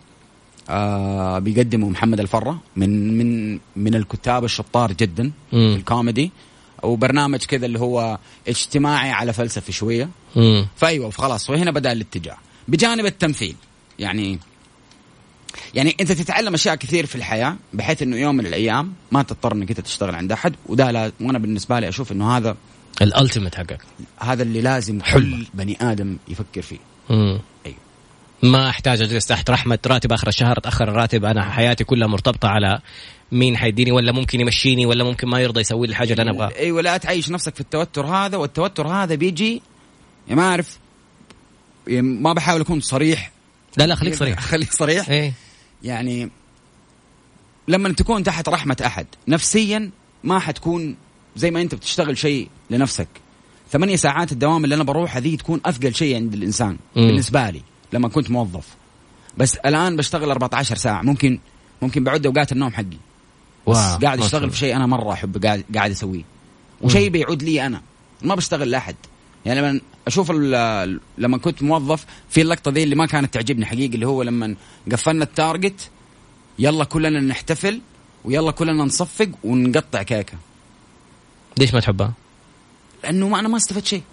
آه 0.69 1.39
بيقدمه 1.39 1.89
محمد 1.89 2.19
الفرة 2.19 2.60
من 2.75 3.17
من 3.17 3.60
من 3.75 3.95
الكتاب 3.95 4.43
الشطار 4.43 4.91
جدا 4.91 5.32
في 5.51 5.56
مم. 5.56 5.75
الكوميدي. 5.75 6.32
وبرنامج 6.84 7.39
كذا 7.46 7.65
اللي 7.65 7.80
هو 7.80 8.17
اجتماعي 8.48 9.12
على 9.12 9.34
فلسفي 9.34 9.72
شوية 9.72 10.10
مم. 10.36 10.67
فأيوة 10.76 11.12
خلاص 11.12 11.50
وهنا 11.50 11.72
بدأ 11.72 11.91
الاتجاه 11.91 12.38
بجانب 12.67 13.06
التمثيل 13.06 13.56
يعني 14.00 14.39
يعني 15.74 15.96
أنت 16.02 16.12
تتعلم 16.12 16.54
أشياء 16.54 16.76
كثير 16.76 17.06
في 17.06 17.15
الحياة 17.15 17.56
بحيث 17.74 18.02
إنه 18.02 18.17
يوم 18.17 18.36
من 18.36 18.46
الأيام 18.46 18.93
ما 19.12 19.24
تضطر 19.24 19.54
إنك 19.54 19.69
أنت 19.69 19.80
تشتغل 19.80 20.15
عند 20.15 20.32
أحد 20.32 20.56
وده 20.65 20.91
لا 20.91 21.12
وأنا 21.22 21.39
بالنسبة 21.39 21.80
لي 21.80 21.89
أشوف 21.89 22.12
إنه 22.12 22.38
هذا 22.38 22.56
الألتيميت 23.02 23.56
حقك 23.56 23.82
هذا 24.19 24.43
اللي 24.43 24.62
لازم. 24.62 25.00
كل 25.00 25.46
بني 25.54 25.78
آدم 25.82 26.17
يفكر 26.28 26.62
فيه 26.62 26.78
مم. 27.10 27.39
أيوه 27.65 27.78
ما 28.43 28.69
أحتاج 28.69 29.01
أجلس 29.01 29.25
تحت 29.25 29.49
رحمة 29.49 29.79
راتب 29.88 30.13
آخر 30.13 30.27
الشهر 30.27 30.58
اتاخر 30.58 30.89
الراتب 30.89 31.25
أنا 31.25 31.51
حياتي 31.51 31.84
كلها 31.84 32.08
مرتبطة 32.08 32.47
على 32.47 32.79
مين 33.32 33.58
حيديني 33.58 33.91
ولا 33.91 34.12
ممكن 34.12 34.39
يمشيني 34.39 34.86
ولا 34.86 35.03
ممكن 35.03 35.27
ما 35.27 35.39
يرضى 35.39 35.62
يسوي 35.62 35.88
لي 35.88 35.91
الحاجة 35.91 36.12
اللي 36.12 36.21
أنا 36.21 36.32
أبغاها. 36.32 36.56
أيوه 36.60 36.82
لا 36.82 36.97
تعيش 36.97 37.29
نفسك 37.29 37.56
في 37.56 37.62
التوتر 37.62 38.06
هذا 38.06 38.38
والتوتر 38.38 38.88
هذا 38.88 39.15
بيجي 39.15 39.62
يا 40.27 40.36
ما 40.36 40.43
أعرف 40.49 40.77
يا 41.88 42.01
ما 42.01 42.34
بحاول 42.34 42.62
أكون 42.62 42.79
صريح. 42.79 43.32
لا 43.77 43.88
لا 43.88 43.95
خليك 43.95 44.13
صريح. 44.23 44.39
خليك 44.39 44.73
صريح. 44.73 45.10
إيه 45.10 45.34
يعني 45.84 46.29
لما 47.67 47.93
تكون 47.93 48.23
تحت 48.23 48.49
رحمة 48.49 48.77
أحد 48.86 49.08
نفسيا 49.27 49.89
ما 50.23 50.39
حتكون 50.39 50.95
زي 51.36 51.51
ما 51.51 51.62
أنت 51.62 51.75
بتشتغل 51.75 52.17
شيء 52.17 52.49
لنفسك. 52.69 53.08
ثمانية 53.71 53.95
ساعات 53.95 54.32
الدوام 54.32 54.63
اللي 54.63 54.75
أنا 54.75 54.84
بروحها 54.84 55.19
ذي 55.21 55.38
تكون 55.38 55.62
أثقل 55.65 55.95
شيء 55.95 56.15
عند 56.15 56.34
الإنسان 56.34 56.77
مم. 56.95 57.08
بالنسبة 57.08 57.49
لي. 57.49 57.62
لما 57.93 58.08
كنت 58.10 58.32
موظف. 58.32 58.67
بس 59.38 59.56
الآن 59.56 59.95
بشتغل 59.95 60.32
14 60.32 60.75
ساعة. 60.75 61.01
ممكن 61.01 61.39
ممكن 61.82 62.03
بعد 62.03 62.25
أوقات 62.25 62.51
النوم 62.51 62.73
حقي. 62.73 62.97
بس 63.67 63.77
wow، 63.78 63.98
قاعد 63.97 64.21
الله. 64.21 64.49
في 64.49 64.58
شيء 64.58 64.75
أنا 64.75 64.86
مرة 64.86 65.13
أحب 65.13 65.45
قاعد, 65.45 65.63
قاعد 65.75 65.91
أسويه. 65.91 66.23
وشيء 66.82 67.10
بيعود 67.10 67.43
لي 67.43 67.65
أنا. 67.65 67.82
ما 68.21 68.36
بشتغل 68.36 68.71
لأحد. 68.71 68.95
يعني 69.45 69.62
لما 69.62 69.82
أشوف 70.08 70.32
لما 71.17 71.38
كنت 71.38 71.63
موظف 71.63 72.06
في 72.29 72.41
اللقطة 72.41 72.71
دي 72.71 72.84
اللي 72.84 72.95
ما 72.95 73.06
كانت 73.06 73.34
تعجبني 73.34 73.65
حقيقي 73.65 73.95
اللي 73.95 74.08
هو 74.08 74.23
لما 74.23 74.56
قفلنا 74.91 75.23
ال 75.24 75.33
target 75.33 75.89
يلا 76.60 76.84
كلنا 76.84 77.19
نحتفل 77.19 77.82
ويلا 78.25 78.51
كلنا 78.51 78.84
نصفق 78.84 79.29
ونقطع 79.43 80.03
كيكة. 80.03 80.38
ليش 81.58 81.73
ما 81.73 81.79
تحبها؟ 81.79 82.13
لأنه 83.03 83.27
ما 83.29 83.39
أنا 83.39 83.47
ما 83.47 83.58
استفدت 83.58 83.86
شيء. 83.86 84.03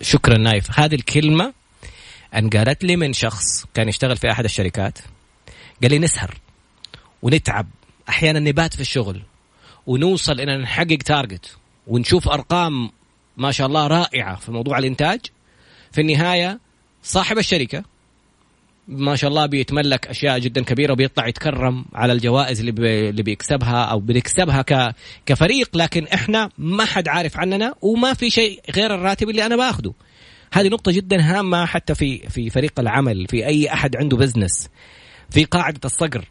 شكرا 0.00 0.38
نايف. 0.38 0.80
هذه 0.80 0.94
الكلمة 0.94 1.52
انقالت 2.34 2.84
لي 2.84 2.96
من 2.96 3.12
شخص 3.12 3.64
كان 3.74 3.88
يشتغل 3.88 4.16
في 4.16 4.30
أحد 4.30 4.44
الشركات 4.44 4.98
قال 5.82 5.90
لي 5.90 5.98
نسهر 5.98 6.34
ونتعب 7.22 7.66
أحيانا 8.08 8.40
نبات 8.40 8.74
في 8.74 8.80
الشغل 8.80 9.22
ونوصل 9.86 10.40
أن 10.40 10.60
نحقق 10.60 10.98
target 11.04 11.56
ونشوف 11.86 12.28
أرقام 12.28 12.90
ما 13.36 13.50
شاء 13.50 13.66
الله 13.66 13.86
رائعة 13.86 14.36
في 14.36 14.52
موضوع 14.52 14.78
الإنتاج. 14.78 15.20
في 15.92 16.00
النهاية 16.00 16.60
صاحب 17.02 17.38
الشركة 17.38 17.84
ما 18.88 19.16
شاء 19.16 19.30
الله 19.30 19.46
بيتملك 19.46 20.06
أشياء 20.06 20.38
جدا 20.38 20.64
كبيرة 20.64 20.92
وبيطلع 20.92 21.28
يتكرم 21.28 21.84
على 21.94 22.12
الجوائز 22.12 22.60
اللي 22.60 22.72
بي 22.72 23.08
اللي 23.08 23.22
بيكسبها 23.22 23.84
أو 23.84 24.00
بنكسبها 24.00 24.62
ك 24.62 24.94
كفريق 25.26 25.76
لكن 25.76 26.06
إحنا 26.06 26.50
ما 26.58 26.84
حد 26.84 27.08
عارف 27.08 27.36
عننا 27.36 27.74
وما 27.82 28.14
في 28.14 28.30
شيء 28.30 28.60
غير 28.70 28.94
الراتب 28.94 29.28
اللي 29.30 29.46
أنا 29.46 29.56
باخذه 29.56 29.92
هذه 30.54 30.68
نقطة 30.68 30.92
جدا 30.92 31.20
هامة 31.20 31.66
حتى 31.66 31.94
في 31.94 32.18
في 32.18 32.50
فريق 32.50 32.80
العمل 32.80 33.26
في 33.28 33.46
أي 33.46 33.72
أحد 33.72 33.96
عنده 33.96 34.16
business 34.16 34.68
في 35.30 35.44
قاعدة 35.44 35.80
الصقر. 35.84 36.24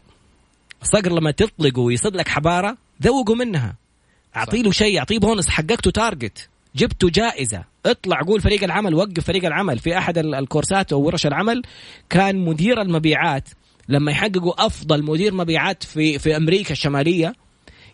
الصقر 0.82 1.12
لما 1.12 1.30
تطلقه 1.30 1.80
ويصيد 1.80 2.16
لك 2.16 2.28
حبارى 2.28 2.76
ذوقوا 3.02 3.36
منها. 3.36 3.76
اعطي 4.36 4.62
له 4.62 4.70
شيء 4.70 4.98
أعطيه 4.98 5.18
بونس 5.18 5.48
حققته 5.48 5.90
target. 5.90 6.48
جبتوا 6.76 7.10
جائزة. 7.10 7.64
اطلع 7.86 8.20
قول 8.20 8.40
فريق 8.40 8.64
العمل 8.64 8.94
وقف 8.94 9.24
فريق 9.24 9.44
العمل. 9.44 9.78
في 9.78 9.98
أحد 9.98 10.18
الكورسات 10.18 10.92
أو 10.92 11.00
ورش 11.00 11.26
العمل 11.26 11.62
كان 12.10 12.36
مدير 12.36 12.80
المبيعات. 12.82 13.48
لما 13.88 14.12
يحققوا 14.12 14.66
أفضل 14.66 15.02
مدير 15.02 15.34
مبيعات 15.34 15.82
في 15.82 16.18
في 16.18 16.36
أمريكا 16.36 16.72
الشمالية 16.72 17.34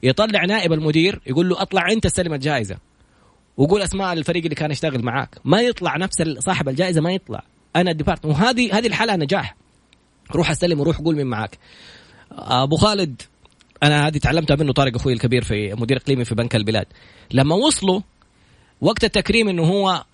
يطلع 0.02 0.44
نائب 0.44 0.72
المدير 0.72 1.20
يقول 1.26 1.48
له 1.48 1.62
أطلع 1.62 1.92
أنت 1.92 2.06
استلم 2.06 2.34
الجائزة. 2.34 2.89
وقول 3.60 3.82
أسماء 3.82 4.12
الفريق 4.12 4.42
اللي 4.42 4.54
كان 4.54 4.70
يشتغل 4.70 5.04
معاك. 5.04 5.38
ما 5.44 5.60
يطلع 5.60 5.96
نفس 5.96 6.22
صاحب 6.38 6.68
الجائزة 6.68 7.00
ما 7.00 7.12
يطلع. 7.12 7.42
أنا 7.76 7.90
الديبارت 7.90 8.24
وهذه 8.24 8.78
هذه 8.78 8.86
الحالة 8.86 9.16
نجاح 9.16 9.56
روح 10.34 10.50
استلم 10.50 10.80
وروح 10.80 10.98
قول 10.98 11.16
مين 11.16 11.26
معاك. 11.26 11.58
أبو 12.32 12.76
خالد 12.76 13.22
أنا 13.82 14.06
هذه 14.06 14.18
تعلمتها 14.18 14.56
منه 14.56 14.72
طارق 14.72 14.96
أخوي 14.96 15.12
الكبير 15.12 15.44
في 15.44 15.74
مدير 15.74 15.96
إقليمي 15.96 16.24
في 16.24 16.34
بنك 16.34 16.56
البلاد. 16.56 16.86
لما 17.32 17.54
وصلوا 17.54 18.00
وقت 18.80 19.04
التكريم 19.04 19.48
إنه 19.48 19.62
هو 19.62 20.04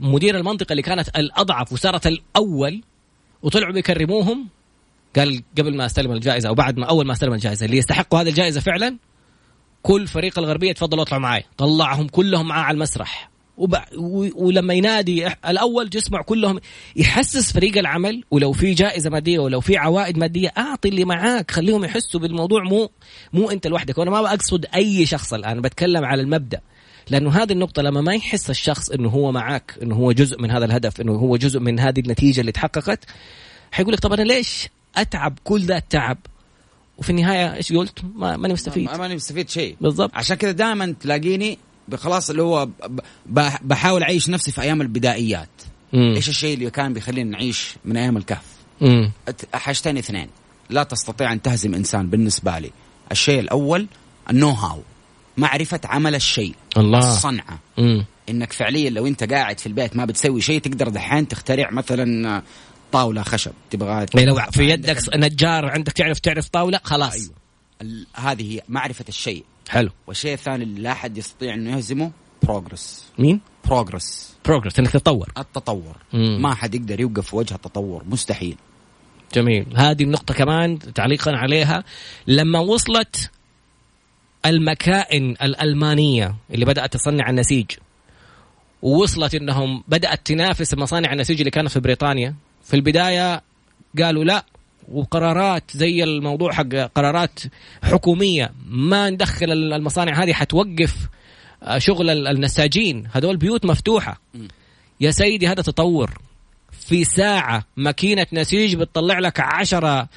مدير 0.00 0.36
المنطقة 0.36 0.72
اللي 0.72 0.82
كانت 0.82 1.08
الأضعف 1.08 1.72
وصارت 1.72 2.06
الأول 2.06 2.82
وطلعوا 3.42 3.72
بيكرموهم 3.72 4.48
قال 5.16 5.42
قبل 5.58 5.76
ما 5.76 5.86
أستلم 5.86 6.12
الجائزة 6.12 6.48
أو 6.48 6.54
بعد 6.54 6.78
ما 6.78 6.86
أول 6.86 7.06
ما 7.06 7.12
أستلم 7.12 7.32
الجائزة 7.32 7.66
اللي 7.66 7.76
يستحقوا 7.76 8.20
هذه 8.20 8.28
الجائزة 8.28 8.60
فعلا 8.60 8.96
كل 9.82 10.06
فريق 10.06 10.38
الغربية 10.38 10.72
تفضلوا 10.72 11.02
اطلعوا 11.02 11.22
معي 11.22 11.44
طلعهم 11.56 12.08
كلهم 12.08 12.48
معاه 12.48 12.62
على 12.62 12.74
المسرح. 12.74 13.30
وب... 13.56 13.74
و... 13.96 14.28
ولما 14.46 14.74
ينادي 14.74 15.26
الأول 15.26 15.88
تسمع 15.88 16.22
كلهم 16.22 16.60
يحسس 16.96 17.52
فريق 17.52 17.78
العمل. 17.78 18.24
ولو 18.30 18.52
في 18.52 18.74
جائزة 18.74 19.10
مادية 19.10 19.38
ولو 19.38 19.60
في 19.60 19.76
عوائد 19.76 20.18
مادية 20.18 20.52
أعطي 20.58 20.88
اللي 20.88 21.04
معاك. 21.04 21.50
خليهم 21.50 21.84
يحسوا 21.84 22.20
بالموضوع. 22.20 22.62
مو 22.62 22.90
مو 23.32 23.50
أنت 23.50 23.66
لوحدك. 23.66 23.98
وأنا 23.98 24.10
ما 24.10 24.34
اقصد 24.34 24.66
أي 24.74 25.06
شخص 25.06 25.34
الآن. 25.34 25.60
بتكلم 25.60 26.04
على 26.04 26.22
المبدأ. 26.22 26.60
لأنه 27.10 27.30
هذه 27.30 27.52
النقطة 27.52 27.82
لما 27.82 28.00
ما 28.00 28.14
يحس 28.14 28.50
الشخص 28.50 28.90
إنه 28.90 29.08
هو 29.08 29.32
معك 29.32 29.78
إنه 29.82 29.94
هو 29.94 30.12
جزء 30.12 30.42
من 30.42 30.50
هذا 30.50 30.64
الهدف 30.64 31.00
إنه 31.00 31.12
هو 31.12 31.36
جزء 31.36 31.60
من 31.60 31.80
هذه 31.80 32.00
النتيجة 32.00 32.40
اللي 32.40 32.52
تحققت 32.52 33.04
حيقول 33.72 33.92
لك 33.92 34.00
طب 34.00 34.12
أنا 34.12 34.22
ليش 34.22 34.68
أتعب 34.96 35.38
كل 35.44 35.60
ذا 35.60 35.76
التعب؟ 35.76 36.18
وفي 36.98 37.10
النهاية 37.10 37.54
إيش 37.54 37.72
قلت؟ 37.72 37.98
ما 38.14 38.36
ماني 38.36 38.54
مستفيد. 38.54 38.90
ماني 38.90 39.14
مستفيد 39.14 39.48
شيء. 39.48 39.76
بالضبط. 39.80 40.10
عشان 40.14 40.36
كذا 40.36 40.50
دائما 40.50 40.94
تلاقيني 41.00 41.58
خلاص 41.94 42.30
اللي 42.30 42.42
هو 42.42 42.68
بحاول 43.62 44.02
أعيش 44.02 44.30
نفسي 44.30 44.52
في 44.52 44.62
أيام 44.62 44.80
البدائيات. 44.80 45.48
مم. 45.92 46.14
إيش 46.16 46.28
الشيء 46.28 46.54
اللي 46.54 46.70
كان 46.70 46.92
بيخليني 46.92 47.30
نعيش 47.30 47.74
من 47.84 47.96
أيام 47.96 48.16
الكهف؟ 48.16 48.44
حاجتين 49.54 49.98
اثنين. 49.98 50.28
لا 50.70 50.82
تستطيع 50.82 51.32
أن 51.32 51.42
تهزم 51.42 51.74
إنسان 51.74 52.10
بالنسبة 52.10 52.58
لي. 52.58 52.70
الشيء 53.12 53.40
الأول 53.40 53.86
النو 54.30 54.50
هاو 54.50 54.82
معرفة 55.36 55.80
عمل 55.84 56.14
الشيء 56.14 56.54
الله. 56.76 56.98
الصنعة. 56.98 57.58
مم. 57.78 58.04
إنك 58.28 58.52
فعليا 58.52 58.90
لو 58.90 59.06
أنت 59.06 59.32
قاعد 59.32 59.60
في 59.60 59.66
البيت 59.66 59.96
ما 59.96 60.04
بتسوي 60.04 60.40
شيء 60.40 60.60
تقدر 60.60 60.88
دحين 60.88 61.28
تخترع 61.28 61.70
مثلا 61.70 62.42
طاولة 62.92 63.22
خشب. 63.22 63.52
تبغى 63.70 64.06
يعني 64.14 64.24
لو 64.24 64.36
في 64.50 64.68
يدك 64.68 64.98
نجار 65.16 65.66
عندك 65.70 65.92
تعرف 65.92 66.18
تعرف 66.18 66.48
طاولة 66.48 66.80
خلاص. 66.84 67.14
أيوه. 67.14 68.06
هذه 68.14 68.54
هي 68.54 68.62
معرفة 68.68 69.04
الشيء. 69.08 69.44
حلو. 69.68 69.90
والشيء 70.06 70.32
الثاني 70.32 70.64
اللي 70.64 70.80
لا 70.80 70.92
أحد 70.92 71.18
يستطيع 71.18 71.54
إنه 71.54 71.76
يهزمه 71.76 72.10
بروجرس 72.42 73.04
مين؟ 73.18 73.40
بروجرس 73.64 74.34
بروجرس 74.44 74.78
إنك 74.78 74.90
تتطور. 74.90 75.32
التطور. 75.38 75.96
مم. 76.12 76.42
ما 76.42 76.54
حد 76.54 76.74
يقدر 76.74 77.00
يوقف 77.00 77.26
في 77.26 77.36
وجه 77.36 77.54
التطور. 77.54 78.04
مستحيل. 78.06 78.56
جميل. 79.34 79.66
هذه 79.76 80.02
النقطة 80.02 80.34
كمان 80.34 80.78
تعليقا 80.78 81.32
عليها. 81.32 81.84
لما 82.26 82.58
وصلت 82.58 83.30
المكائن 84.46 85.30
الألمانية 85.30 86.34
اللي 86.50 86.64
بدأت 86.64 86.92
تصنع 86.92 87.30
النسيج 87.30 87.66
ووصلت 88.82 89.34
إنهم 89.34 89.84
بدأت 89.88 90.26
تنافس 90.26 90.74
مصانع 90.74 91.12
النسيج 91.12 91.38
اللي 91.38 91.50
كانت 91.50 91.70
في 91.70 91.80
بريطانيا 91.80 92.34
في 92.68 92.74
البداية 92.74 93.42
قالوا 94.02 94.24
لا 94.24 94.44
وقرارات 94.92 95.70
زي 95.70 96.04
الموضوع 96.04 96.52
حق 96.52 96.74
قرارات 96.94 97.40
حكومية 97.82 98.52
ما 98.68 99.10
ندخل 99.10 99.52
المصانع 99.52 100.22
هذه 100.22 100.32
حتوقف 100.32 100.96
آه، 101.62 101.78
شغل 101.78 102.26
النساجين. 102.28 103.08
هذول 103.12 103.36
بيوت 103.36 103.66
مفتوحة. 103.66 104.20
يا 105.00 105.10
سيدي 105.10 105.48
هذا 105.48 105.62
تطور. 105.62 106.10
في 106.70 107.04
ساعة 107.04 107.64
ماكينة 107.76 108.26
نسيج 108.32 108.76
بتطلع 108.76 109.18
لك 109.18 109.40
عشرة 109.40 110.08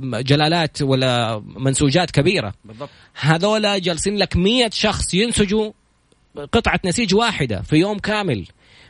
جلالات 0.00 0.82
ولا 0.82 1.42
منسوجات 1.56 2.10
كبيرة. 2.10 2.54
بالضبط. 2.64 2.90
هذولا 3.14 3.78
جالسين 3.78 4.16
لك 4.16 4.36
مية 4.36 4.70
شخص 4.72 5.14
ينسجوا 5.14 5.72
قطعة 6.52 6.80
نسيج 6.84 7.14
واحدة 7.14 7.62
في 7.62 7.76
يوم 7.76 7.98
كامل. 7.98 8.46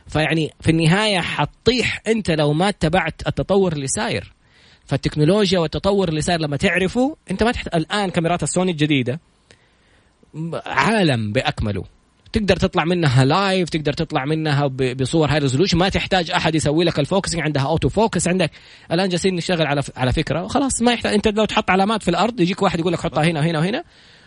فيعني 0.07 0.53
في 0.61 0.71
النهاية 0.71 1.19
حتطيح 1.19 2.01
أنت 2.07 2.31
لو 2.31 2.53
ما 2.53 2.69
اتبعت 2.69 3.27
التطور 3.27 3.73
اللي 3.73 3.87
ساير 3.87 4.33
فالتكنولوجيا 4.85 5.59
والتطور 5.59 6.09
اللي 6.09 6.21
صاير 6.21 6.39
لما 6.39 6.57
تعرفه 6.57 7.17
أنت 7.31 7.43
ما 7.43 7.51
تحت... 7.51 7.67
الآن 7.67 8.09
كاميرات 8.09 8.43
السوني 8.43 8.71
الجديدة 8.71 9.19
عالم 10.65 11.31
بأكمله. 11.31 11.83
تقدر 12.33 12.55
تطلع 12.55 12.85
منها 12.85 13.25
live 13.25 13.69
تقدر 13.69 13.93
تطلع 13.93 14.25
منها 14.25 14.67
بصور 14.67 15.31
high 15.31 15.39
resolution 15.39 15.77
ما 15.77 15.89
تحتاج 15.89 16.31
أحد 16.31 16.55
يسوي 16.55 16.85
لك 16.85 16.99
ال 16.99 17.04
focusing 17.04 17.41
عندها 17.41 17.63
auto 17.63 17.89
focus 17.89 18.27
عندك. 18.27 18.51
الآن 18.91 19.09
جالسين 19.09 19.35
نشتغل 19.35 19.67
على 19.67 19.83
على 19.95 20.13
فكرة 20.13 20.43
وخلاص 20.43 20.81
ما 20.81 20.93
يحتاج. 20.93 21.13
أنت 21.13 21.27
لو 21.27 21.45
تحط 21.45 21.69
علامات 21.69 22.03
في 22.03 22.09
الأرض 22.09 22.39
يجيك 22.39 22.61
واحد 22.61 22.79
يقول 22.79 22.93
لك 22.93 22.99
حطها 22.99 23.23
هنا 23.23 23.39
وهنا 23.39 23.59
وهنا. 23.59 23.83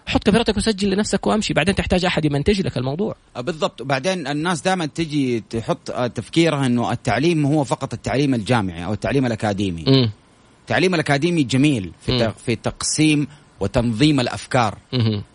حط 0.09 0.25
كاميرتك 0.25 0.57
وسجل 0.57 0.90
لنفسك 0.90 1.27
وامشي. 1.27 1.55
بعدين 1.55 1.75
تحتاج 1.75 2.05
أحد 2.05 2.25
يمنتج 2.25 2.61
لك 2.61 2.77
الموضوع. 2.77 3.16
آه، 3.37 3.40
بالضبط. 3.40 3.81
وبعدين 3.81 4.27
الناس 4.27 4.61
دائما 4.61 4.87
تجي 4.87 5.44
تحط 5.51 5.90
آه، 5.90 6.07
تفكيرها 6.07 6.66
إنه 6.66 6.92
التعليم 6.92 7.47
هو 7.47 7.64
فقط 7.64 7.92
التعليم 7.94 8.35
الجامعي 8.35 8.85
أو 8.85 8.92
التعليم 8.92 9.27
الأكاديمي. 9.27 9.85
م. 9.87 10.11
التعليم 10.61 10.94
الأكاديمي 10.94 11.42
جميل 11.42 11.92
في 12.07 12.33
في 12.47 12.57
تقسيم 12.57 13.27
وتنظيم 13.61 14.21
الأفكار. 14.21 14.79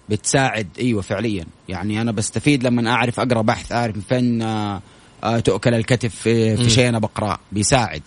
بتساعد 0.09 0.67
أيوه 0.79 1.01
فعليا. 1.01 1.45
يعني 1.69 2.01
أنا 2.01 2.11
بستفيد 2.11 2.63
لما 2.63 2.91
أعرف 2.91 3.19
أقرأ 3.19 3.41
بحث 3.41 3.71
أعرف 3.71 3.95
فين 4.09 4.41
آه، 4.41 4.81
آه، 5.23 5.39
تؤكل 5.39 5.73
الكتف 5.73 6.15
في 6.15 6.69
شيء 6.69 6.89
أنا 6.89 6.99
بقرأه. 6.99 7.39
بيساعد. 7.51 8.01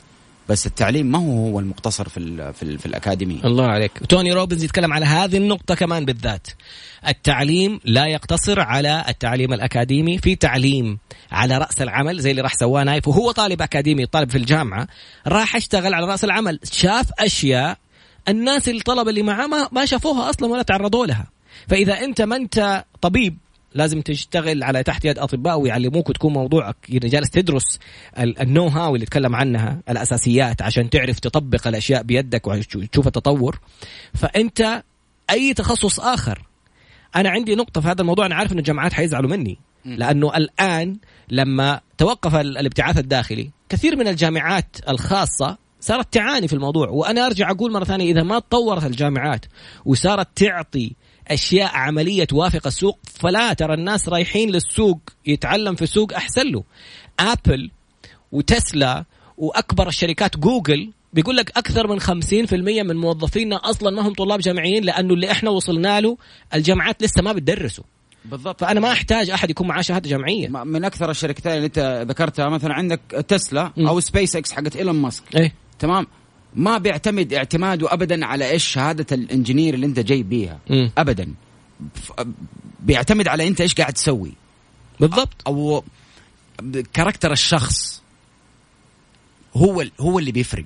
بس 0.49 0.67
التعليم 0.67 1.07
ما 1.07 1.19
هو 1.19 1.49
هو 1.49 1.61
المقتصر 1.61 2.09
في 2.09 2.17
ال 2.17 2.55
في, 2.55 2.63
ال 2.63 2.79
في 2.79 2.87
الأكاديمية. 2.87 3.45
الله 3.45 3.67
عليك. 3.67 3.93
توني 4.09 4.33
روبنز 4.33 4.65
يتكلم 4.65 4.93
على 4.93 5.07
هذه 5.07 5.37
النقطة 5.37 5.75
كمان 5.75 6.05
بالذات. 6.05 6.47
التعليم 7.09 7.81
لا 7.85 8.07
يقتصر 8.07 8.61
على 8.61 9.05
التعليم 9.09 9.53
الأكاديمي 9.53 10.19
في 10.19 10.35
تعليم 10.35 10.99
على 11.33 11.59
رأس 11.59 11.83
العمل 11.83 12.21
زي 12.21 12.31
اللي 12.31 12.43
راح 12.43 12.55
سواه 12.55 12.85
نايف 12.85 13.09
وهو 13.09 13.31
طالب 13.31 13.63
أكاديمي 13.63 14.07
طالب 14.07 14.31
في 14.31 14.39
الجامعة 14.39 14.89
راح 15.27 15.57
اشتغل 15.57 15.95
على 15.95 16.07
رأس 16.07 16.25
العمل. 16.25 16.61
شاف 16.73 17.07
أشياء 17.19 17.79
الناس 18.29 18.69
الطلبة 18.69 19.11
اللي 19.11 19.23
معاه 19.23 19.47
ما, 19.47 19.69
ما 19.73 19.85
شافوها 19.85 20.31
أصلا 20.31 20.49
ولا 20.53 20.63
تعرضوا 20.63 21.07
لها. 21.07 21.27
فإذا 21.69 22.05
أنت 22.05 22.23
ما 22.23 22.37
أنت 22.37 22.85
طبيب 23.01 23.39
لازم 23.75 24.01
تشتغل 24.01 24.63
على 24.63 24.83
تحت 24.83 25.05
يد 25.05 25.19
أطباء 25.19 25.61
ويعلموك 25.61 26.09
وتكون 26.09 26.33
موضوعك. 26.33 26.77
يعني 26.89 27.09
جالس 27.09 27.31
تدرس 27.31 27.79
ال 28.19 28.28
know 28.28 28.67
how 28.67 28.95
اللي 28.95 29.07
تكلم 29.07 29.37
عنها 29.37 29.83
الأساسيات 29.89 30.63
عشان 30.63 30.91
تعرف 30.91 31.21
تطبق 31.21 31.69
الأشياء 31.69 32.03
بيدك 32.03 32.47
وتشوف 32.47 33.07
التطور. 33.07 33.61
فأنت 34.15 34.83
أي 35.31 35.55
تخصص 35.55 36.01
آخر. 36.01 36.43
أنا 37.17 37.31
عندي 37.31 37.55
نقطة 37.55 37.81
في 37.81 37.89
هذا 37.89 38.01
الموضوع 38.01 38.27
أنا 38.27 38.35
عارف 38.35 38.53
إن 38.53 38.59
الجامعات 38.59 38.93
حيزعلوا 38.93 39.31
مني. 39.31 39.59
لأنه 39.85 40.37
الآن 40.37 40.97
لما 41.29 41.81
توقف 41.99 42.35
الابتعاث 42.35 42.99
الداخلي 42.99 43.51
كثير 43.69 43.97
من 43.97 44.09
الجامعات 44.09 44.77
الخاصة 44.89 45.59
صارت 45.81 46.13
تعاني 46.15 46.49
في 46.49 46.53
الموضوع. 46.53 46.89
وأنا 46.89 47.27
أرجع 47.27 47.51
أقول 47.51 47.73
مرة 47.73 47.85
ثانية 47.85 48.13
إذا 48.13 48.23
ما 48.23 48.39
تطورت 48.39 48.85
الجامعات 48.85 49.45
وصارت 49.85 50.29
تعطي 50.37 50.93
أشياء 51.29 51.77
عملية 51.77 52.25
توافق 52.25 52.67
السوق 52.67 52.99
فلا 53.05 53.53
ترى 53.53 53.75
الناس 53.75 54.09
رايحين 54.09 54.51
للسوق 54.51 55.01
يتعلم 55.27 55.75
في 55.75 55.83
السوق 55.83 56.15
أحسن 56.15 56.53
له. 56.53 56.65
ابل 57.21 57.71
وتسلا 58.33 59.05
وأكبر 59.37 59.89
الشركات 59.89 60.37
جوجل 60.37 60.93
بيقول 61.13 61.37
لك 61.37 61.59
أكثر 61.59 61.87
من 61.87 62.01
50% 62.01 62.53
من 62.83 62.97
موظفينا 62.97 63.57
أصلا 63.57 63.91
ما 63.91 64.09
هم 64.09 64.13
طلاب 64.13 64.41
جامعيين 64.41 64.85
لأنه 64.85 65.15
اللي 65.15 65.31
إحنا 65.31 65.51
وصلنا 65.51 66.01
له 66.01 66.17
الجامعات 66.55 67.03
لسه 67.03 67.23
ما 67.23 67.33
بتدرسوا 67.33 67.85
بالضبط. 68.25 68.61
فأنا 68.61 68.81
ما 68.81 68.93
أحتاج 68.93 69.31
أحد 69.31 69.51
يكون 69.51 69.67
معاه 69.69 69.83
شهادة 69.83 70.11
جامعية. 70.11 70.49
من 70.49 70.85
أكثر 70.85 71.11
الشركتين 71.11 71.53
اللي 71.53 71.67
أنت 71.67 72.05
ذكرتها 72.09 72.49
مثلا 72.49 72.75
عندك 72.75 73.01
تسلا 73.29 73.73
أو 73.79 74.01
سبيس 74.01 74.37
إكس 74.37 74.53
حقت 74.53 74.77
إيلون 74.77 74.95
ماسك. 74.97 75.23
إيه. 75.37 75.55
تمام؟ 75.79 76.07
ما 76.57 76.79
بيعتمد 76.79 77.33
اعتماده 77.35 77.93
ابدا 77.93 78.27
على 78.27 78.51
إيش 78.51 78.65
شهادة 78.65 79.07
ال 79.13 79.20
engineer 79.20 79.75
اللي 79.75 79.87
أنت 79.87 80.01
جاي 80.01 80.23
بيها. 80.23 80.59
مم. 80.71 80.91
ابدا. 80.99 81.35
بيعتمد 82.81 83.29
على 83.29 83.49
أنت 83.49 83.61
إيش 83.61 83.75
قاعد 83.75 83.93
تسوي. 83.93 84.33
بالضبط. 85.01 85.43
أو 85.47 85.85
character 86.93 87.33
الشخص 87.33 88.03
هو 89.57 89.85
هو 90.01 90.19
اللي 90.19 90.33
بيفرق 90.33 90.65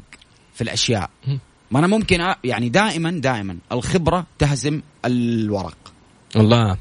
في 0.54 0.60
الأشياء. 0.60 1.10
ما 1.70 1.78
أنا 1.78 1.86
ممكن 1.86 2.34
يعني 2.44 2.68
دائما 2.68 3.10
دائما 3.10 3.58
الخبرة 3.72 4.26
تهزم 4.38 4.80
الورق. 5.04 5.92
الله. 6.36 6.76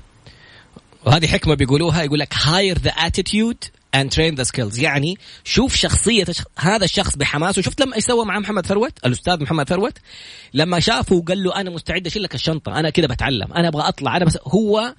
وهذه 1.05 1.27
حكمة 1.27 1.55
بيقولوها 1.55 2.03
يقول 2.03 2.19
لك 2.19 2.33
hire 2.37 2.77
the 2.77 2.91
attitude 2.91 3.63
and 3.95 4.11
train 4.11 4.35
the 4.35 4.43
skills 4.43 4.79
يعني 4.79 5.17
شوف 5.43 5.75
شخصية 5.75 6.25
هذا 6.59 6.85
الشخص 6.85 7.15
بحماسه. 7.15 7.61
شفت 7.61 7.81
لما 7.81 7.95
إيش 7.95 8.03
سوى 8.03 8.25
مع 8.25 8.39
محمد 8.39 8.65
ثروت؟ 8.65 9.05
الأستاذ 9.05 9.43
محمد 9.43 9.69
ثروت؟ 9.69 9.97
لما 10.53 10.79
شافه 10.79 11.15
وقال 11.15 11.43
له 11.43 11.55
أنا 11.55 11.69
مستعد 11.69 12.07
أشيل 12.07 12.23
لك 12.23 12.35
الشنطة. 12.35 12.79
أنا 12.79 12.89
كذا 12.89 13.07
بتعلم. 13.07 13.53
أنا 13.53 13.67
أبغى 13.67 13.87
أطلع. 13.87 14.17
أنا 14.17 14.25
بس 14.25 14.37
هو 14.47 14.95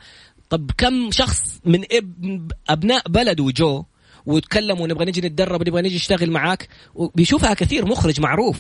طب 0.51 0.71
كم 0.79 1.11
شخص 1.11 1.61
من 1.65 1.85
أبناء 2.69 3.09
بلده 3.09 3.51
جو 3.51 3.85
وتكلموا 4.27 4.87
نبغى 4.87 5.05
نجي 5.05 5.21
نتدرب 5.21 5.69
نبغى 5.69 5.83
نجي 5.83 5.97
نشتغل 5.97 6.31
معاك؟ 6.31 6.69
بيشوفها 7.15 7.55
كثير 7.55 7.87
مخرج 7.87 8.21
معروف. 8.21 8.59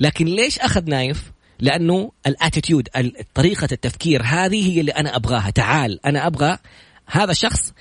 لكن 0.00 0.26
ليش 0.26 0.58
أخذ 0.58 0.84
نايف؟ 0.84 1.32
لأنه 1.60 2.12
ال 2.26 2.33
attitude 2.33 2.88
طريقة 3.34 3.68
التفكير 3.72 4.22
هذه 4.22 4.72
هي 4.72 4.80
اللي 4.80 4.92
أنا 4.92 5.16
أبغاها. 5.16 5.50
تعال 5.50 6.06
أنا 6.06 6.26
أبغى 6.26 6.58
هذا 7.06 7.30
الشخص 7.30 7.72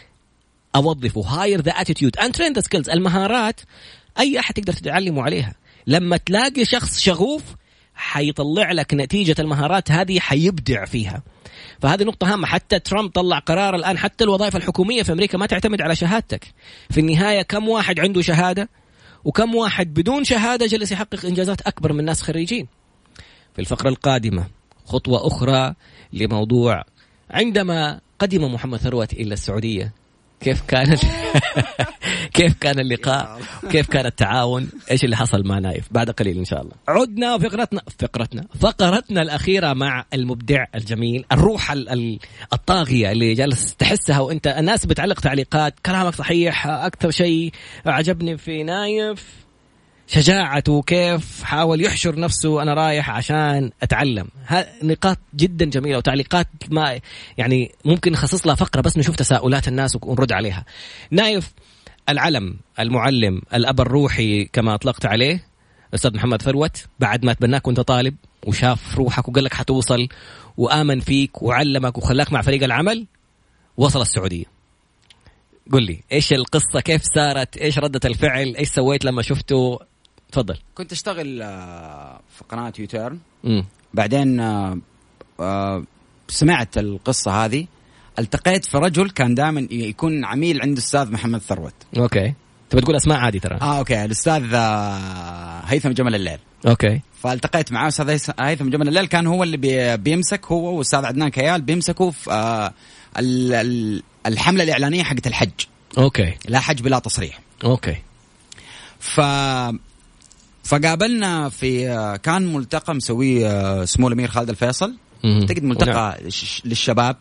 أوظفه. 0.76 1.22
hire 1.22 1.62
the 1.62 1.72
attitude 1.72 2.18
and 2.18 2.36
train 2.36 2.54
the 2.54 2.62
skills 2.62 2.90
المهارات 2.90 3.62
أي 4.20 4.40
أحد 4.40 4.54
تقدر 4.54 4.74
تتعلموا 4.74 5.24
عليها. 5.24 5.56
لما 5.88 6.18
تلاقي 6.18 6.66
شخص 6.66 7.00
شغوف 7.00 7.44
حيطلع 7.96 8.72
لك 8.72 8.94
نتيجة 8.94 9.36
المهارات 9.40 9.92
هذه 9.92 10.20
حيبدع 10.20 10.86
فيها. 10.86 11.24
فهذه 11.82 12.04
نقطة 12.04 12.34
هامة. 12.34 12.48
حتى 12.48 12.80
ترامب 12.80 13.10
طلع 13.10 13.40
قرار 13.40 13.76
الآن 13.76 13.98
حتى 13.98 14.24
الوظائف 14.24 14.56
الحكومية 14.56 15.04
في 15.04 15.12
أمريكا 15.12 15.38
ما 15.38 15.46
تعتمد 15.46 15.82
على 15.82 15.96
شهادتك. 15.96 16.54
في 16.90 17.00
النهاية 17.00 17.42
كم 17.42 17.70
واحد 17.70 18.00
عنده 18.00 18.22
شهادة؟ 18.22 18.70
وكم 19.24 19.56
واحد 19.56 19.94
بدون 19.94 20.24
شهادة 20.24 20.66
جلس 20.66 20.92
يحقق 20.92 21.26
إنجازات 21.26 21.62
أكبر 21.62 21.94
من 21.94 22.06
ناس 22.06 22.22
خريجين؟ 22.22 22.68
في 23.54 23.60
الفقرة 23.60 23.90
القادمة 23.90 24.48
خطوة 24.86 25.28
أخرى 25.28 25.74
لموضوع 26.14 26.84
عندما 27.32 28.02
قدم 28.20 28.54
محمد 28.54 28.78
ثروت 28.78 29.14
إلى 29.14 29.34
السعودية. 29.34 29.94
كيف 30.42 30.62
كان 30.62 30.98
كيف 32.34 32.54
كان 32.54 32.80
اللقاء؟ 32.80 33.40
كيف 33.70 33.88
كان 33.88 34.06
التعاون؟ 34.06 34.70
إيش 34.92 35.04
اللي 35.04 35.16
حصل 35.16 35.48
مع 35.48 35.60
نايف 35.60 35.86
بعد 35.92 36.10
قليل 36.10 36.38
إن 36.38 36.46
شاء 36.46 36.62
الله. 36.62 36.74
عدنا 36.88 37.38
فقرتنا 37.38 37.82
فقرتنا 38.00 38.46
فقرتنا 38.60 39.22
الأخيرة 39.22 39.74
مع 39.74 40.06
المبدع 40.14 40.66
الجميل 40.76 41.26
الروح 41.32 41.72
الطاغية 42.54 43.12
اللي 43.12 43.34
جالس 43.34 43.76
تحسها 43.76 44.20
وأنت 44.20 44.48
الناس 44.48 44.86
بتعلق 44.86 45.20
تعليقات 45.20 45.74
كلامك 45.86 46.16
صحيح 46.16 46.68
أكثر 46.68 47.12
شيء 47.12 47.52
عجبني 47.86 48.38
في 48.38 48.64
نايف. 48.64 49.47
شجاعته 50.08 50.82
كيف 50.82 51.44
حاول 51.44 51.86
يحشر 51.86 52.20
نفسه 52.20 52.62
أنا 52.62 52.74
رايح 52.74 53.10
عشان 53.10 53.72
أتعلم. 53.84 54.28
نقاط 54.84 55.18
جدا 55.36 55.66
جميلة 55.66 55.98
وتعليقات 55.98 56.48
ما 56.70 57.00
يعني 57.38 57.72
ممكن 57.86 58.12
نخصص 58.12 58.48
لها 58.48 58.56
فقرة 58.56 58.82
بس 58.82 58.98
نشوف 58.98 59.16
تساؤلات 59.16 59.68
الناس 59.68 59.98
ونرد 60.02 60.32
عليها. 60.32 60.66
نايف 61.12 61.54
العلم 62.10 62.58
المعلم 62.80 63.42
الأب 63.54 63.82
الروحي 63.82 64.46
كما 64.46 64.76
أطلقت 64.76 65.06
عليه 65.06 65.44
الاستاذ 65.90 66.16
محمد 66.16 66.42
ثروت 66.42 66.86
بعد 67.00 67.26
ما 67.26 67.34
تبناك 67.34 67.68
وأنت 67.68 67.80
طالب 67.80 68.16
وشاف 68.46 68.98
روحك 68.98 69.28
وقال 69.28 69.44
لك 69.44 69.54
حتوصل 69.54 70.08
وآمن 70.58 71.00
فيك 71.00 71.42
وعلمك 71.42 71.98
وخلاك 71.98 72.34
مع 72.34 72.42
فريق 72.42 72.64
العمل 72.64 73.06
وصل 73.78 74.02
السعودية. 74.02 74.46
قل 75.72 75.84
لي 75.84 76.00
إيش 76.12 76.34
القصة؟ 76.34 76.80
كيف 76.80 77.02
صارت؟ 77.16 77.58
إيش 77.58 77.80
ردة 77.80 78.00
الفعل؟ 78.06 78.56
إيش 78.56 78.70
سويت 78.70 79.06
لما 79.06 79.22
شفته؟ 79.22 79.80
تفضل. 80.32 80.58
كنت 80.76 80.92
أشتغل 80.92 81.42
آه، 81.42 82.20
في 82.38 82.44
قناة 82.50 82.74
U-Turn 82.80 83.20
بعدين 83.94 84.40
آه، 84.40 84.78
آه، 85.40 85.84
سمعت 86.28 86.78
القصة 86.78 87.46
هذه. 87.46 87.68
التقيت 88.20 88.66
في 88.66 88.78
رجل 88.78 89.10
كان 89.10 89.36
دائما 89.36 89.68
يكون 89.72 90.26
عميل 90.26 90.62
عند 90.62 90.78
الأستاذ 90.78 91.12
محمد 91.12 91.40
ثروت. 91.40 91.74
okay. 91.98 92.34
تبي 92.70 92.82
تقول 92.82 92.96
أسماء 92.96 93.18
عادي 93.18 93.40
ترى. 93.40 93.58
آه 93.62 93.78
okay. 93.78 94.06
الأستاذ 94.06 94.56
هيثم 95.66 95.90
جمل 95.90 96.16
الليل. 96.16 96.40
okay. 96.68 97.02
فالتقيت 97.22 97.72
معاه 97.72 97.88
أستاذ 97.88 98.20
هيثم 98.40 98.70
جمل 98.70 98.88
الليل. 98.88 99.06
كان 99.06 99.28
هو 99.28 99.44
اللي 99.44 99.98
بيمسك 99.98 100.46
هو 100.46 100.74
والاستاذ 100.74 101.06
عدنان 101.06 101.30
كيال 101.30 101.62
بيمسكوا 101.62 102.12
في 102.12 102.72
الحملة 104.28 104.64
الإعلانية 104.64 105.04
حقت 105.04 105.28
الحج. 105.28 105.52
okay. 105.98 106.34
لا 106.48 106.60
حج 106.60 106.82
بلا 106.82 107.00
تصريح. 107.00 107.40
okay. 107.64 107.98
ف 109.00 109.22
فقابلنا 110.68 111.50
في 111.50 111.88
كان 112.24 112.54
ملتقى 112.54 112.96
مسويه 112.96 113.48
آه، 113.48 113.86
سمو 113.86 114.08
الأمير 114.08 114.28
خالد 114.28 114.50
الفيصل. 114.50 114.96
أعتقد 115.26 115.64
ملتقى 115.64 116.18
نعم. 116.22 116.30
للشباب. 116.66 117.16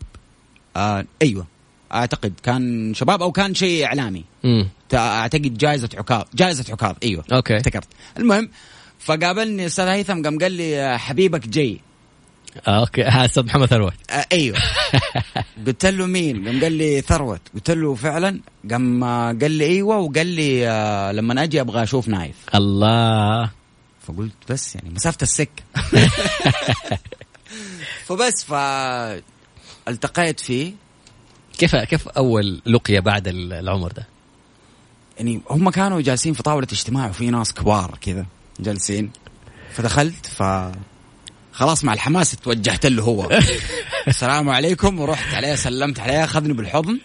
آه 0.77 1.05
أيوه. 1.23 1.47
أعتقد 1.95 2.33
كان 2.43 2.95
شباب 2.95 3.23
أو 3.23 3.33
كان 3.33 3.55
شيء 3.55 3.85
إعلامي. 3.85 4.25
مم. 4.45 4.69
أعتقد 4.95 5.59
جائزة 5.59 5.89
عكاظ 5.97 6.25
جائزة 6.35 6.73
عكاظ 6.73 6.95
أيوه. 7.03 7.25
okay. 7.33 7.57
افتكرت. 7.57 7.89
المهم 8.19 8.49
فقابلني 8.99 9.67
أستاذ 9.67 9.85
هيثم 9.85 10.23
قام 10.23 10.39
قال 10.39 10.53
لي 10.53 10.81
آه، 10.81 10.97
حبيبك 10.97 11.49
جاي. 11.49 11.81
آه، 12.69 12.81
okay. 12.81 13.03
ها 13.03 13.25
أستاذ 13.25 13.45
محمد 13.45 13.67
ثروت. 13.67 13.93
آه 14.11 14.27
أيوه. 14.33 14.59
قلت 15.67 15.87
له 15.87 16.07
مين؟ 16.07 16.49
قام 16.49 16.61
قال 16.61 16.73
لي 16.73 17.01
ثروت. 17.01 17.41
قلت 17.55 17.71
له 17.71 17.95
فعلا. 17.95 18.41
قام 18.71 19.05
قال 19.41 19.51
لي 19.51 19.65
أيوه 19.65 19.97
وقال 19.99 20.27
لي 20.27 20.69
آه 20.69 21.13
لما 21.13 21.43
أجي 21.43 21.61
أبغى 21.61 21.83
أشوف 21.83 22.09
نايف. 22.09 22.37
الله. 22.55 23.51
فقلت 24.07 24.33
بس 24.49 24.75
يعني 24.75 24.91
مسافة 24.91 25.19
السكة. 25.23 25.63
فبس 28.07 28.45
ف 28.45 28.53
التقيت 29.89 30.41
فيه. 30.41 30.73
كيف 31.59 31.77
كيف 31.77 32.09
أول 32.09 32.63
لقية 32.67 33.01
بعد 33.01 33.29
العمر 33.29 33.93
ده؟ 33.93 34.07
يعني 35.19 35.41
هم 35.51 35.71
كانوا 35.71 36.01
جالسين 36.01 36.33
في 36.35 36.43
طاولة 36.43 36.67
اجتماع 36.73 37.09
وفي 37.09 37.31
ناس 37.31 37.53
كبار 37.55 37.99
كذا 38.01 38.27
جالسين. 38.61 39.11
فدخلت 39.73 40.27
ف 40.27 40.43
خلاص 41.57 41.85
مع 41.85 41.93
الحماس 41.93 42.37
توجهت 42.37 42.87
له 42.87 43.03
هو. 43.03 43.29
السلام 44.09 44.49
عليكم 44.49 45.01
ورحت 45.01 45.35
عليه 45.35 45.55
سلمت 45.55 46.01
عليه 46.01 46.25
أخذني 46.25 46.53
بالحضن. 46.53 46.99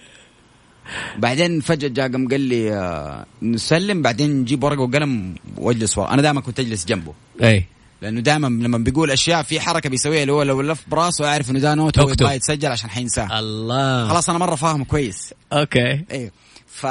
بعدين 1.18 1.62
فجأة 1.62 1.88
جاء 1.88 2.12
قام 2.12 2.28
قال 2.28 2.42
لي 2.42 2.74
آه 2.74 3.26
نسلم 3.42 4.02
بعدين 4.02 4.32
نجيب 4.32 4.64
ورقة 4.64 4.82
وقلم 4.82 5.36
واجلس 5.58 5.98
ورا. 5.98 6.14
أنا 6.14 6.22
دائما 6.22 6.42
كنت 6.42 6.60
أجلس 6.60 6.86
جنبه. 6.86 7.14
أي. 7.44 7.66
لأنه 8.02 8.22
دائما 8.22 8.48
لما 8.48 8.78
بيقول 8.78 9.12
أشياء 9.12 9.44
في 9.44 9.60
حركة 9.60 9.90
بيسويها 9.90 10.22
اللي 10.22 10.34
هو 10.34 10.44
لو 10.44 10.62
لف 10.62 10.84
براسه 10.88 11.26
يعرف 11.26 11.52
إنه 11.52 11.60
ده 11.60 11.76
note 11.76 11.98
يبغى 11.98 12.36
يتسجل 12.36 12.68
عشان 12.72 12.90
حينساه 12.90 13.40
الله. 13.40 14.10
خلاص 14.10 14.30
أنا 14.30 14.40
مرة 14.40 14.56
فاهمه 14.56 14.86
كويس. 14.86 15.34
okay. 15.54 16.06
أيوه 16.12 16.32
ف 16.68 16.88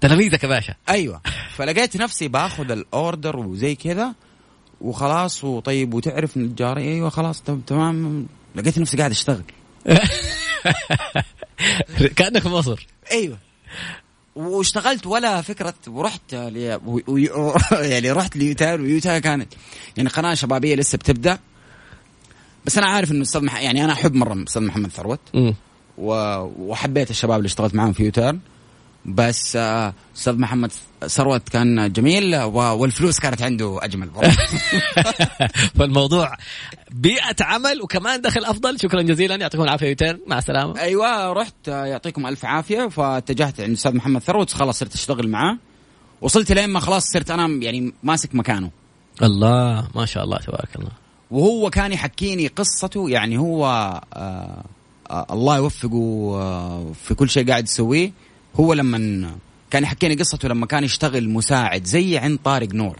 تلاميذك 0.00 0.42
يا 0.44 0.48
باشا. 0.48 0.74
أيوه. 0.88 1.20
فلقيت 1.56 1.96
نفسي 1.96 2.28
باخذ 2.28 2.70
الأوردر 2.70 3.36
وزي 3.36 3.74
كذا 3.74 4.14
وخلاص 4.82 5.44
وطيب 5.44 5.94
وتعرف 5.94 6.36
إن 6.36 6.42
الجاري 6.44 6.82
أيوه 6.82 7.08
خلاص 7.08 7.42
تمام. 7.66 8.26
لقيت 8.54 8.78
نفسي 8.78 8.96
قاعد 8.96 9.10
أشتغل. 9.10 9.42
كأنك 12.16 12.42
في 12.42 12.48
مصر. 12.48 12.86
أيوه. 13.12 13.38
واشتغلت 14.36 15.06
ولا 15.06 15.42
فكرة 15.42 15.74
ورحت 15.86 16.34
لي 16.34 16.80
و... 16.86 17.52
يعني 17.72 18.10
رحت 18.10 18.36
ليوتا 18.36 18.74
ويوتا 18.74 19.18
كانت 19.18 19.54
يعني 19.96 20.08
قناة 20.08 20.34
شبابية 20.34 20.74
لسه 20.74 20.98
بتبدأ. 20.98 21.38
بس 22.66 22.78
أنا 22.78 22.86
عارف 22.86 23.12
إنه 23.12 23.22
أستاذ 23.22 23.44
مح... 23.44 23.60
يعني 23.60 23.84
أنا 23.84 23.92
أحب 23.92 24.14
مرة 24.14 24.44
أستاذ 24.48 24.62
محمد 24.62 24.90
ثروت. 24.90 25.20
وحبيت 25.98 27.10
الشباب 27.10 27.36
اللي 27.38 27.46
اشتغلت 27.46 27.74
معاهم 27.74 27.92
في 27.92 28.04
U-Turn 28.04 28.38
بس 29.06 29.56
آه، 29.56 29.94
أستاذ 30.16 30.38
محمد 30.38 30.72
ثروت 31.06 31.48
كان 31.48 31.92
جميل 31.92 32.36
والفلوس 32.36 33.18
كانت 33.18 33.42
عنده 33.42 33.78
أجمل 33.82 34.10
فالموضوع 35.74 36.32
بيئة 36.90 37.36
عمل 37.40 37.82
وكمان 37.82 38.20
دخل 38.20 38.44
أفضل. 38.44 38.80
شكرا 38.80 39.02
جزيلا. 39.02 39.36
يعطيكم 39.36 39.62
العافية 39.62 39.88
U-Turn 39.88 40.20
مع 40.26 40.38
السلامة. 40.38 40.80
أيوه 40.80 41.32
رحت 41.32 41.68
آه، 41.68 41.84
يعطيكم 41.84 42.26
ألف 42.26 42.44
عافية. 42.44 42.88
فاتجهت 42.88 43.60
عند 43.60 43.68
الاستاذ 43.68 43.96
محمد 43.96 44.20
ثروت 44.20 44.50
خلاص 44.52 44.78
صرت 44.78 44.94
أشتغل 44.94 45.28
معاه. 45.28 45.58
وصلت 46.20 46.52
لين 46.52 46.70
ما 46.70 46.80
خلاص 46.80 47.04
صرت 47.04 47.30
أنا 47.30 47.46
يعني 47.64 47.92
ماسك 48.02 48.34
مكانه. 48.34 48.70
الله 49.22 49.88
ما 49.94 50.06
شاء 50.06 50.24
الله 50.24 50.38
تبارك 50.38 50.76
الله. 50.76 50.90
وهو 51.30 51.70
كان 51.70 51.92
يحكيني 51.92 52.46
قصته. 52.46 53.10
يعني 53.10 53.38
هو 53.38 53.66
آه 54.14 54.64
آه 55.10 55.26
الله 55.30 55.56
يوفقه 55.56 56.32
آه 56.34 56.92
في 57.04 57.14
كل 57.14 57.30
شيء 57.30 57.48
قاعد 57.48 57.64
يسويه. 57.64 58.12
هو 58.56 58.72
لما 58.72 59.30
كان 59.70 59.82
يحكيني 59.82 60.14
قصته 60.14 60.48
لما 60.48 60.66
كان 60.66 60.84
يشتغل 60.84 61.28
مساعد 61.28 61.84
زي 61.84 62.18
عند 62.18 62.38
طارق 62.44 62.74
نور. 62.74 62.98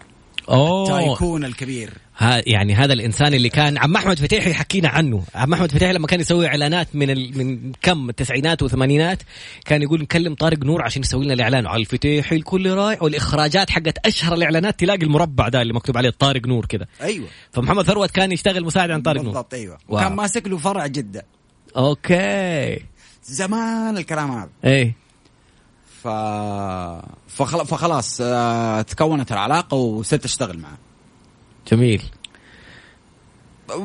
أوه. 0.49 0.83
التايكون 0.83 1.45
الكبير. 1.45 1.91
ها 2.19 2.43
يعني 2.47 2.75
هذا 2.75 2.93
الإنسان 2.93 3.35
اللي 3.35 3.49
كان 3.49 3.79
عم 3.79 3.97
أحمد 3.97 4.19
فتيحي 4.19 4.51
يحكينا 4.51 4.89
عنه. 4.89 5.23
عم 5.35 5.53
أحمد 5.53 5.73
فتيحي 5.73 5.93
لما 5.93 6.07
كان 6.07 6.21
يسوي 6.21 6.47
إعلانات 6.47 6.89
من 6.95 7.11
ال... 7.11 7.39
من 7.39 7.73
كم 7.83 8.09
التسعينات 8.09 8.63
والثمانينات 8.63 9.23
كان 9.65 9.83
يقول 9.83 10.03
نكلم 10.03 10.35
طارق 10.35 10.59
نور 10.59 10.83
عشان 10.83 11.03
يسوي 11.03 11.25
لنا 11.25 11.35
الإعلان. 11.35 11.67
على 11.67 11.81
الفتيحي 11.81 12.37
الكل 12.37 12.71
رايح 12.71 13.03
والإخراجات 13.03 13.71
حقت 13.71 14.07
أشهر 14.07 14.35
الإعلانات 14.35 14.81
تلاقي 14.81 15.03
المربع 15.03 15.49
ده 15.49 15.63
اللي 15.63 15.73
مكتوب 15.73 15.97
عليه 15.97 16.11
طارق 16.11 16.47
نور 16.47 16.67
كذا 16.67 16.87
أيوه. 17.01 17.27
فمحمد 17.53 17.85
ثروت 17.85 18.11
كان 18.11 18.33
يشتغل 18.33 18.65
مساعد 18.65 18.91
عند 18.91 19.05
طارق 19.05 19.21
نور. 19.23 19.33
بالضبط 19.33 19.55
أيوه. 19.55 19.79
وكان 19.89 20.13
ماسك 20.13 20.47
له 20.47 20.57
فرع 20.57 20.87
جدة. 20.87 21.25
okay. 21.77 22.79
زمان 23.25 23.99
الكلام 23.99 24.31
هذا. 24.31 24.51
إيه. 24.65 25.02
ف... 26.03 26.09
فخل... 27.29 27.67
فخلاص 27.67 28.19
آه... 28.21 28.83
تكونت 28.83 29.33
العلاقة 29.33 29.77
وصرت 29.77 30.25
أشتغل 30.25 30.59
معه. 30.59 30.79
جميل. 31.73 32.03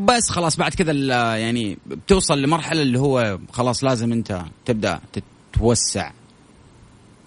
بس 0.02 0.30
خلاص 0.30 0.58
بعد 0.58 0.74
كذا 0.74 0.94
يعني 1.38 1.78
بتوصل 1.86 2.42
لمرحلة 2.42 2.82
اللي 2.82 3.00
هو 3.00 3.40
خلاص 3.54 3.84
لازم 3.84 4.12
أنت 4.12 4.42
تبدأ 4.66 5.00
تتوسع 5.54 6.12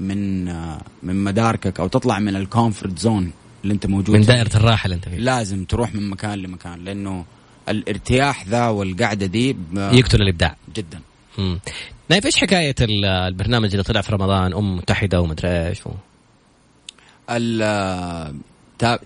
من 0.01 0.49
آه، 0.49 0.83
من 1.03 1.25
مداركك 1.25 1.81
أو 1.81 1.89
تطلع 1.89 2.19
من 2.19 2.37
ال 2.37 2.44
comfort 2.44 2.99
zone 2.99 3.33
اللي 3.63 3.75
أنت 3.75 3.87
موجود 3.87 4.17
من 4.17 4.23
دائرة 4.23 4.57
الراحة 4.57 4.85
اللي 4.85 4.95
أنت 4.95 5.09
فيها. 5.09 5.19
لازم 5.19 5.65
تروح 5.65 5.95
من 5.95 6.11
مكان 6.11 6.39
لمكان 6.39 6.85
لأنه 6.85 7.25
الارتياح 7.69 8.49
ذا 8.49 8.69
والقعدة 8.69 9.27
دي 9.27 9.57
يقتل 9.75 10.23
الإبداع. 10.23 10.57
جدا. 10.75 11.01
نايف 12.11 12.27
إيش 12.27 12.37
حكاية 12.37 12.75
البرنامج 13.29 13.71
اللي 13.71 13.83
طلع 13.83 14.01
في 14.01 14.13
رمضان؟ 14.13 14.53
أم 14.53 14.77
متحدة 14.77 15.21
ومدري 15.21 15.69
إيش 15.69 15.81
و... 15.87 15.91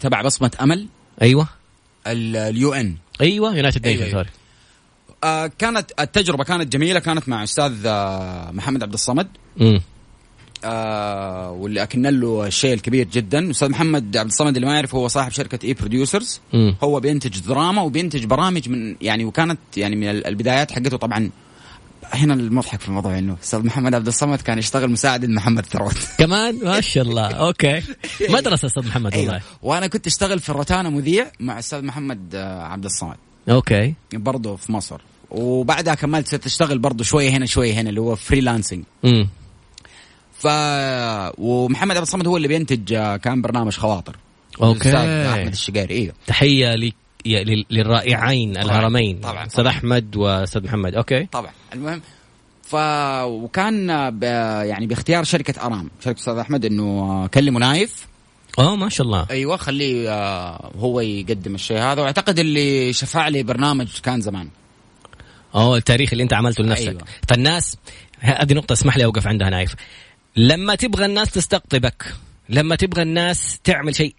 تبع 0.01 0.23
بصمة 0.23 0.51
أمل؟ 0.61 0.87
أيوه. 1.23 1.49
ال 2.07 2.73
UN. 2.75 2.97
أيوه 3.21 3.57
United 3.57 3.87
Nation 3.87 4.11
sorry 4.11 4.29
كانت 5.59 5.93
التجربة 6.01 6.45
كانت 6.45 6.73
جميلة 6.73 7.01
كانت 7.01 7.29
مع 7.29 7.45
أستاذ 7.45 7.87
آه 7.87 8.51
محمد 8.51 8.83
عبد 8.83 8.93
الصمد. 8.93 9.29
امم 9.61 9.81
آه 10.65 11.51
واللي 11.51 11.83
اكن 11.83 12.07
له 12.07 12.47
الشيء 12.47 12.75
الكبير 12.75 13.09
جدا. 13.09 13.51
أستاذ 13.51 13.71
محمد 13.71 14.17
عبد 14.17 14.31
الصمد 14.31 14.55
اللي 14.55 14.67
ما 14.67 14.75
يعرف 14.75 14.95
هو 14.95 15.09
صاحب 15.09 15.31
شركة 15.33 15.67
اي 15.67 15.75
Producers 15.75 16.41
هو 16.83 17.01
بينتج 17.01 17.39
دراما 17.39 17.83
وبينتج 17.83 18.25
برامج 18.25 18.69
من 18.69 18.97
يعني 19.01 19.25
وكانت 19.25 19.59
يعني 19.77 19.97
من 19.97 20.09
البدايات 20.09 20.73
حقته 20.73 20.97
طبعا 20.97 21.31
هنا 22.13 22.35
المضحك 22.35 22.81
في 22.81 22.89
الموضوع 22.89 23.19
إنه 23.19 23.37
أستاذ 23.43 23.67
محمد 23.67 23.95
عبد 23.95 24.07
الصمد 24.07 24.41
كان 24.41 24.59
يشتغل 24.59 24.91
مساعد 24.91 25.25
محمد 25.25 25.67
ثروت. 25.67 25.97
كمان؟ 26.19 26.59
ما 26.63 26.81
شاء 26.81 27.05
الله. 27.05 27.27
okay. 27.27 27.83
مدرسة 28.31 28.67
أستاذ 28.67 28.87
محمد 28.87 29.17
والله. 29.17 29.33
أيوه. 29.33 29.43
وأنا 29.63 29.87
كنت 29.87 30.07
أشتغل 30.07 30.41
في 30.41 30.49
الروتانا 30.49 30.91
مذيع 30.91 31.27
مع 31.41 31.59
أستاذ 31.59 31.85
محمد 31.85 32.35
آه، 32.35 32.63
عبد 32.63 32.85
الصمد. 32.85 33.17
okay. 33.51 33.95
برضه 34.13 34.57
في 34.57 34.73
مصر. 34.73 35.01
وبعدها 35.31 35.95
كملت 35.95 36.29
صرت 36.29 36.47
أشتغل 36.47 36.79
برضه 36.79 37.05
شوية 37.05 37.31
هنا 37.31 37.47
شوية 37.47 37.73
هنا 37.75 37.89
اللي 37.89 38.01
هو 38.01 38.17
freelancing 38.17 38.85
ف 40.39 40.47
ومحمد 41.39 41.97
عبد 41.97 42.07
الصمد 42.07 42.27
هو 42.27 42.37
اللي 42.37 42.49
بينتج 42.49 42.93
آه، 42.93 43.17
كان 43.17 43.43
برنامج 43.43 43.73
خواطر. 43.73 44.17
okay. 44.63 44.97
أحمد 45.33 45.53
الشقيري 45.53 45.95
إيوه. 45.95 46.15
تحية 46.27 46.75
لك 46.75 46.95
للرائعين 47.27 48.57
الهرمين 48.57 49.21
طبعا 49.21 49.47
أستاذ 49.47 49.67
أحمد 49.67 50.17
وأستاذ 50.17 50.65
محمد. 50.65 50.95
okay. 50.95 51.27
طبعا. 51.27 51.51
المهم 51.73 52.03
ف 52.63 52.75
وكان 53.25 54.11
ب... 54.11 54.23
يعني 54.63 54.87
باختيار 54.87 55.25
شركة 55.25 55.67
آرام. 55.67 55.91
شركة 56.05 56.19
أستاذ 56.19 56.39
أحمد 56.39 56.65
إنه 56.65 57.27
كلموا 57.27 57.61
نايف. 57.61 58.07
آه 58.59 58.77
ما 58.77 58.89
شاء 58.89 59.07
الله. 59.07 59.27
أيوه 59.31 59.57
خليه 59.57 60.11
آه، 60.11 60.71
هو 60.79 61.01
يقدم 61.01 61.55
الشيء 61.55 61.79
هذا. 61.79 62.03
وأعتقد 62.03 62.39
اللي 62.39 62.93
شفع 62.93 63.29
لي 63.29 63.43
برنامج 63.43 63.89
كان 64.03 64.21
زمان. 64.21 64.49
آه 65.55 65.77
التاريخ 65.77 66.13
اللي 66.13 66.23
أنت 66.23 66.35
عملته 66.35 66.65
لنفسك. 66.65 66.89
أيوة. 66.89 67.05
فالناس 67.29 67.77
هذه 68.19 68.55
نقطة 68.55 68.73
اسمح 68.73 68.97
لي 68.97 69.05
أوقف 69.05 69.27
عندها 69.27 69.51
نايف. 69.51 69.75
لما 70.37 70.75
تبغى 70.75 71.05
الناس 71.05 71.31
تستقطبك 71.31 72.15
لما 72.49 72.77
تبغى 72.77 73.03
الناس 73.03 73.59
تعمل 73.65 73.95
شيء 73.95 74.15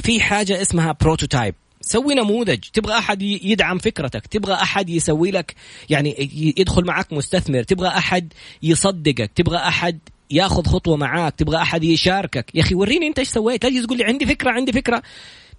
في 0.00 0.20
حاجة 0.20 0.62
اسمها 0.62 0.96
prototype 1.00 1.54
سوي 1.82 2.14
نموذج. 2.14 2.58
تبغى 2.72 2.98
أحد 2.98 3.22
يدعم 3.22 3.78
فكرتك 3.78 4.26
تبغى 4.26 4.54
أحد 4.54 4.90
يسوي 4.90 5.30
لك 5.30 5.54
يعني 5.90 6.30
يدخل 6.58 6.84
معك 6.84 7.12
مستثمر 7.12 7.62
تبغى 7.62 7.88
أحد 7.88 8.32
يصدقك 8.62 9.30
تبغى 9.34 9.56
أحد 9.56 9.98
ياخذ 10.30 10.66
خطوة 10.66 10.96
معاك 10.96 11.34
تبغى 11.34 11.56
أحد 11.56 11.84
يشاركك. 11.84 12.50
يا 12.54 12.60
أخي 12.60 12.74
وريني 12.74 13.06
أنت 13.06 13.18
إيش 13.18 13.28
سويت 13.28 13.64
لا 13.64 13.86
تقول 13.86 13.98
لي 13.98 14.04
عندي 14.04 14.26
فكرة 14.26 14.50
عندي 14.50 14.72
فكرة. 14.72 15.02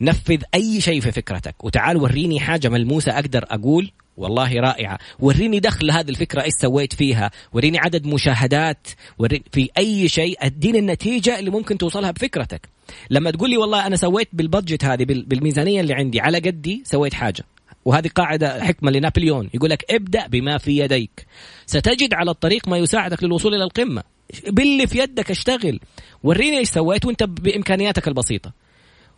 نفذ 0.01 0.41
أي 0.53 0.81
شيء 0.81 1.01
في 1.01 1.11
فكرتك. 1.11 1.63
وتعال 1.63 1.97
وريني 1.97 2.39
حاجة 2.39 2.69
ملموسة 2.69 3.11
أقدر 3.11 3.45
أقول 3.49 3.91
والله 4.17 4.59
رائعة. 4.59 4.99
وريني 5.19 5.59
دخل 5.59 5.91
هذه 5.91 6.09
الفكرة 6.09 6.43
إيش 6.43 6.53
سويت 6.61 6.93
فيها. 6.93 7.31
وريني 7.53 7.77
عدد 7.77 8.05
مشاهدات. 8.07 8.87
وريني 9.17 9.43
في 9.51 9.69
أي 9.77 10.07
شيء. 10.07 10.37
أديني 10.39 10.79
النتيجة 10.79 11.39
اللي 11.39 11.49
ممكن 11.49 11.77
توصلها 11.77 12.11
بفكرتك. 12.11 12.69
لما 13.09 13.31
تقول 13.31 13.49
لي 13.49 13.57
والله 13.57 13.87
أنا 13.87 13.95
سويت 13.95 14.27
بال 14.33 14.46
budget 14.46 14.85
هذه 14.85 15.05
بالميزانية 15.05 15.81
اللي 15.81 15.93
عندي 15.93 16.19
على 16.19 16.39
قدي 16.39 16.83
سويت 16.85 17.13
حاجة. 17.13 17.43
وهذه 17.85 18.07
قاعدة 18.15 18.63
حكمة 18.63 18.91
لنابليون. 18.91 19.49
يقول 19.53 19.69
لك 19.69 19.85
ابدأ 19.91 20.27
بما 20.27 20.57
في 20.57 20.77
يديك. 20.77 21.25
ستجد 21.65 22.13
على 22.13 22.31
الطريق 22.31 22.67
ما 22.67 22.77
يساعدك 22.77 23.23
للوصول 23.23 23.55
إلى 23.55 23.63
القمة. 23.63 24.03
باللي 24.47 24.87
في 24.87 24.99
يدك 24.99 25.31
اشتغل. 25.31 25.79
وريني 26.23 26.57
إيش 26.57 26.69
سويت 26.69 27.05
وأنت 27.05 27.23
بإمكانياتك 27.23 28.07
البسيطة. 28.07 28.51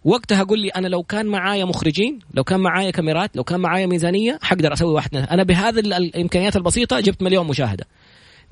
وقتها 0.06 0.44
قول 0.44 0.60
لي 0.60 0.70
أنا 0.70 0.88
لو 0.88 1.04
كان 1.04 1.26
معايا 1.26 1.66
مخرجين 1.66 2.20
لو 2.34 2.44
كان 2.44 2.60
معايا 2.60 2.92
كاميرات 2.92 3.38
لو 3.38 3.44
كان 3.44 3.60
معايا 3.60 3.86
ميزانية 3.86 4.40
حقدر 4.42 4.74
أسوي 4.74 4.94
واحد 4.94 5.16
أنا 5.16 5.44
بهذه 5.44 5.80
الإمكانيات 5.80 6.56
البسيطة 6.56 7.00
جبت 7.00 7.24
مليون 7.24 7.48
مشاهدة. 7.48 7.86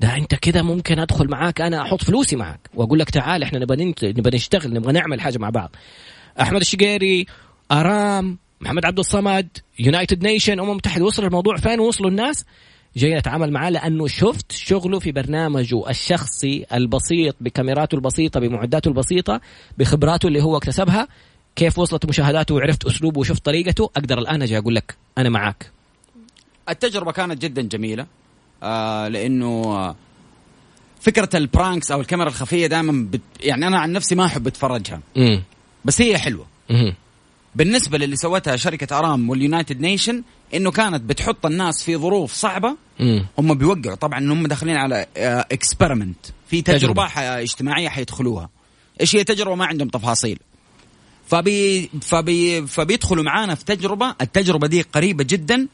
ده 0.00 0.16
أنت 0.16 0.34
كده 0.34 0.62
ممكن 0.62 0.98
أدخل 0.98 1.28
معاك 1.28 1.60
أنا 1.60 1.82
أحط 1.82 2.04
فلوسي 2.04 2.36
معاك. 2.36 2.60
وأقول 2.74 2.98
لك 2.98 3.10
تعال 3.10 3.42
إحنا 3.42 3.58
نبغى 3.58 3.94
نبغى 4.02 4.36
نشتغل 4.36 4.72
نبغى 4.72 4.92
نعمل 4.92 5.20
حاجة 5.20 5.38
مع 5.38 5.50
بعض. 5.50 5.76
أحمد 6.40 6.60
الشقيري 6.60 7.26
آرام 7.72 8.38
محمد 8.60 8.84
عبد 8.84 8.98
الصمد 8.98 9.48
United 9.78 10.22
Nation 10.22 10.60
أمم 10.60 10.76
متحده 10.76 11.04
وصل 11.04 11.24
الموضوع 11.24 11.56
فين؟ 11.56 11.80
وصلوا 11.80 12.10
الناس. 12.10 12.44
جاي 12.96 13.18
اتعامل 13.18 13.52
معاه 13.52 13.70
لأنه 13.70 14.06
شفت 14.06 14.52
شغله 14.52 14.98
في 14.98 15.12
برنامجه 15.12 15.90
الشخصي 15.90 16.66
البسيط 16.72 17.36
بكاميراته 17.40 17.94
البسيطة 17.94 18.40
بمعداته 18.40 18.88
البسيطة 18.88 19.40
بخبراته 19.78 20.26
اللي 20.26 20.42
هو 20.42 20.56
اكتسبها. 20.56 21.08
كيف 21.56 21.78
وصلت 21.78 22.06
مشاهداته 22.06 22.54
وعرفت 22.54 22.84
أسلوبه 22.84 23.20
وشفت 23.20 23.44
طريقته 23.44 23.84
أقدر 23.96 24.18
الآن 24.18 24.42
أجي 24.42 24.58
أقول 24.58 24.74
لك 24.74 24.96
أنا 25.18 25.28
معاك 25.28 25.70
التجربة 26.68 27.12
كانت 27.12 27.42
جدا 27.42 27.62
جميلة 27.62 28.06
آه 28.62 29.08
لأنه 29.08 29.94
فكرة 31.00 31.36
ال 31.36 31.44
pranks 31.44 31.90
أو 31.90 32.00
الكاميرا 32.00 32.28
الخفية 32.28 32.66
دائما 32.66 33.06
بت 33.10 33.20
يعني 33.40 33.66
أنا 33.66 33.78
عن 33.78 33.92
نفسي 33.92 34.14
ما 34.14 34.24
أحب 34.26 34.46
أتفرجها 34.46 35.00
مم. 35.16 35.42
بس 35.84 36.00
هي 36.00 36.18
حلوة 36.18 36.46
مم. 36.70 36.94
بالنسبة 37.54 37.98
للي 37.98 38.16
سوتها 38.16 38.56
شركة 38.56 38.98
أرام 38.98 39.30
وال 39.30 39.43
United 39.43 39.80
Nation 39.80 40.22
إنه 40.54 40.70
كانت 40.70 41.02
بتحط 41.02 41.46
الناس 41.46 41.82
في 41.82 41.96
ظروف 41.96 42.32
صعبة 42.34 42.76
مم. 43.00 43.26
هم 43.38 43.54
بيوقعوا 43.54 43.96
طبعا 43.96 44.18
هم 44.18 44.46
داخلين 44.46 44.76
على 44.76 45.06
experiment 45.16 46.26
آه، 46.26 46.32
في 46.50 46.62
تجربة, 46.62 47.08
تجربة. 47.08 47.42
اجتماعية 47.42 47.88
حيدخلوها 47.88 48.50
إيش 49.00 49.16
هي 49.16 49.24
تجربة 49.24 49.54
ما 49.54 49.66
عندهم 49.66 49.88
تفاصيل 49.88 50.38
فبي 51.26 51.90
فبي 52.02 52.66
فبيدخلوا 52.66 53.24
معانا 53.24 53.54
في 53.54 53.64
تجربة. 53.64 54.14
التجربة 54.20 54.66
دي 54.66 54.82
قريبة 54.82 55.24
جدا 55.24 55.66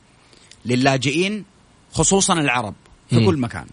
للاجئين 0.66 1.44
خصوصا 1.92 2.34
العرب 2.34 2.74
في. 3.12 3.26
كل 3.26 3.36
مكان. 3.36 3.66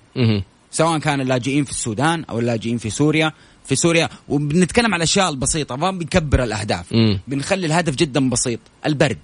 سواء 0.71 0.99
كان 0.99 1.21
اللاجئين 1.21 1.63
في 1.63 1.71
السودان 1.71 2.23
أو 2.23 2.39
اللاجئين 2.39 2.77
في 2.77 2.89
سوريا. 2.89 3.33
في 3.65 3.75
سوريا 3.75 4.09
وبنتكلم 4.29 4.85
على 4.93 4.95
الاشياء 4.95 5.29
البسيطة 5.29 5.75
ما 5.75 5.91
بنكبر 5.91 6.43
الأهداف. 6.43 6.93
مم. 6.93 7.19
بنخلي 7.27 7.65
الهدف 7.65 7.95
جدا 7.95 8.29
بسيط 8.29 8.59
البرد. 8.85 9.17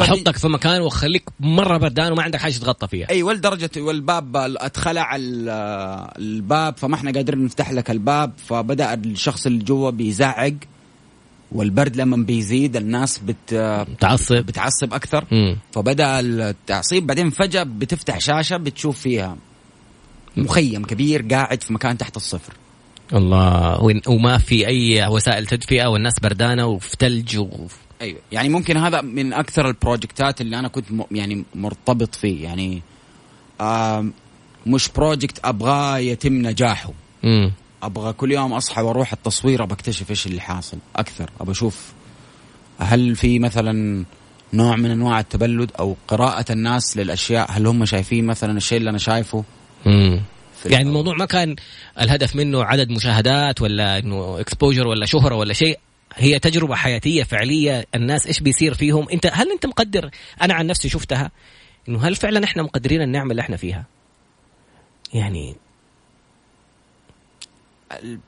احطك 0.00 0.36
في 0.36 0.48
مكان 0.48 0.80
واخليك 0.80 1.24
مرة 1.40 1.76
بردان 1.76 2.12
وما 2.12 2.22
عندك 2.22 2.40
حاجة 2.40 2.52
تغطى 2.52 2.88
فيها. 2.88 3.10
أيوه 3.10 3.32
لدرجه 3.32 3.70
والباب 3.76 4.36
أتخلع 4.36 5.16
الباب 5.16 6.76
فما 6.76 6.94
إحنا 6.94 7.10
قادرين 7.12 7.44
نفتح 7.44 7.70
لك 7.72 7.90
الباب 7.90 8.32
فبدأ 8.46 8.94
الشخص 8.94 9.46
اللي 9.46 9.64
جوا 9.64 9.90
بيزعق. 9.90 10.54
والبرد 11.52 11.96
لما 11.96 12.16
بيزيد 12.16 12.76
الناس 12.76 13.18
بت 13.18 13.54
بتعصب 13.54 14.36
بتعصب 14.36 14.94
أكثر. 14.94 15.24
مم. 15.32 15.56
فبدأ 15.72 16.20
التعصيب 16.20 17.06
بعدين 17.06 17.30
فجأة 17.30 17.62
بتفتح 17.62 18.20
شاشة 18.20 18.56
بتشوف 18.56 19.00
فيها 19.00 19.36
مخيم 20.36 20.84
كبير 20.84 21.22
قاعد 21.30 21.62
في 21.62 21.72
مكان 21.72 21.98
تحت 21.98 22.16
الصفر. 22.16 22.52
الله. 23.12 23.78
وما 24.08 24.38
في 24.38 24.66
أي 24.66 25.06
وسائل 25.06 25.46
تدفئة 25.46 25.86
والناس 25.86 26.14
بردانة 26.22 26.66
وفي 26.66 26.96
ثلج 26.98 27.38
و... 27.38 27.48
أيوه. 28.00 28.18
يعني 28.32 28.48
ممكن 28.48 28.76
هذا 28.76 29.00
من 29.00 29.32
أكثر 29.32 29.68
ال 29.68 29.76
projectات 29.76 30.40
اللي 30.40 30.58
أنا 30.58 30.68
كنت 30.68 30.92
م... 30.92 31.02
يعني 31.10 31.44
مرتبط 31.54 32.14
فيه. 32.14 32.44
يعني 32.44 32.82
آه 33.60 34.06
مش 34.66 34.88
project 34.88 35.40
أبغاه 35.44 35.98
يتم 35.98 36.32
نجاحه. 36.32 36.92
مم. 37.22 37.52
أبغى 37.82 38.12
كل 38.12 38.32
يوم 38.32 38.52
أصحى 38.52 38.82
وأروح 38.82 39.12
التصوير 39.12 39.62
أبغى 39.62 39.74
أكتشف 39.74 40.10
إيش 40.10 40.26
اللي 40.26 40.40
حاصل 40.40 40.78
أكثر 40.96 41.30
أبغى 41.40 41.52
أشوف 41.52 41.92
هل 42.78 43.16
في 43.16 43.38
مثلا 43.38 44.04
نوع 44.52 44.76
من 44.76 44.90
أنواع 44.90 45.20
التبلد 45.20 45.70
أو 45.78 45.96
قراءة 46.08 46.52
الناس 46.52 46.96
للأشياء؟ 46.96 47.50
هل 47.50 47.66
هم 47.66 47.84
شايفين 47.84 48.26
مثلا 48.26 48.56
الشيء 48.56 48.78
اللي 48.78 48.90
أنا 48.90 48.98
شايفه؟ 48.98 49.44
مم. 49.86 50.22
يعني 50.66 50.88
الموضوع 50.88 51.14
ما 51.14 51.24
كان 51.24 51.56
الهدف 52.00 52.36
منه 52.36 52.64
عدد 52.64 52.90
مشاهدات 52.90 53.62
ولا 53.62 53.98
إنه 53.98 54.40
اكسبوجر 54.40 54.86
ولا 54.86 55.06
شهرة 55.06 55.34
ولا 55.34 55.52
شيء. 55.52 55.78
هي 56.14 56.38
تجربة 56.38 56.74
حياتية 56.74 57.22
فعلية 57.22 57.86
الناس 57.94 58.26
إيش 58.26 58.40
بيصير 58.40 58.74
فيهم؟ 58.74 59.08
أنت 59.12 59.30
هل 59.32 59.50
أنت 59.50 59.66
مقدر؟ 59.66 60.10
أنا 60.42 60.54
عن 60.54 60.66
نفسي 60.66 60.88
شفتها 60.88 61.30
إنه 61.88 62.02
هل 62.08 62.16
فعلا 62.16 62.44
إحنا 62.44 62.62
مقدرين 62.62 63.02
النعمة 63.02 63.30
اللي 63.30 63.42
إحنا 63.42 63.56
فيها؟ 63.56 63.84
يعني 65.14 65.56
ال... 67.92 68.18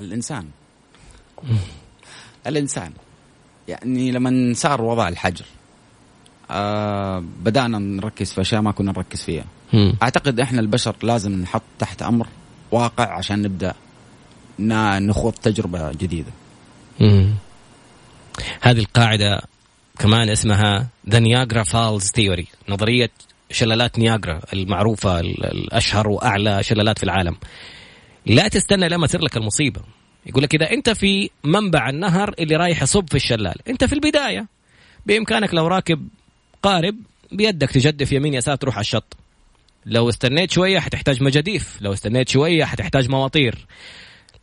الإنسان. 0.00 0.48
الإنسان. 2.46 2.92
يعني 3.68 4.10
لما 4.10 4.54
صار 4.54 4.82
وضع 4.82 5.08
الحجر 5.08 5.44
آه 6.50 7.24
بدأنا 7.42 7.78
نركز 7.78 8.32
في 8.32 8.40
أشياء 8.40 8.60
ما 8.60 8.72
كنا 8.72 8.92
نركز 8.92 9.22
فيها. 9.22 9.44
مم. 9.72 9.96
أعتقد 10.02 10.40
إحنا 10.40 10.60
البشر 10.60 10.96
لازم 11.02 11.32
نحط 11.32 11.62
تحت 11.78 12.02
أمر 12.02 12.26
واقع 12.70 13.18
عشان 13.18 13.42
نبدأ 13.42 13.74
نخوض 14.58 15.32
تجربة 15.32 15.92
جديدة. 15.92 16.30
مم. 17.00 17.34
هذه 18.60 18.78
القاعدة 18.78 19.42
كمان 19.98 20.28
اسمها 20.28 20.88
the 21.08 21.18
Niagara 21.18 21.62
Falls 21.62 22.10
theory 22.10 22.46
نظرية 22.68 23.10
شلالات 23.50 23.98
نياجرا 23.98 24.40
المعروفة 24.52 25.20
الأشهر 25.20 26.08
وأعلى 26.08 26.62
شلالات 26.62 26.98
في 26.98 27.04
العالم. 27.04 27.36
لا 28.26 28.48
تستنى 28.48 28.88
لما 28.88 29.06
تصير 29.06 29.22
لك 29.22 29.36
المصيبة. 29.36 29.80
يقول 30.26 30.42
لك 30.42 30.54
إذا 30.54 30.70
أنت 30.70 30.90
في 30.90 31.30
منبع 31.44 31.88
النهر 31.88 32.34
اللي 32.38 32.56
رايح 32.56 32.82
يصب 32.82 33.08
في 33.08 33.14
الشلال 33.14 33.54
أنت 33.68 33.84
في 33.84 33.92
البداية. 33.92 34.46
بإمكانك 35.06 35.54
لو 35.54 35.66
راكب 35.66 36.08
قارب 36.62 36.96
بيدك 37.32 37.70
تجدف 37.70 38.12
يمين 38.12 38.34
يسار 38.34 38.56
تروح 38.56 38.74
على 38.74 38.80
الشط. 38.82 39.16
لو 39.86 40.08
استنيت 40.08 40.50
شوية 40.50 40.78
حتحتاج 40.78 41.22
مجاديف 41.22 41.78
لو 41.80 41.92
استنيت 41.92 42.28
شوية 42.28 42.64
حتحتاج 42.64 43.08
مواطير. 43.08 43.66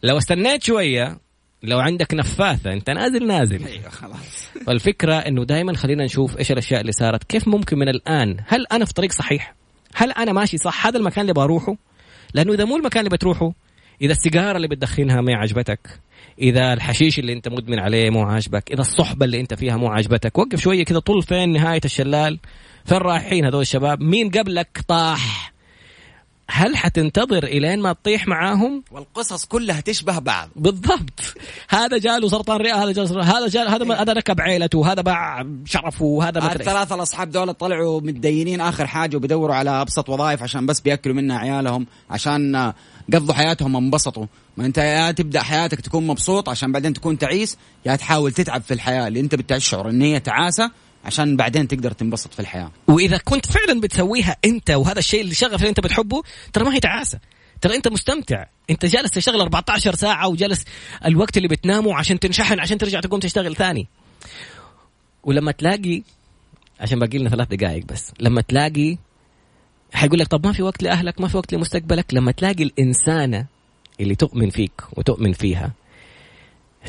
لو 0.03 0.17
استنيت 0.17 0.63
شوية 0.63 1.17
لو 1.63 1.79
عندك 1.79 2.13
نفاثة 2.13 2.73
أنت 2.73 2.89
نازل 2.89 3.27
نازل. 3.27 3.65
أيوة 3.65 3.89
خلاص. 3.89 4.49
فالفكرة 4.65 5.15
أنه 5.15 5.45
دائما 5.45 5.75
خلينا 5.75 6.05
نشوف 6.05 6.37
إيش 6.37 6.51
الأشياء 6.51 6.81
اللي 6.81 6.91
صارت. 6.91 7.23
كيف 7.23 7.47
ممكن 7.47 7.79
من 7.79 7.89
الآن؟ 7.89 8.37
هل 8.47 8.65
أنا 8.71 8.85
في 8.85 8.93
طريق 8.93 9.11
صحيح؟ 9.11 9.55
هل 9.95 10.11
أنا 10.11 10.33
ماشي 10.33 10.57
صح؟ 10.57 10.87
هذا 10.87 10.97
المكان 10.97 11.21
اللي 11.21 11.33
بروحه؟ 11.33 11.75
لأنه 12.33 12.53
إذا 12.53 12.65
مو 12.65 12.77
المكان 12.77 13.05
اللي 13.05 13.17
بتروحه 13.17 13.53
إذا 14.01 14.11
السيجارة 14.11 14.57
اللي 14.57 14.67
بتدخنها 14.67 15.21
ما 15.21 15.35
عجبتك 15.35 15.99
إذا 16.41 16.73
الحشيش 16.73 17.19
اللي 17.19 17.33
أنت 17.33 17.47
مدمن 17.47 17.79
عليه 17.79 18.09
مو 18.09 18.23
عاجبك 18.23 18.71
إذا 18.71 18.81
الصحبة 18.81 19.25
اللي 19.25 19.39
أنت 19.39 19.53
فيها 19.53 19.77
مو 19.77 19.87
عاجبتك 19.87 20.37
وقف 20.37 20.59
شوية 20.59 20.85
كذا 20.85 20.99
طول 20.99 21.23
فين 21.23 21.51
نهاية 21.51 21.81
الشلال 21.85 22.39
فين 22.85 22.97
رايحين 22.97 23.45
هذول 23.45 23.61
الشباب؟ 23.61 24.01
مين 24.01 24.29
قبلك 24.29 24.79
طاح؟ 24.87 25.53
هل 26.49 26.77
حتنتظر 26.77 27.43
إلين 27.43 27.79
ما 27.79 27.93
تطيح 27.93 28.27
معاهم؟ 28.27 28.83
والقصص 28.91 29.45
كلها 29.45 29.81
تشبه 29.81 30.19
بعض. 30.19 30.49
بالضبط. 30.55 31.19
هذا 31.69 31.97
جاله 31.97 32.27
سرطان 32.29 32.57
رئة 32.57 32.83
هذا 32.83 32.91
جاله 32.91 33.21
هذا 33.23 33.47
جال 33.47 33.67
هذا 33.67 33.95
هذا 33.95 34.13
ركب 34.13 34.41
عيلته 34.41 34.91
هذا 34.91 35.01
باع 35.01 35.45
شرفه 35.65 36.19
هذا 36.23 36.51
الثلاثه 36.51 36.95
الأصحاب 36.95 37.31
دول 37.31 37.53
طلعوا 37.53 38.01
متدينين 38.01 38.61
آخر 38.61 38.87
حاجة 38.87 39.17
وبيدوروا 39.17 39.55
على 39.55 39.69
أبسط 39.69 40.09
وظائف 40.09 40.43
عشان 40.43 40.65
بس 40.65 40.79
بيأكلوا 40.79 41.15
منها 41.15 41.37
عيالهم 41.37 41.87
عشان 42.09 42.73
قضوا 43.13 43.33
حياتهم 43.33 43.75
انبسطوا 43.75 44.25
ما 44.57 44.65
أنت 44.65 44.77
يا 44.77 45.11
تبدأ 45.11 45.43
حياتك 45.43 45.81
تكون 45.81 46.07
مبسوط 46.07 46.49
عشان 46.49 46.71
بعدين 46.71 46.93
تكون 46.93 47.17
تعيس 47.17 47.57
يا 47.85 47.95
تحاول 47.95 48.31
تتعب 48.31 48.61
في 48.61 48.73
الحياة 48.73 49.07
اللي 49.07 49.19
أنت 49.19 49.35
بتشعر 49.35 49.89
ان 49.89 50.01
هي 50.01 50.19
تعاسة 50.19 50.71
عشان 51.05 51.37
بعدين 51.37 51.67
تقدر 51.67 51.91
تنبسط 51.91 52.33
في 52.33 52.39
الحياة. 52.39 52.71
وإذا 52.87 53.17
كنت 53.17 53.45
فعلا 53.45 53.79
بتسويها 53.81 54.37
أنت 54.45 54.69
وهذا 54.69 54.99
الشيء 54.99 55.21
اللي 55.21 55.35
شغف 55.35 55.55
اللي 55.55 55.69
أنت 55.69 55.79
بتحبه 55.79 56.23
ترى 56.53 56.65
ما 56.65 56.75
هي 56.75 56.79
تعاسة. 56.79 57.19
ترى 57.61 57.75
أنت 57.75 57.87
مستمتع. 57.87 58.45
أنت 58.69 58.85
جالس 58.85 59.11
تشتغل 59.11 59.41
14 59.41 59.95
ساعة 59.95 60.27
وجالس 60.27 60.63
الوقت 61.05 61.37
اللي 61.37 61.47
بتنامه 61.47 61.95
عشان 61.95 62.19
تنشحن 62.19 62.59
عشان 62.59 62.77
ترجع 62.77 62.99
تقوم 62.99 63.19
تشتغل 63.19 63.55
ثاني. 63.55 63.87
ولما 65.23 65.51
تلاقي 65.51 66.03
عشان 66.79 66.99
باقي 66.99 67.17
لنا 67.17 67.29
ثلاث 67.29 67.47
دقائق 67.47 67.85
بس 67.85 68.11
لما 68.19 68.41
تلاقي 68.41 68.97
حيقول 69.93 70.19
لك 70.19 70.27
طب 70.27 70.45
ما 70.45 70.53
في 70.53 70.63
وقت 70.63 70.83
لأهلك 70.83 71.21
ما 71.21 71.27
في 71.27 71.37
وقت 71.37 71.53
لمستقبلك 71.53 72.13
لما 72.13 72.31
تلاقي 72.31 72.63
الإنسانة 72.63 73.45
اللي 73.99 74.15
تؤمن 74.15 74.49
فيك 74.49 74.81
وتؤمن 74.97 75.33
فيها 75.33 75.73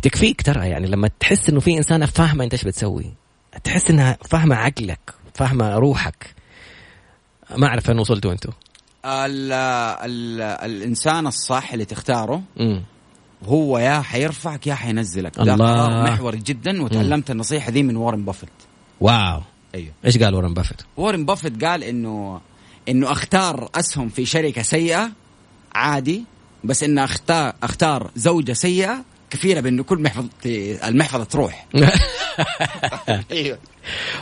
تكفيك 0.02 0.42
ترى 0.42 0.68
يعني 0.68 0.86
لما 0.86 1.10
تحس 1.20 1.48
إنه 1.48 1.60
في 1.60 1.76
إنسانة 1.78 2.06
فاهمة 2.06 2.44
أنت 2.44 2.52
إيش 2.52 2.64
بتسوي. 2.64 3.12
تحس 3.64 3.90
إنها 3.90 4.18
فاهمة 4.30 4.56
عقلك 4.56 5.14
فاهمة 5.34 5.74
روحك. 5.74 6.34
ما 7.56 7.66
أعرف 7.66 7.84
فين 7.86 7.98
وصلتوا 7.98 8.32
أنتم 8.32 8.50
ال 9.04 9.52
ال 9.52 10.40
الإنسان 10.40 11.26
الصح 11.26 11.72
اللي 11.72 11.84
تختاره 11.84 12.42
م. 12.56 12.80
هو 13.44 13.78
يا 13.78 14.00
حيرفعك 14.00 14.66
يا 14.66 14.74
حينزلك. 14.74 15.40
الله. 15.40 15.56
ده 15.56 15.64
قرار 15.64 16.12
محوري 16.12 16.38
جدا 16.38 16.82
وتعلمت 16.82 17.30
النصيحة 17.30 17.70
دي 17.70 17.82
من 17.82 17.96
وارن 17.96 18.24
بافيت. 18.24 18.48
wow. 19.00 19.42
أيوه. 19.74 19.92
إيش 20.04 20.18
قال 20.18 20.34
وارن 20.34 20.54
بافيت؟ 20.54 20.82
وارن 20.96 21.24
بافيت 21.24 21.64
قال 21.64 21.84
إنه 21.84 22.40
إنه 22.88 23.12
أختار 23.12 23.68
أسهم 23.74 24.08
في 24.08 24.26
شركة 24.26 24.62
سيئة 24.62 25.10
عادي 25.72 26.24
بس 26.64 26.82
إنه 26.82 27.04
أختار 27.04 27.54
أختار 27.62 28.10
زوجة 28.16 28.52
سيئة 28.52 29.04
كفيله 29.30 29.60
بانه 29.60 29.82
كل 29.82 30.02
محفظتي 30.02 30.88
المحفظة 30.88 31.24
تروح. 31.24 31.66
أيوه. 33.30 33.58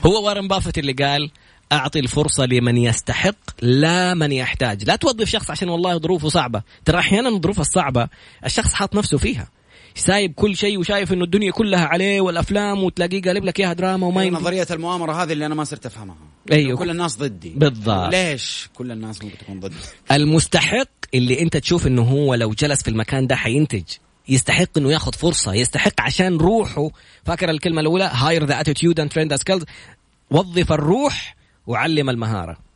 هو 0.07 0.27
وارن 0.27 0.49
بافت 0.49 0.79
اللي 0.79 0.93
قال 0.93 1.31
أعطي 1.73 1.99
الفرصة 1.99 2.47
لمن 2.47 2.77
يستحق 2.77 3.35
لا 3.63 4.15
من 4.15 4.33
يحتاج. 4.33 4.85
لا 4.85 4.97
توظف 4.97 5.29
شخص 5.29 5.51
عشان 5.51 5.69
والله 5.69 5.99
ظروفه 5.99 6.29
صعبة. 6.29 6.63
ترى 6.85 6.99
أحيانا 6.99 7.29
الظروف 7.29 7.61
الصعبة 7.61 8.09
الشخص 8.45 8.73
حاط 8.73 8.95
نفسه 8.97 9.19
فيها. 9.19 9.49
سايب 9.95 10.33
كل 10.35 10.57
شيء 10.57 10.79
وشايف 10.79 11.13
إنه 11.13 11.25
الدنيا 11.25 11.51
كلها 11.51 11.85
عليه 11.85 12.21
والأفلام 12.21 12.85
وتلاقيه 12.85 13.23
قالب 13.23 13.45
لك 13.45 13.61
إياها 13.61 13.73
دراما 13.73 14.07
وما 14.07 14.21
أيوة 14.21 14.39
نظرية 14.41 14.67
المؤامرة 14.71 15.23
هذه 15.23 15.33
اللي 15.33 15.47
أنا 15.47 15.55
ما 15.55 15.65
صرت 15.65 15.87
أفهمها. 15.87 16.17
أيوه. 16.53 16.79
كل 16.79 16.91
الناس 16.91 17.17
ضدي. 17.17 17.51
بالضبط. 17.57 18.13
ليش 18.13 18.69
كل 18.75 18.93
الناس 18.93 19.25
ممكن 19.25 19.39
تكون 19.39 19.61
ضدي؟ 19.61 19.75
المستحق 20.13 20.89
اللي 21.15 21.41
أنت 21.41 21.57
تشوف 21.57 21.87
إنه 21.87 22.03
هو 22.03 22.35
لو 22.35 22.51
جلس 22.51 22.83
في 22.83 22.89
المكان 22.89 23.27
ده 23.27 23.37
حينتج. 23.37 23.85
يستحق 24.29 24.79
إنه 24.79 24.93
ياخذ 24.93 25.13
فرصة 25.13 25.55
يستحق 25.55 26.01
عشان 26.01 26.37
روحه. 26.37 26.91
فاكر 27.25 27.51
الكلمة 27.51 27.81
الأولى؟ 27.81 28.11
hire 28.13 28.45
the 28.45 28.61
attitude 28.61 29.01
and 29.01 29.11
train 29.11 29.35
skills 29.35 29.65
وظف 30.31 30.73
الروح 30.73 31.37
وعلم 31.67 32.11
المهارة. 32.11 32.67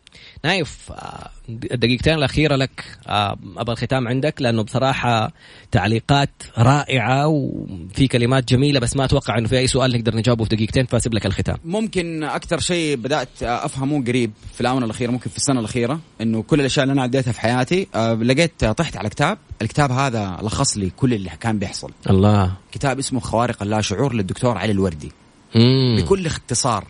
نايف 0.44 0.92
آه، 0.92 1.30
الدقيقتين 1.48 2.14
الأخيرة 2.14 2.56
لك 2.56 2.84
آه، 3.06 3.38
أبغى 3.56 3.72
الختام 3.72 4.08
عندك 4.08 4.42
لأنه 4.42 4.62
بصراحة 4.62 5.32
تعليقات 5.70 6.30
رائعة 6.58 7.26
وفي 7.26 8.08
كلمات 8.08 8.48
جميلة 8.48 8.80
بس 8.80 8.96
ما 8.96 9.04
أتوقع 9.04 9.38
أنه 9.38 9.48
في 9.48 9.58
أي 9.58 9.66
سؤال 9.66 9.92
نقدر 9.92 10.16
نجاوبه 10.16 10.44
في 10.44 10.56
دقيقتين 10.56 10.86
فأسيب 10.86 11.14
لك 11.14 11.26
الختام. 11.26 11.56
ممكن 11.64 12.24
أكثر 12.24 12.58
شيء 12.58 12.96
بدأت 12.96 13.42
أفهمه 13.42 14.04
قريب 14.04 14.32
في 14.54 14.60
الآونة 14.60 14.84
الأخيرة 14.84 15.10
ممكن 15.10 15.30
في 15.30 15.36
السنة 15.36 15.60
الأخيرة 15.60 16.00
أنه 16.20 16.42
كل 16.42 16.60
الأشياء 16.60 16.84
اللي 16.84 16.92
أنا 16.92 17.02
عديتها 17.02 17.32
في 17.32 17.40
حياتي 17.40 17.88
آه، 17.94 18.14
لقيت 18.14 18.64
طحت 18.64 18.96
على 18.96 19.08
كتاب 19.08 19.38
الكتاب 19.62 19.92
هذا 19.92 20.38
لخص 20.42 20.76
لي 20.76 20.90
كل 20.90 21.14
اللي 21.14 21.30
كان 21.40 21.58
بيحصل. 21.58 21.90
الله. 22.10 22.52
كتاب 22.72 22.98
اسمه 22.98 23.20
خوارق 23.20 23.62
اللاشعور 23.62 24.14
للدكتور 24.14 24.58
علي 24.58 24.72
الوردي. 24.72 25.12
مم. 25.54 25.96
بكل 25.98 26.26
اختصار 26.26 26.84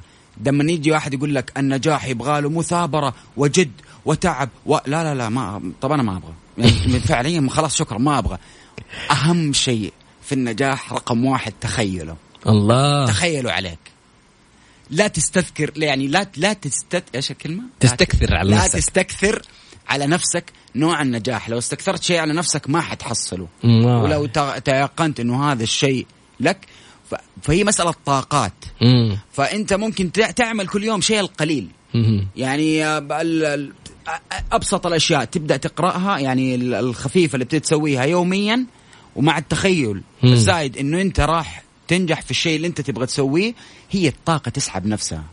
لما 0.44 0.72
يجي 0.72 0.92
واحد 0.92 1.14
يقول 1.14 1.34
لك 1.34 1.52
النجاح 1.56 2.06
يبغى 2.06 2.40
له 2.40 2.50
مثابرة 2.50 3.14
وجد 3.36 3.70
وتعب 4.04 4.48
و... 4.66 4.76
لا 4.86 5.04
لا 5.04 5.14
لا 5.14 5.28
ما 5.28 5.72
طب 5.80 5.92
أنا 5.92 6.02
ما 6.02 6.16
أبغى. 6.16 6.32
يعني 6.58 7.00
فعليا 7.08 7.46
خلاص 7.50 7.76
شكرا 7.76 7.98
ما 7.98 8.18
أبغى. 8.18 8.38
أهم 9.10 9.52
شيء 9.52 9.92
في 10.22 10.32
النجاح 10.32 10.92
رقم 10.92 11.24
واحد 11.24 11.52
تخيله. 11.60 12.16
الله. 12.46 13.06
تخيلوا 13.06 13.52
عليك. 13.52 13.78
لا 14.90 15.08
تستذكر 15.08 15.72
يعني 15.76 16.06
لا 16.06 16.26
لا 16.36 16.52
تستت 16.52 17.04
إيش 17.14 17.30
الكلمة؟ 17.30 17.62
تستكثر 17.80 18.34
على 18.34 18.50
لا 18.50 18.56
نفسك. 18.56 18.78
تستكثر 18.78 19.42
على 19.90 20.06
نفسك 20.06 20.44
نوع 20.76 21.02
النجاح 21.02 21.48
لو 21.48 21.58
استكثرت 21.58 22.02
شيء 22.02 22.18
على 22.18 22.32
نفسك 22.32 22.70
ما 22.70 22.80
حتحصله 22.80 23.46
مم. 23.64 23.84
ولو 23.84 24.26
تيقنت 24.64 25.20
إنه 25.20 25.50
هذا 25.52 25.62
الشيء 25.62 26.06
لك 26.40 26.66
ف- 27.10 27.14
فهي 27.42 27.64
مسألة 27.64 27.94
طاقات 28.06 28.52
مم. 28.82 29.18
فأنت 29.32 29.72
ممكن 29.72 30.12
تع- 30.12 30.30
تعمل 30.30 30.66
كل 30.68 30.84
يوم 30.84 31.00
شيء 31.00 31.20
القليل 31.20 31.68
مم. 31.94 32.26
يعني 32.36 32.84
آه، 32.86 32.98
ال- 32.98 33.44
ال- 33.44 33.72
أبسط 34.52 34.86
الأشياء 34.86 35.24
تبدأ 35.24 35.56
تقرأها 35.56 36.18
يعني 36.18 36.54
ال- 36.54 36.74
الخفيفة 36.74 37.34
اللي 37.34 37.44
بتسويها 37.44 38.04
يوميا 38.04 38.66
ومع 39.16 39.38
التخيل. 39.38 40.02
الزايد 40.24 40.76
إنه 40.78 41.00
أنت 41.00 41.20
راح 41.20 41.62
تنجح 41.88 42.22
في 42.22 42.30
الشيء 42.30 42.56
اللي 42.56 42.66
أنت 42.66 42.80
تبغى 42.80 43.06
تسويه 43.06 43.54
هي 43.90 44.08
الطاقة 44.08 44.48
تسحب 44.48 44.86
نفسها. 44.86 45.24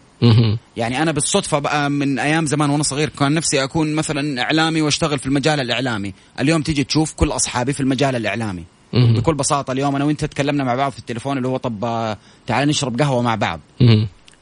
يعني 0.78 1.02
أنا 1.02 1.12
بالصدفة 1.12 1.60
بقى 1.60 1.90
من 1.90 2.20
أيام 2.20 2.46
زمان 2.46 2.70
وأنا 2.70 2.84
صغير 2.84 3.10
كان 3.10 3.34
نفسي 3.34 3.64
أكون 3.64 3.96
مثلا 3.96 4.42
إعلامي 4.42 4.82
وأشتغل 4.82 5.20
في 5.20 5.26
المجال 5.26 5.60
الإعلامي. 5.60 6.14
اليوم 6.40 6.62
تيجي 6.62 6.84
تشوف 6.84 7.14
كل 7.14 7.32
أصحابي 7.32 7.74
في 7.74 7.80
المجال 7.80 8.16
الإعلامي. 8.16 8.64
بكل 8.94 9.34
بساطة 9.36 9.72
اليوم 9.72 9.96
أنا 9.96 10.06
وأنت 10.06 10.26
تكلمنا 10.26 10.64
مع 10.64 10.76
بعض 10.76 10.92
في 10.92 11.00
التليفون 11.00 11.38
اللي 11.38 11.48
هو 11.48 11.58
طب 11.58 11.86
آه، 11.86 12.18
تعال 12.48 12.68
نشرب 12.68 13.02
قهوة 13.02 13.22
مع 13.22 13.36
بعض. 13.36 13.60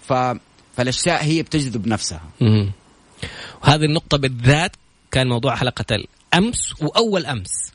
ف 0.07 0.13
فالأشياء 0.78 1.23
هي 1.23 1.43
بتجذب 1.43 1.88
نفسها. 1.88 2.21
وهذه 3.63 3.86
النقطة 3.86 4.17
بالذات 4.17 4.71
كان 5.11 5.28
موضوع 5.28 5.55
حلقة 5.55 5.86
الأمس 5.95 6.82
وأول 6.82 7.26
أمس. 7.26 7.71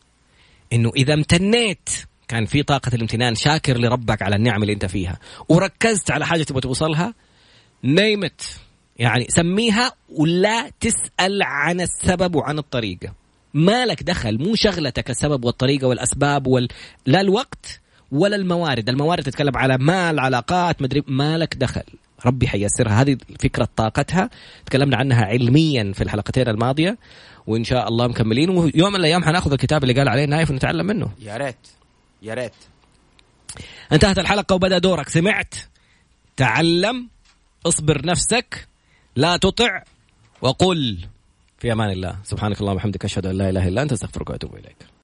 إنه 0.72 0.90
إذا 0.96 1.14
امتنيت 1.14 1.88
كان 2.28 2.46
في 2.46 2.62
طاقة 2.62 2.94
الامتنان 2.94 3.34
شاكر 3.34 3.78
لربك 3.78 4.22
على 4.22 4.36
النعم 4.36 4.62
اللي 4.62 4.72
أنت 4.72 4.84
فيها. 4.86 5.18
وركزت 5.48 6.10
على 6.10 6.26
حاجة 6.26 6.42
تبغى 6.42 6.60
توصلها 6.60 7.14
نيمت 7.84 8.60
يعني 8.98 9.26
سميها 9.28 9.92
ولا 10.08 10.70
تسأل 10.80 11.42
عن 11.42 11.80
السبب 11.80 12.34
وعن 12.34 12.58
الطريقة. 12.58 13.12
ما 13.54 13.86
لك 13.86 14.02
دخل 14.02 14.38
مو 14.38 14.54
شغلتك 14.54 15.10
السبب 15.10 15.44
والطريقة 15.44 15.86
والأسباب 15.86 16.46
وال... 16.46 16.68
لا 17.06 17.20
الوقت 17.20 17.80
ولا 18.12 18.36
الموارد. 18.36 18.88
الموارد 18.88 19.22
تتكلم 19.22 19.56
على 19.56 19.78
مال 19.78 20.20
علاقات 20.20 20.82
مدري 20.82 21.02
ما 21.06 21.38
لك 21.38 21.54
دخل. 21.54 21.82
ربي 22.26 22.48
حيسرها 22.48 23.00
هذه 23.02 23.16
فكرة 23.40 23.68
طاقتها. 23.76 24.30
تكلمنا 24.66 24.96
عنها 24.96 25.24
علميا 25.24 25.92
في 25.94 26.04
الحلقتين 26.04 26.48
الماضية. 26.48 26.98
وإن 27.46 27.64
شاء 27.64 27.88
الله 27.88 28.08
مكملين. 28.08 28.50
ويوم 28.50 28.92
من 28.92 29.00
الأيام 29.00 29.24
حناخذ 29.24 29.52
الكتاب 29.52 29.82
اللي 29.82 29.94
قال 29.94 30.08
عليه 30.08 30.24
نايف 30.24 30.50
ونتعلم 30.50 30.86
منه. 30.86 31.10
يا 31.20 31.36
ريت. 31.36 31.56
يا 32.22 32.34
ريت. 32.34 32.52
انتهت 33.92 34.18
الحلقة 34.18 34.54
وبدأ 34.54 34.78
دورك. 34.78 35.08
سمعت؟ 35.08 35.54
تعلم؟ 36.36 37.08
اصبر 37.66 38.06
نفسك 38.06 38.68
لا 39.16 39.36
تطع 39.36 39.82
وقل 40.42 40.98
في 41.58 41.72
أمان 41.72 41.90
الله. 41.90 42.18
سبحانك 42.24 42.60
اللهم 42.60 42.74
وبحمدك 42.74 43.04
أشهد 43.04 43.26
أن 43.26 43.38
لا 43.38 43.50
إله 43.50 43.68
إلا 43.68 43.82
أنت 43.82 43.92
أستغفرك 43.92 44.30
وأتوب 44.30 44.54
إليك. 44.54 44.90